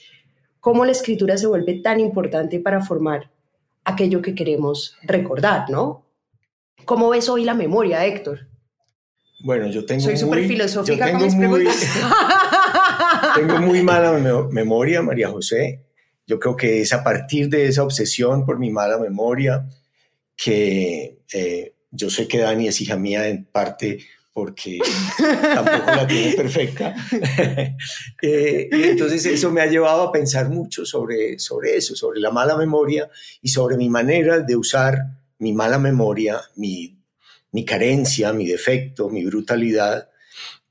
cómo 0.59 0.85
la 0.85 0.91
escritura 0.91 1.37
se 1.37 1.47
vuelve 1.47 1.81
tan 1.81 1.99
importante 1.99 2.59
para 2.59 2.81
formar 2.81 3.29
aquello 3.83 4.21
que 4.21 4.35
queremos 4.35 4.95
recordar, 5.03 5.69
¿no? 5.69 6.05
¿Cómo 6.85 7.09
ves 7.09 7.27
hoy 7.29 7.43
la 7.43 7.53
memoria, 7.53 8.05
Héctor? 8.05 8.48
Bueno, 9.41 9.67
yo 9.67 9.85
tengo 9.85 10.01
Soy 10.01 10.17
súper 10.17 10.45
filosófica 10.47 11.11
con 11.11 11.21
mis 11.23 11.33
muy- 11.35 11.47
preguntas. 11.47 11.87
tengo 13.35 13.57
muy 13.59 13.81
mala 13.83 14.11
me- 14.13 14.47
memoria, 14.51 15.01
María 15.01 15.29
José. 15.29 15.81
Yo 16.27 16.39
creo 16.39 16.55
que 16.55 16.81
es 16.81 16.93
a 16.93 17.03
partir 17.03 17.49
de 17.49 17.67
esa 17.67 17.83
obsesión 17.83 18.45
por 18.45 18.59
mi 18.59 18.69
mala 18.69 18.97
memoria 18.97 19.65
que 20.35 21.19
eh, 21.33 21.73
yo 21.91 22.09
sé 22.09 22.27
que 22.27 22.39
Dani 22.39 22.67
es 22.67 22.79
hija 22.81 22.95
mía 22.97 23.27
en 23.27 23.45
parte 23.45 23.99
porque 24.31 24.79
tampoco 25.41 25.85
la 25.91 26.07
tiene 26.07 26.33
perfecta. 26.33 26.95
Eh, 28.21 28.69
y 28.71 28.83
entonces 28.83 29.25
eso 29.25 29.49
me 29.51 29.61
ha 29.61 29.65
llevado 29.65 30.01
a 30.03 30.11
pensar 30.11 30.49
mucho 30.49 30.85
sobre, 30.85 31.39
sobre 31.39 31.77
eso, 31.77 31.95
sobre 31.95 32.19
la 32.19 32.31
mala 32.31 32.57
memoria 32.57 33.09
y 33.41 33.47
sobre 33.49 33.77
mi 33.77 33.89
manera 33.89 34.39
de 34.39 34.55
usar 34.57 34.97
mi 35.39 35.53
mala 35.53 35.79
memoria, 35.79 36.41
mi, 36.57 36.98
mi 37.51 37.65
carencia, 37.65 38.33
mi 38.33 38.45
defecto, 38.45 39.09
mi 39.09 39.25
brutalidad, 39.25 40.09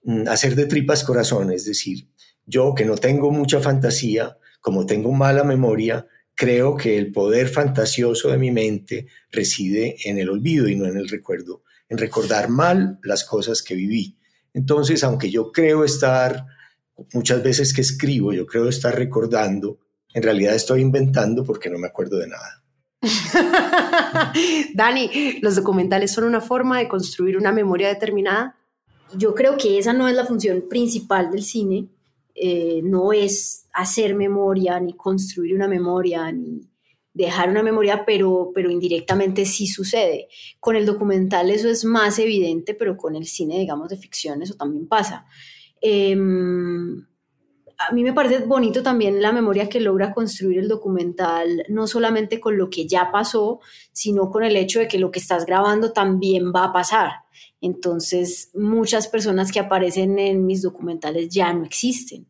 mm, 0.05 0.29
hacer 0.29 0.55
de 0.55 0.67
tripas 0.67 1.05
corazón, 1.05 1.53
es 1.53 1.65
decir, 1.65 2.09
yo 2.47 2.75
que 2.75 2.85
no 2.85 2.97
tengo 2.97 3.31
mucha 3.31 3.61
fantasía, 3.61 4.39
como 4.61 4.87
tengo 4.87 5.13
mala 5.13 5.45
memoria, 5.45 6.07
creo 6.35 6.77
que 6.77 6.97
el 6.97 7.13
poder 7.13 7.49
fantasioso 7.49 8.31
de 8.31 8.39
mi 8.39 8.51
mente 8.51 9.07
reside 9.31 9.97
en 10.05 10.19
el 10.19 10.31
olvido 10.31 10.69
y 10.69 10.77
no 10.77 10.87
en 10.87 10.97
el 10.97 11.09
recuerdo, 11.09 11.63
en 11.89 11.99
recordar 11.99 12.49
mal 12.49 12.99
las 13.03 13.25
cosas 13.25 13.61
que 13.63 13.75
viví. 13.75 14.17
Entonces, 14.55 15.05
aunque 15.05 15.31
yo 15.31 15.53
creo 15.53 15.85
estar, 15.85 16.47
muchas 17.13 17.43
veces 17.43 17.75
que 17.75 17.81
escribo, 17.81 18.33
yo 18.33 18.47
creo 18.47 18.69
estar 18.69 18.97
recordando, 18.97 19.81
en 20.15 20.23
realidad 20.23 20.55
estoy 20.55 20.81
inventando 20.81 21.45
porque 21.45 21.71
no 21.71 21.79
me 21.79 21.89
acuerdo 21.89 22.19
de 22.19 22.29
nada. 22.29 22.58
Dani, 24.75 25.39
¿los 25.41 25.57
documentales 25.57 26.13
son 26.13 26.25
una 26.25 26.41
forma 26.41 26.79
de 26.79 26.89
construir 26.89 27.37
una 27.37 27.53
memoria 27.53 27.89
determinada? 27.89 28.57
Yo 29.15 29.35
creo 29.35 29.57
que 29.57 29.79
esa 29.79 29.93
no 29.93 30.09
es 30.09 30.15
la 30.15 30.27
función 30.27 30.65
principal 30.69 31.31
del 31.31 31.43
cine, 31.43 31.89
eh, 32.35 32.81
no 32.83 33.13
es 33.13 33.67
hacer 33.73 34.15
memoria, 34.15 34.79
ni 34.81 34.95
construir 34.95 35.55
una 35.55 35.69
memoria, 35.69 36.31
ni 36.31 36.69
dejar 37.15 37.51
una 37.51 37.63
memoria, 37.65 38.05
pero, 38.05 38.53
pero 38.55 38.71
indirectamente 38.71 39.45
sí 39.45 39.67
sucede. 39.67 40.29
Con 40.61 40.77
el 40.77 40.87
documental 40.87 41.51
eso 41.51 41.69
es 41.69 41.85
más 41.85 42.19
evidente, 42.19 42.75
pero 42.75 42.97
con 42.97 43.17
el 43.17 43.27
cine, 43.27 43.59
digamos, 43.59 43.89
de 43.89 43.97
ficción 43.97 44.43
eso 44.43 44.55
también 44.55 44.87
pasa. 44.87 45.27
Em, 45.81 47.08
a 47.79 47.93
mí 47.93 48.03
me 48.03 48.13
parece 48.13 48.41
bonito 48.41 48.83
también 48.83 49.23
la 49.23 49.33
memoria 49.33 49.69
que 49.69 49.81
logra 49.81 50.13
construir 50.13 50.59
el 50.59 50.69
documental, 50.69 51.65
no 51.69 51.87
solamente 51.87 52.41
con 52.41 52.59
lo 52.59 52.69
que 52.71 52.89
ya 52.89 53.11
pasó, 53.13 53.61
sino 53.93 54.31
con 54.31 54.43
el 54.43 54.57
hecho 54.57 54.81
de 54.81 54.89
que 54.89 54.99
lo 54.99 55.13
que 55.13 55.21
estás 55.21 55.47
grabando 55.47 55.93
también 55.93 56.53
va 56.55 56.65
a 56.65 56.73
pasar. 56.73 57.11
Entonces, 57.61 58.51
muchas 58.55 59.07
personas 59.07 59.53
que 59.53 59.61
aparecen 59.61 60.19
en 60.19 60.45
mis 60.45 60.63
documentales 60.63 61.29
ya 61.29 61.53
no 61.53 61.65
existen. 61.65 62.27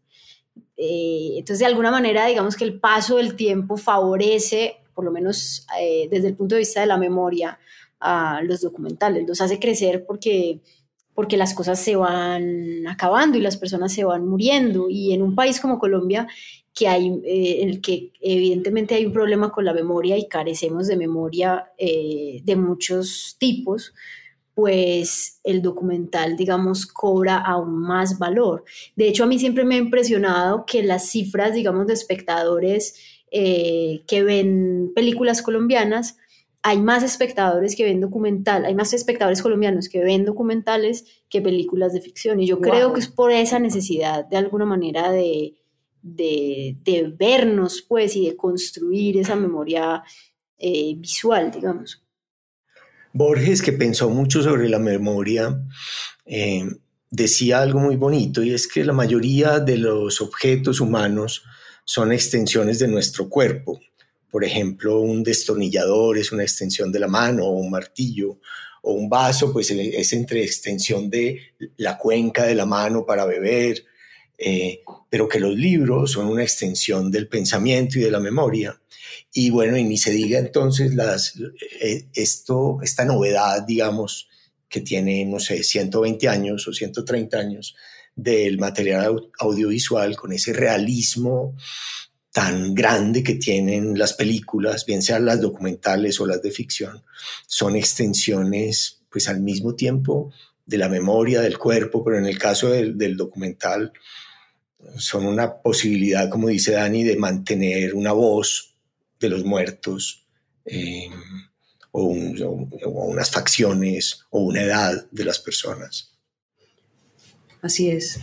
Eh, 0.76 1.36
entonces, 1.38 1.60
de 1.60 1.66
alguna 1.66 1.90
manera, 1.90 2.26
digamos 2.26 2.54
que 2.54 2.64
el 2.64 2.78
paso 2.78 3.16
del 3.16 3.34
tiempo 3.34 3.78
favorece, 3.78 4.76
por 4.94 5.04
lo 5.04 5.10
menos 5.10 5.66
eh, 5.80 6.08
desde 6.10 6.28
el 6.28 6.36
punto 6.36 6.56
de 6.56 6.60
vista 6.60 6.80
de 6.80 6.86
la 6.86 6.98
memoria, 6.98 7.58
a 8.00 8.42
los 8.42 8.60
documentales, 8.60 9.26
los 9.26 9.40
hace 9.40 9.58
crecer 9.58 10.04
porque 10.06 10.60
porque 11.18 11.36
las 11.36 11.52
cosas 11.52 11.80
se 11.80 11.96
van 11.96 12.86
acabando 12.86 13.36
y 13.36 13.40
las 13.40 13.56
personas 13.56 13.92
se 13.92 14.04
van 14.04 14.24
muriendo. 14.24 14.88
Y 14.88 15.12
en 15.12 15.22
un 15.22 15.34
país 15.34 15.58
como 15.58 15.80
Colombia, 15.80 16.28
que 16.72 16.86
hay, 16.86 17.08
eh, 17.24 17.58
en 17.62 17.70
el 17.70 17.80
que 17.80 18.12
evidentemente 18.20 18.94
hay 18.94 19.04
un 19.04 19.12
problema 19.12 19.50
con 19.50 19.64
la 19.64 19.72
memoria 19.72 20.16
y 20.16 20.28
carecemos 20.28 20.86
de 20.86 20.96
memoria 20.96 21.72
eh, 21.76 22.40
de 22.44 22.54
muchos 22.54 23.34
tipos, 23.40 23.94
pues 24.54 25.40
el 25.42 25.60
documental, 25.60 26.36
digamos, 26.36 26.86
cobra 26.86 27.38
aún 27.38 27.80
más 27.80 28.20
valor. 28.20 28.62
De 28.94 29.08
hecho, 29.08 29.24
a 29.24 29.26
mí 29.26 29.40
siempre 29.40 29.64
me 29.64 29.74
ha 29.74 29.78
impresionado 29.78 30.66
que 30.66 30.84
las 30.84 31.10
cifras, 31.10 31.52
digamos, 31.52 31.88
de 31.88 31.94
espectadores 31.94 32.94
eh, 33.32 34.02
que 34.06 34.22
ven 34.22 34.92
películas 34.94 35.42
colombianas, 35.42 36.16
hay 36.68 36.82
más 36.82 37.02
espectadores 37.02 37.74
que 37.74 37.84
ven 37.84 37.98
documental, 37.98 38.66
hay 38.66 38.74
más 38.74 38.92
espectadores 38.92 39.40
colombianos 39.40 39.88
que 39.88 40.04
ven 40.04 40.26
documentales 40.26 41.06
que 41.30 41.40
películas 41.40 41.94
de 41.94 42.02
ficción. 42.02 42.40
Y 42.40 42.46
yo 42.46 42.56
Wow. 42.56 42.70
creo 42.70 42.92
que 42.92 43.00
es 43.00 43.08
por 43.08 43.32
esa 43.32 43.58
necesidad, 43.58 44.26
de 44.26 44.36
alguna 44.36 44.66
manera, 44.66 45.10
de, 45.10 45.54
de, 46.02 46.76
de 46.84 47.14
vernos, 47.18 47.80
pues, 47.88 48.14
y 48.16 48.26
de 48.26 48.36
construir 48.36 49.16
esa 49.16 49.34
memoria 49.34 50.02
eh, 50.58 50.94
visual, 50.98 51.50
digamos. 51.50 52.02
Borges, 53.14 53.62
que 53.62 53.72
pensó 53.72 54.10
mucho 54.10 54.42
sobre 54.42 54.68
la 54.68 54.78
memoria, 54.78 55.58
eh, 56.26 56.66
decía 57.10 57.62
algo 57.62 57.80
muy 57.80 57.96
bonito 57.96 58.42
y 58.42 58.52
es 58.52 58.68
que 58.68 58.84
la 58.84 58.92
mayoría 58.92 59.58
de 59.58 59.78
los 59.78 60.20
objetos 60.20 60.80
humanos 60.80 61.44
son 61.86 62.12
extensiones 62.12 62.78
de 62.78 62.88
nuestro 62.88 63.30
cuerpo. 63.30 63.80
Por 64.30 64.44
ejemplo, 64.44 65.00
un 65.00 65.22
destornillador 65.22 66.18
es 66.18 66.32
una 66.32 66.42
extensión 66.42 66.92
de 66.92 66.98
la 67.00 67.08
mano 67.08 67.44
o 67.46 67.52
un 67.58 67.70
martillo 67.70 68.38
o 68.82 68.92
un 68.92 69.08
vaso, 69.08 69.52
pues 69.52 69.70
eh, 69.70 69.98
es 70.00 70.12
entre 70.12 70.42
extensión 70.44 71.08
de 71.10 71.40
la 71.76 71.98
cuenca 71.98 72.44
de 72.44 72.54
la 72.54 72.66
mano 72.66 73.04
para 73.06 73.24
beber, 73.24 73.84
eh, 74.36 74.80
pero 75.10 75.28
que 75.28 75.40
los 75.40 75.54
libros 75.56 76.12
son 76.12 76.26
una 76.26 76.42
extensión 76.44 77.10
del 77.10 77.28
pensamiento 77.28 77.98
y 77.98 78.02
de 78.02 78.10
la 78.10 78.20
memoria. 78.20 78.80
Y 79.32 79.50
bueno, 79.50 79.76
y 79.76 79.84
ni 79.84 79.98
se 79.98 80.10
diga 80.12 80.38
entonces 80.38 80.94
las, 80.94 81.34
eh, 81.80 82.06
esto, 82.14 82.78
esta 82.82 83.04
novedad, 83.04 83.62
digamos, 83.66 84.28
que 84.68 84.80
tiene, 84.80 85.24
no 85.24 85.40
sé, 85.40 85.62
120 85.62 86.28
años 86.28 86.68
o 86.68 86.72
130 86.72 87.38
años 87.38 87.74
del 88.14 88.58
material 88.58 89.06
au- 89.06 89.30
audiovisual 89.38 90.14
con 90.16 90.32
ese 90.32 90.52
realismo 90.52 91.56
tan 92.38 92.72
grande 92.72 93.24
que 93.24 93.34
tienen 93.34 93.98
las 93.98 94.12
películas, 94.12 94.86
bien 94.86 95.02
sean 95.02 95.24
las 95.24 95.40
documentales 95.40 96.20
o 96.20 96.26
las 96.26 96.40
de 96.40 96.52
ficción, 96.52 97.02
son 97.48 97.74
extensiones, 97.74 99.00
pues 99.10 99.28
al 99.28 99.40
mismo 99.40 99.74
tiempo, 99.74 100.32
de 100.64 100.78
la 100.78 100.88
memoria 100.88 101.40
del 101.40 101.58
cuerpo, 101.58 102.04
pero 102.04 102.16
en 102.16 102.26
el 102.26 102.38
caso 102.38 102.68
del, 102.70 103.16
documental, 103.16 103.92
son 104.96 105.26
una 105.26 105.52
posibilidad, 105.56 106.28
como 106.30 106.46
dice 106.46 106.70
Dani, 106.72 107.02
de 107.02 107.16
mantener 107.16 107.92
una 107.96 108.12
voz 108.12 108.72
de 109.18 109.30
los 109.30 109.44
muertos, 109.44 110.24
o, 111.90 112.04
un- 112.04 112.40
o- 112.40 112.68
o 112.86 113.04
unas 113.08 113.32
facciones, 113.32 114.20
o 114.30 114.42
una 114.42 114.62
edad 114.62 115.06
de 115.10 115.24
las 115.24 115.40
personas. 115.40 116.12
Así 117.62 117.90
es. 117.90 118.20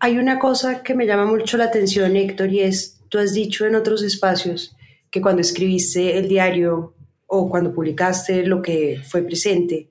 Hay 0.00 0.18
una 0.18 0.38
cosa 0.38 0.82
que 0.82 0.94
me 0.94 1.06
llama 1.06 1.24
mucho 1.24 1.56
la 1.56 1.64
atención, 1.64 2.14
Héctor, 2.14 2.52
y 2.52 2.60
es, 2.60 2.93
tú 3.14 3.20
has 3.20 3.32
dicho 3.32 3.64
en 3.64 3.76
otros 3.76 4.02
espacios 4.02 4.74
que 5.08 5.20
cuando 5.20 5.40
escribiste 5.40 6.18
el 6.18 6.26
diario 6.26 6.96
o 7.28 7.48
cuando 7.48 7.72
publicaste 7.72 8.44
lo 8.44 8.60
que 8.60 9.00
fue 9.06 9.22
presente, 9.22 9.88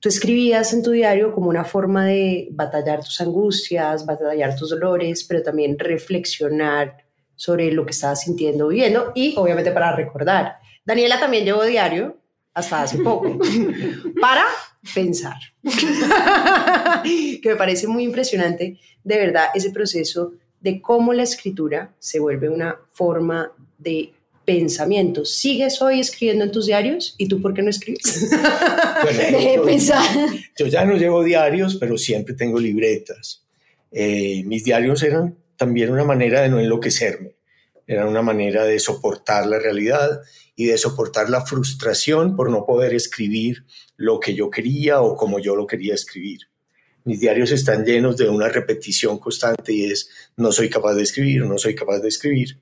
tú 0.00 0.10
escribías 0.10 0.74
en 0.74 0.82
tu 0.82 0.90
diario 0.90 1.32
como 1.32 1.48
una 1.48 1.64
forma 1.64 2.04
de 2.04 2.48
batallar 2.50 3.02
tus 3.02 3.22
angustias, 3.22 4.04
batallar 4.04 4.54
tus 4.54 4.68
dolores, 4.68 5.24
pero 5.24 5.42
también 5.42 5.78
reflexionar 5.78 7.06
sobre 7.34 7.72
lo 7.72 7.86
que 7.86 7.92
estabas 7.92 8.20
sintiendo, 8.20 8.68
viviendo 8.68 9.12
y 9.14 9.32
obviamente 9.38 9.70
para 9.70 9.96
recordar. 9.96 10.56
Daniela 10.84 11.18
también 11.18 11.46
llevó 11.46 11.64
diario 11.64 12.18
hasta 12.52 12.82
hace 12.82 12.98
poco 12.98 13.38
para 14.20 14.44
pensar. 14.94 15.38
que 17.02 17.48
me 17.48 17.56
parece 17.56 17.86
muy 17.86 18.04
impresionante, 18.04 18.78
de 19.02 19.16
verdad, 19.16 19.46
ese 19.54 19.70
proceso 19.70 20.34
de 20.66 20.82
cómo 20.82 21.12
la 21.12 21.22
escritura 21.22 21.94
se 22.00 22.18
vuelve 22.18 22.48
una 22.48 22.76
forma 22.90 23.52
de 23.78 24.12
pensamiento. 24.44 25.24
¿Sigues 25.24 25.80
hoy 25.80 26.00
escribiendo 26.00 26.44
en 26.44 26.50
tus 26.50 26.66
diarios? 26.66 27.14
¿Y 27.18 27.28
tú 27.28 27.40
por 27.40 27.54
qué 27.54 27.62
no 27.62 27.70
escribes? 27.70 28.28
Bueno, 29.02 29.38
yo- 29.56 29.64
pensar. 29.64 30.04
Yo 30.58 30.66
ya 30.66 30.84
no 30.84 30.96
llevo 30.96 31.22
diarios, 31.22 31.76
pero 31.76 31.96
siempre 31.96 32.34
tengo 32.34 32.58
libretas. 32.58 33.44
Eh, 33.92 34.42
mis 34.44 34.64
diarios 34.64 35.04
eran 35.04 35.38
también 35.56 35.92
una 35.92 36.04
manera 36.04 36.42
de 36.42 36.48
no 36.48 36.58
enloquecerme, 36.58 37.36
eran 37.86 38.08
una 38.08 38.22
manera 38.22 38.64
de 38.64 38.80
soportar 38.80 39.46
la 39.46 39.60
realidad 39.60 40.20
y 40.56 40.66
de 40.66 40.78
soportar 40.78 41.30
la 41.30 41.42
frustración 41.46 42.34
por 42.34 42.50
no 42.50 42.66
poder 42.66 42.92
escribir 42.92 43.64
lo 43.96 44.18
que 44.18 44.34
yo 44.34 44.50
quería 44.50 45.00
o 45.00 45.14
como 45.16 45.38
yo 45.38 45.54
lo 45.54 45.66
quería 45.68 45.94
escribir. 45.94 46.40
Mis 47.06 47.20
diarios 47.20 47.50
están 47.52 47.84
llenos 47.84 48.16
de 48.16 48.28
una 48.28 48.48
repetición 48.48 49.18
constante 49.18 49.72
y 49.72 49.84
es 49.86 50.10
no 50.36 50.52
soy 50.52 50.68
capaz 50.68 50.94
de 50.94 51.04
escribir, 51.04 51.44
no 51.44 51.56
soy 51.56 51.74
capaz 51.74 52.00
de 52.00 52.08
escribir. 52.08 52.60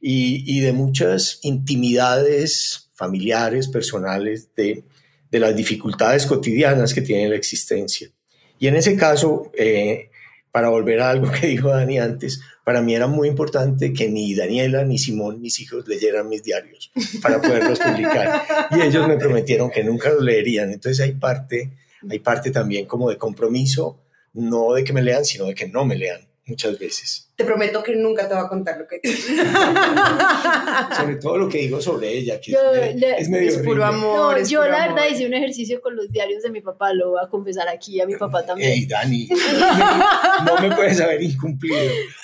Y, 0.00 0.42
y 0.46 0.60
de 0.60 0.72
muchas 0.72 1.38
intimidades 1.42 2.90
familiares, 2.94 3.68
personales, 3.68 4.48
de, 4.56 4.84
de 5.30 5.38
las 5.40 5.56
dificultades 5.56 6.26
cotidianas 6.26 6.92
que 6.92 7.00
tiene 7.00 7.28
la 7.28 7.36
existencia. 7.36 8.10
Y 8.58 8.68
en 8.68 8.76
ese 8.76 8.96
caso, 8.96 9.50
eh, 9.56 10.10
para 10.52 10.68
volver 10.68 11.00
a 11.00 11.10
algo 11.10 11.32
que 11.40 11.48
dijo 11.48 11.70
Dani 11.70 11.98
antes, 11.98 12.40
para 12.64 12.80
mí 12.80 12.94
era 12.94 13.08
muy 13.08 13.28
importante 13.28 13.92
que 13.92 14.08
ni 14.08 14.34
Daniela 14.34 14.84
ni 14.84 14.98
Simón, 14.98 15.40
mis 15.40 15.58
hijos, 15.60 15.88
leyeran 15.88 16.28
mis 16.28 16.44
diarios 16.44 16.92
para 17.22 17.40
poderlos 17.40 17.80
publicar. 17.80 18.42
Y 18.70 18.82
ellos 18.82 19.08
me 19.08 19.16
prometieron 19.16 19.70
que 19.70 19.82
nunca 19.82 20.10
los 20.10 20.22
leerían. 20.22 20.70
Entonces 20.70 21.00
hay 21.00 21.12
parte, 21.12 21.72
hay 22.10 22.18
parte 22.18 22.50
también 22.50 22.86
como 22.86 23.08
de 23.10 23.16
compromiso, 23.18 24.00
no 24.34 24.72
de 24.74 24.84
que 24.84 24.92
me 24.92 25.02
lean, 25.02 25.24
sino 25.24 25.46
de 25.46 25.54
que 25.54 25.68
no 25.68 25.84
me 25.84 25.96
lean 25.96 26.28
muchas 26.46 26.78
veces. 26.78 27.30
Te 27.36 27.44
prometo 27.44 27.82
que 27.82 27.94
nunca 27.94 28.28
te 28.28 28.34
voy 28.34 28.44
a 28.44 28.48
contar 28.48 28.78
lo 28.78 28.86
que... 28.88 29.00
sobre 30.96 31.16
todo 31.16 31.38
lo 31.38 31.48
que 31.48 31.58
digo 31.58 31.80
sobre 31.80 32.12
ella, 32.12 32.40
que 32.40 32.52
Yo 32.52 32.72
es, 32.72 32.94
le- 32.96 33.18
es 33.18 33.28
medio 33.28 33.48
es 33.50 33.58
puro 33.58 33.84
amor. 33.84 34.16
No, 34.16 34.36
es 34.36 34.48
yo 34.50 34.60
puro 34.60 34.72
la 34.72 34.84
amor. 34.84 34.96
verdad 34.96 35.10
hice 35.10 35.26
un 35.26 35.34
ejercicio 35.34 35.80
con 35.80 35.96
los 35.96 36.10
diarios 36.10 36.42
de 36.42 36.50
mi 36.50 36.60
papá, 36.60 36.92
lo 36.92 37.10
voy 37.10 37.20
a 37.24 37.28
confesar 37.28 37.68
aquí, 37.68 38.00
a 38.00 38.06
mi 38.06 38.16
papá 38.16 38.44
también. 38.44 38.70
Ey, 38.70 38.86
Dani, 38.86 39.28
no 40.46 40.60
me 40.60 40.74
puedes 40.74 41.00
haber 41.00 41.22
incumplido. 41.22 41.78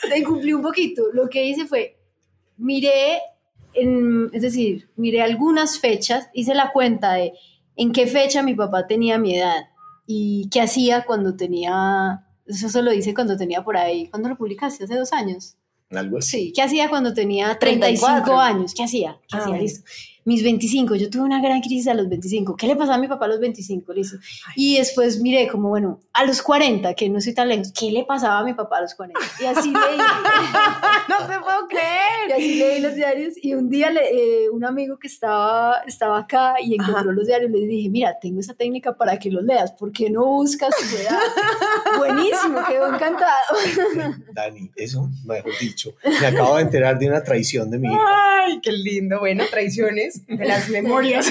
Te 0.08 0.18
incumplí 0.18 0.52
un 0.52 0.62
poquito. 0.62 1.04
Lo 1.12 1.28
que 1.28 1.44
hice 1.44 1.66
fue, 1.66 1.96
miré, 2.56 3.20
en- 3.74 4.30
es 4.32 4.42
decir, 4.42 4.88
miré 4.96 5.22
algunas 5.22 5.78
fechas, 5.78 6.28
hice 6.34 6.54
la 6.54 6.70
cuenta 6.72 7.14
de 7.14 7.32
en 7.78 7.92
qué 7.92 8.06
fecha 8.06 8.42
mi 8.42 8.54
papá 8.54 8.86
tenía 8.86 9.18
mi 9.18 9.36
edad 9.36 9.68
y 10.06 10.48
qué 10.50 10.60
hacía 10.60 11.04
cuando 11.06 11.36
tenía, 11.36 12.26
eso 12.46 12.68
se 12.68 12.82
lo 12.82 12.92
hice 12.92 13.14
cuando 13.14 13.36
tenía 13.36 13.62
por 13.64 13.76
ahí, 13.78 14.08
¿cuándo 14.10 14.28
lo 14.28 14.36
publicaste? 14.36 14.84
¿Hace 14.84 14.96
dos 14.96 15.12
años? 15.14 15.56
Algo 15.90 16.18
así. 16.18 16.30
Sí, 16.30 16.52
¿qué 16.54 16.60
hacía 16.62 16.90
cuando 16.90 17.14
tenía 17.14 17.58
35 17.58 18.06
34? 18.24 18.40
años? 18.40 18.74
¿Qué 18.74 18.82
hacía? 18.84 19.18
¿Qué 19.28 19.36
Ah, 19.36 19.38
hacía? 19.38 19.48
bueno. 19.48 19.62
Listo. 19.62 19.90
Mis 20.28 20.42
25, 20.42 20.94
yo 20.96 21.08
tuve 21.08 21.22
una 21.22 21.40
gran 21.40 21.62
crisis 21.62 21.88
a 21.88 21.94
los 21.94 22.06
25. 22.06 22.54
¿Qué 22.54 22.66
le 22.66 22.76
pasaba 22.76 22.96
a 22.96 23.00
mi 23.00 23.08
papá 23.08 23.24
a 23.24 23.28
los 23.28 23.40
25? 23.40 23.94
Listo. 23.94 24.18
Y 24.56 24.76
después 24.76 25.20
miré 25.22 25.48
como, 25.48 25.70
bueno, 25.70 26.00
a 26.12 26.26
los 26.26 26.42
40, 26.42 26.92
que 26.92 27.08
no 27.08 27.16
estoy 27.16 27.32
tan 27.32 27.48
lejos, 27.48 27.72
¿qué 27.72 27.90
le 27.90 28.04
pasaba 28.04 28.40
a 28.40 28.44
mi 28.44 28.52
papá 28.52 28.76
a 28.76 28.80
los 28.82 28.94
40? 28.94 29.18
Y 29.40 29.44
así 29.46 29.70
leí, 29.72 29.96
no 31.08 31.26
te 31.26 31.38
puedo 31.40 31.64
y 31.64 31.68
creer. 31.68 32.32
así 32.36 32.54
leí 32.56 32.80
los 32.82 32.94
diarios. 32.94 33.34
Y 33.42 33.54
un 33.54 33.70
día 33.70 33.90
le- 33.90 34.44
eh, 34.44 34.50
un 34.50 34.66
amigo 34.66 34.98
que 34.98 35.06
estaba, 35.06 35.76
estaba 35.86 36.18
acá 36.18 36.56
y 36.62 36.74
encontró 36.74 36.96
Ajá. 36.98 37.12
los 37.12 37.26
diarios, 37.26 37.50
le 37.50 37.60
dije, 37.66 37.88
mira, 37.88 38.18
tengo 38.20 38.40
esa 38.40 38.52
técnica 38.52 38.94
para 38.98 39.18
que 39.18 39.30
los 39.30 39.42
leas, 39.44 39.72
¿por 39.72 39.92
qué 39.92 40.10
no 40.10 40.26
buscas 40.26 40.74
tu 40.76 40.96
edad? 40.96 41.18
Buenísimo, 41.96 42.58
quedó 42.68 42.94
encantado. 42.94 43.56
Dani, 44.34 44.70
eso, 44.76 45.08
mejor 45.24 45.52
dicho. 45.58 45.94
Me 46.20 46.26
acabo 46.26 46.56
de 46.56 46.62
enterar 46.62 46.98
de 46.98 47.08
una 47.08 47.22
traición 47.22 47.70
de 47.70 47.78
mi 47.78 47.88
hija. 47.88 47.98
Ay, 48.46 48.60
qué 48.62 48.72
lindo. 48.72 49.20
Bueno, 49.20 49.44
traiciones 49.50 50.17
de 50.26 50.44
las 50.44 50.68
memorias. 50.68 51.30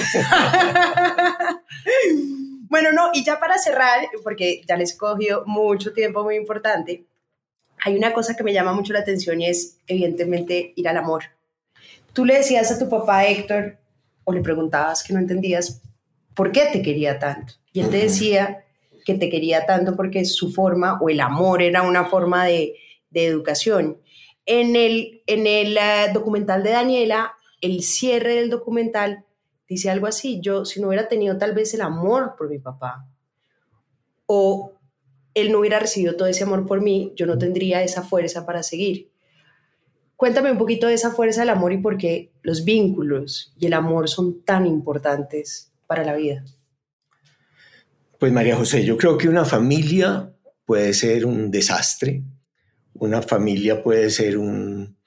bueno, 2.68 2.92
no, 2.92 3.10
y 3.12 3.24
ya 3.24 3.38
para 3.38 3.58
cerrar, 3.58 4.00
porque 4.22 4.62
ya 4.66 4.76
les 4.76 4.96
cogió 4.96 5.44
mucho 5.46 5.92
tiempo 5.92 6.22
muy 6.22 6.36
importante, 6.36 7.04
hay 7.84 7.96
una 7.96 8.12
cosa 8.12 8.34
que 8.34 8.42
me 8.42 8.52
llama 8.52 8.72
mucho 8.72 8.92
la 8.92 9.00
atención 9.00 9.40
y 9.40 9.46
es, 9.46 9.78
evidentemente, 9.86 10.72
ir 10.76 10.88
al 10.88 10.96
amor. 10.96 11.24
Tú 12.12 12.24
le 12.24 12.38
decías 12.38 12.70
a 12.72 12.78
tu 12.78 12.88
papá, 12.88 13.26
Héctor, 13.26 13.78
o 14.24 14.32
le 14.32 14.40
preguntabas 14.40 15.04
que 15.04 15.12
no 15.12 15.20
entendías 15.20 15.80
por 16.34 16.52
qué 16.52 16.68
te 16.72 16.82
quería 16.82 17.18
tanto. 17.18 17.54
Y 17.72 17.80
él 17.80 17.90
te 17.90 17.98
decía 17.98 18.64
que 19.04 19.14
te 19.14 19.30
quería 19.30 19.64
tanto 19.66 19.96
porque 19.96 20.24
su 20.24 20.52
forma, 20.52 20.98
o 21.00 21.08
el 21.08 21.20
amor 21.20 21.62
era 21.62 21.82
una 21.82 22.06
forma 22.06 22.44
de, 22.44 22.74
de 23.10 23.26
educación. 23.26 23.98
En 24.44 24.76
el, 24.76 25.22
en 25.26 25.46
el 25.46 25.76
eh, 25.76 26.10
documental 26.12 26.62
de 26.62 26.70
Daniela, 26.70 27.34
el 27.60 27.82
cierre 27.82 28.34
del 28.36 28.50
documental 28.50 29.24
dice 29.68 29.90
algo 29.90 30.06
así, 30.06 30.40
yo 30.40 30.64
si 30.64 30.80
no 30.80 30.88
hubiera 30.88 31.08
tenido 31.08 31.36
tal 31.36 31.54
vez 31.54 31.74
el 31.74 31.82
amor 31.82 32.34
por 32.36 32.48
mi 32.48 32.58
papá, 32.58 33.06
o 34.26 34.72
él 35.34 35.52
no 35.52 35.60
hubiera 35.60 35.78
recibido 35.78 36.16
todo 36.16 36.28
ese 36.28 36.44
amor 36.44 36.66
por 36.66 36.80
mí, 36.80 37.12
yo 37.16 37.26
no 37.26 37.38
tendría 37.38 37.82
esa 37.82 38.02
fuerza 38.02 38.46
para 38.46 38.62
seguir. 38.62 39.10
Cuéntame 40.16 40.50
un 40.50 40.58
poquito 40.58 40.88
de 40.88 40.94
esa 40.94 41.12
fuerza 41.12 41.40
del 41.40 41.50
amor 41.50 41.72
y 41.72 41.78
por 41.78 41.96
qué 41.96 42.32
los 42.42 42.64
vínculos 42.64 43.54
y 43.58 43.66
el 43.66 43.72
amor 43.74 44.08
son 44.08 44.42
tan 44.42 44.66
importantes 44.66 45.72
para 45.86 46.04
la 46.04 46.16
vida. 46.16 46.44
Pues 48.18 48.32
María 48.32 48.56
José, 48.56 48.84
yo 48.84 48.96
creo 48.96 49.16
que 49.16 49.28
una 49.28 49.44
familia 49.44 50.32
puede 50.64 50.92
ser 50.92 51.24
un 51.24 51.52
desastre, 51.52 52.24
una 52.94 53.22
familia 53.22 53.80
puede 53.80 54.10
ser 54.10 54.38
un, 54.38 54.98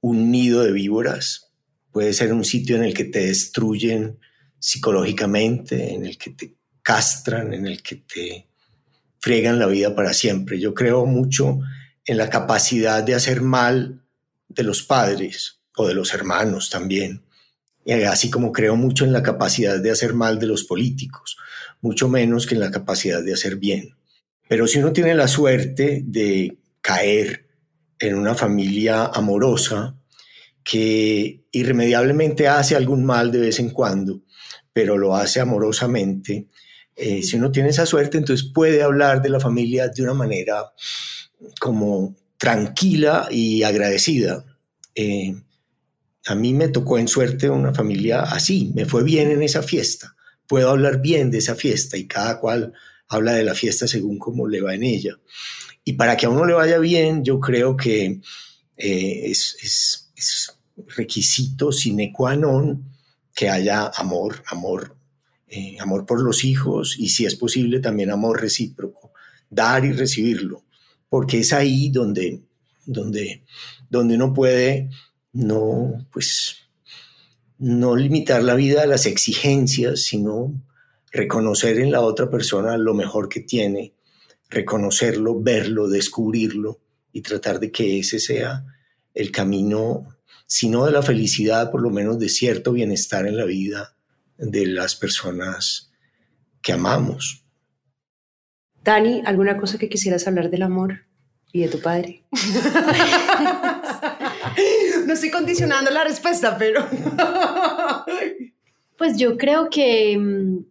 un 0.00 0.30
nido 0.32 0.64
de 0.64 0.72
víboras, 0.72 1.47
puede 1.90 2.12
ser 2.12 2.32
un 2.32 2.44
sitio 2.44 2.76
en 2.76 2.84
el 2.84 2.94
que 2.94 3.04
te 3.04 3.26
destruyen 3.26 4.18
psicológicamente, 4.58 5.94
en 5.94 6.04
el 6.04 6.18
que 6.18 6.30
te 6.30 6.54
castran, 6.82 7.54
en 7.54 7.66
el 7.66 7.82
que 7.82 7.96
te 7.96 8.46
friegan 9.20 9.58
la 9.58 9.66
vida 9.66 9.94
para 9.94 10.12
siempre. 10.12 10.58
Yo 10.58 10.74
creo 10.74 11.06
mucho 11.06 11.60
en 12.04 12.16
la 12.16 12.30
capacidad 12.30 13.02
de 13.02 13.14
hacer 13.14 13.42
mal 13.42 14.02
de 14.48 14.62
los 14.62 14.82
padres 14.82 15.60
o 15.76 15.86
de 15.86 15.94
los 15.94 16.14
hermanos 16.14 16.70
también, 16.70 17.22
así 18.06 18.30
como 18.30 18.52
creo 18.52 18.76
mucho 18.76 19.04
en 19.04 19.12
la 19.12 19.22
capacidad 19.22 19.78
de 19.78 19.90
hacer 19.90 20.14
mal 20.14 20.38
de 20.38 20.46
los 20.46 20.64
políticos 20.64 21.36
mucho 21.80 22.08
menos 22.08 22.46
que 22.46 22.54
en 22.54 22.60
la 22.60 22.70
capacidad 22.70 23.22
de 23.22 23.32
hacer 23.32 23.56
bien. 23.56 23.94
Pero 24.48 24.66
si 24.66 24.78
uno 24.78 24.92
tiene 24.92 25.14
la 25.14 25.28
suerte 25.28 26.02
de 26.04 26.58
caer 26.80 27.46
en 27.98 28.14
una 28.16 28.34
familia 28.34 29.06
amorosa 29.06 29.97
que 30.64 31.44
irremediablemente 31.52 32.48
hace 32.48 32.76
algún 32.76 33.04
mal 33.04 33.32
de 33.32 33.40
vez 33.40 33.58
en 33.58 33.70
cuando, 33.70 34.22
pero 34.72 34.98
lo 34.98 35.16
hace 35.16 35.40
amorosamente, 35.40 36.48
eh, 36.94 37.22
si 37.22 37.36
uno 37.36 37.52
tiene 37.52 37.68
esa 37.70 37.86
suerte, 37.86 38.18
entonces 38.18 38.50
puede 38.52 38.82
hablar 38.82 39.22
de 39.22 39.30
la 39.30 39.40
familia 39.40 39.88
de 39.88 40.02
una 40.02 40.14
manera 40.14 40.72
como 41.60 42.16
tranquila 42.36 43.28
y 43.30 43.62
agradecida. 43.62 44.44
Eh, 44.94 45.34
a 46.26 46.34
mí 46.34 46.52
me 46.54 46.68
tocó 46.68 46.98
en 46.98 47.08
suerte 47.08 47.48
una 47.48 47.72
familia 47.72 48.22
así, 48.22 48.72
me 48.74 48.84
fue 48.84 49.04
bien 49.04 49.30
en 49.30 49.42
esa 49.42 49.62
fiesta 49.62 50.16
puedo 50.48 50.70
hablar 50.70 51.00
bien 51.00 51.30
de 51.30 51.38
esa 51.38 51.54
fiesta 51.54 51.96
y 51.96 52.08
cada 52.08 52.40
cual 52.40 52.72
habla 53.08 53.34
de 53.34 53.44
la 53.44 53.54
fiesta 53.54 53.86
según 53.86 54.18
cómo 54.18 54.48
le 54.48 54.62
va 54.62 54.74
en 54.74 54.82
ella. 54.82 55.20
Y 55.84 55.92
para 55.92 56.16
que 56.16 56.26
a 56.26 56.30
uno 56.30 56.44
le 56.44 56.54
vaya 56.54 56.78
bien, 56.78 57.22
yo 57.22 57.38
creo 57.38 57.76
que 57.76 58.20
eh, 58.76 59.20
es, 59.24 59.56
es, 59.62 60.07
es, 60.18 60.58
requisito 60.86 61.72
sine 61.72 62.12
qua 62.12 62.36
non 62.36 62.94
que 63.34 63.48
haya 63.48 63.90
amor, 63.96 64.42
amor, 64.50 64.96
eh, 65.46 65.76
amor 65.80 66.06
por 66.06 66.20
los 66.20 66.44
hijos 66.44 66.96
y 66.98 67.08
si 67.08 67.24
es 67.24 67.36
posible 67.36 67.80
también 67.80 68.10
amor 68.10 68.40
recíproco, 68.40 69.12
dar 69.48 69.84
y 69.84 69.92
recibirlo, 69.92 70.64
porque 71.08 71.38
es 71.38 71.52
ahí 71.52 71.90
donde, 71.90 72.42
donde, 72.84 73.44
donde 73.88 74.14
uno 74.16 74.32
puede 74.32 74.90
no, 75.32 76.06
pues, 76.12 76.56
no 77.58 77.96
limitar 77.96 78.42
la 78.42 78.54
vida 78.54 78.82
a 78.82 78.86
las 78.86 79.06
exigencias, 79.06 80.02
sino 80.02 80.52
reconocer 81.12 81.78
en 81.78 81.92
la 81.92 82.00
otra 82.00 82.30
persona 82.30 82.76
lo 82.76 82.94
mejor 82.94 83.28
que 83.28 83.40
tiene, 83.40 83.94
reconocerlo, 84.50 85.40
verlo, 85.40 85.88
descubrirlo 85.88 86.80
y 87.12 87.22
tratar 87.22 87.60
de 87.60 87.70
que 87.70 87.98
ese 88.00 88.18
sea 88.18 88.64
el 89.14 89.30
camino, 89.30 90.06
si 90.46 90.68
no 90.68 90.84
de 90.84 90.92
la 90.92 91.02
felicidad, 91.02 91.70
por 91.70 91.82
lo 91.82 91.90
menos 91.90 92.18
de 92.18 92.28
cierto 92.28 92.72
bienestar 92.72 93.26
en 93.26 93.36
la 93.36 93.44
vida 93.44 93.94
de 94.36 94.66
las 94.66 94.94
personas 94.94 95.90
que 96.62 96.72
amamos. 96.72 97.44
Dani, 98.82 99.22
¿alguna 99.24 99.56
cosa 99.56 99.78
que 99.78 99.88
quisieras 99.88 100.26
hablar 100.26 100.50
del 100.50 100.62
amor 100.62 101.04
y 101.52 101.60
de 101.60 101.68
tu 101.68 101.80
padre? 101.80 102.24
no 105.06 105.12
estoy 105.12 105.30
condicionando 105.30 105.90
la 105.90 106.04
respuesta, 106.04 106.56
pero... 106.56 106.86
Pues 108.98 109.16
yo 109.16 109.38
creo 109.38 109.70
que, 109.70 110.18
mm, 110.18 110.64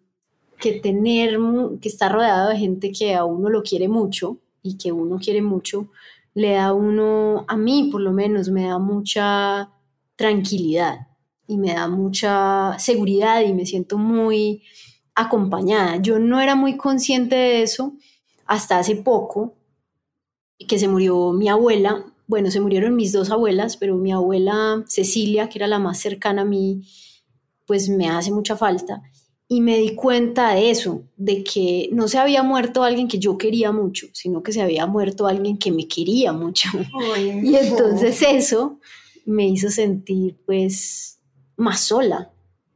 que 0.59 0.73
tener, 0.81 1.39
que 1.81 1.87
estar 1.87 2.11
rodeado 2.11 2.49
de 2.49 2.57
gente 2.57 2.91
que 2.91 3.15
a 3.15 3.23
uno 3.23 3.49
lo 3.49 3.63
quiere 3.63 3.87
mucho 3.87 4.37
y 4.61 4.77
que 4.77 4.91
uno 4.91 5.17
quiere 5.17 5.41
mucho, 5.41 5.89
le 6.37 6.51
da 6.51 6.71
uno, 6.71 7.45
a 7.47 7.57
mí 7.57 7.89
por 7.91 7.99
lo 7.99 8.11
menos, 8.11 8.49
me 8.49 8.67
da 8.67 8.77
mucha 8.77 9.71
tranquilidad 10.15 11.07
y 11.47 11.57
me 11.57 11.73
da 11.73 11.87
mucha 11.87 12.77
seguridad 12.77 13.41
y 13.41 13.53
me 13.55 13.65
siento 13.65 13.97
muy 13.97 14.61
acompañada. 15.15 15.97
Yo 15.97 16.19
no 16.19 16.39
era 16.39 16.55
muy 16.55 16.77
consciente 16.77 17.35
de 17.35 17.63
eso 17.63 17.93
hasta 18.45 18.77
hace 18.77 18.97
poco, 18.97 19.55
que 20.67 20.77
se 20.77 20.87
murió 20.87 21.31
mi 21.31 21.49
abuela. 21.49 22.05
Bueno, 22.27 22.51
se 22.51 22.61
murieron 22.61 22.95
mis 22.95 23.13
dos 23.13 23.31
abuelas, 23.31 23.75
pero 23.75 23.95
mi 23.95 24.11
abuela 24.11 24.83
Cecilia, 24.87 25.49
que 25.49 25.57
era 25.57 25.65
la 25.65 25.79
más 25.79 25.97
cercana 25.97 26.43
a 26.43 26.45
mí, 26.45 26.87
pues 27.65 27.89
me 27.89 28.09
hace 28.09 28.31
mucha 28.31 28.55
falta. 28.55 29.01
Y 29.49 29.61
me 29.61 29.77
di 29.77 29.95
cuenta 29.95 30.53
de 30.53 30.69
eso, 30.71 31.03
de 31.15 31.43
que 31.43 31.89
no 31.93 32.09
se 32.09 32.17
había 32.17 32.43
muerto 32.43 32.83
alguien 32.83 33.07
que 33.07 33.17
yo 33.17 33.37
quería 33.37 33.71
mucho, 33.71 34.07
sino 34.11 34.43
que 34.43 34.51
se 34.51 34.61
había 34.61 34.85
muerto 34.85 35.25
alguien 35.25 35.57
que 35.57 35.71
me 35.71 35.87
quería 35.87 36.33
mucho. 36.33 36.69
Y 37.43 37.55
entonces 37.55 38.21
eso 38.21 38.79
me 39.25 39.47
hizo 39.47 39.69
sentir 39.69 40.37
pues 40.45 41.19
más 41.55 41.81
sola, 41.81 42.31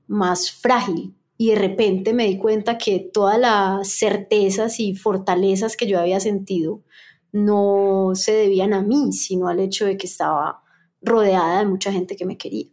más 0.08 0.52
frágil. 0.52 1.14
Y 1.38 1.50
de 1.50 1.56
repente 1.56 2.14
me 2.14 2.28
di 2.28 2.38
cuenta 2.38 2.78
que 2.78 3.00
todas 3.00 3.40
las 3.40 3.90
certezas 3.90 4.80
y 4.80 4.96
fortalezas 4.96 5.76
que 5.76 5.88
yo 5.88 6.00
había 6.00 6.20
sentido 6.20 6.84
no 7.32 8.12
se 8.14 8.34
debían 8.34 8.74
a 8.74 8.82
mí, 8.82 9.12
sino 9.14 9.48
al 9.48 9.60
hecho 9.60 9.86
de 9.86 9.98
que 9.98 10.08
estaba 10.08 10.62
rodeada 11.02 11.60
de 11.60 11.66
mucha 11.66 11.92
gente 11.92 12.16
que 12.16 12.26
me 12.26 12.38
quería. 12.38 12.68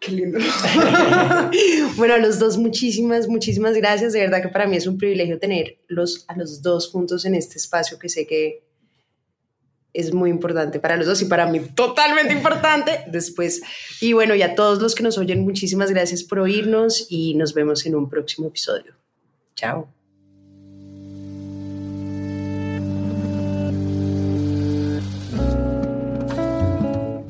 Qué 0.00 0.12
lindo. 0.12 0.38
bueno, 1.96 2.14
a 2.14 2.18
los 2.18 2.38
dos 2.38 2.56
muchísimas, 2.56 3.28
muchísimas 3.28 3.74
gracias. 3.74 4.12
De 4.12 4.20
verdad 4.20 4.42
que 4.42 4.48
para 4.48 4.66
mí 4.66 4.76
es 4.76 4.86
un 4.86 4.96
privilegio 4.96 5.38
tener 5.38 5.78
los, 5.88 6.24
a 6.28 6.36
los 6.36 6.62
dos 6.62 6.88
juntos 6.90 7.24
en 7.24 7.34
este 7.34 7.58
espacio 7.58 7.98
que 7.98 8.08
sé 8.08 8.26
que 8.26 8.62
es 9.92 10.14
muy 10.14 10.30
importante 10.30 10.78
para 10.78 10.96
los 10.96 11.06
dos 11.06 11.20
y 11.22 11.24
para 11.24 11.46
mí 11.46 11.60
totalmente 11.74 12.32
importante 12.32 13.04
después. 13.08 13.60
Y 14.00 14.12
bueno, 14.12 14.34
y 14.34 14.42
a 14.42 14.54
todos 14.54 14.80
los 14.80 14.94
que 14.94 15.02
nos 15.02 15.18
oyen, 15.18 15.40
muchísimas 15.40 15.90
gracias 15.90 16.22
por 16.22 16.38
oírnos 16.38 17.06
y 17.08 17.34
nos 17.34 17.54
vemos 17.54 17.84
en 17.86 17.96
un 17.96 18.08
próximo 18.08 18.48
episodio. 18.48 18.94
Chao. 19.56 19.97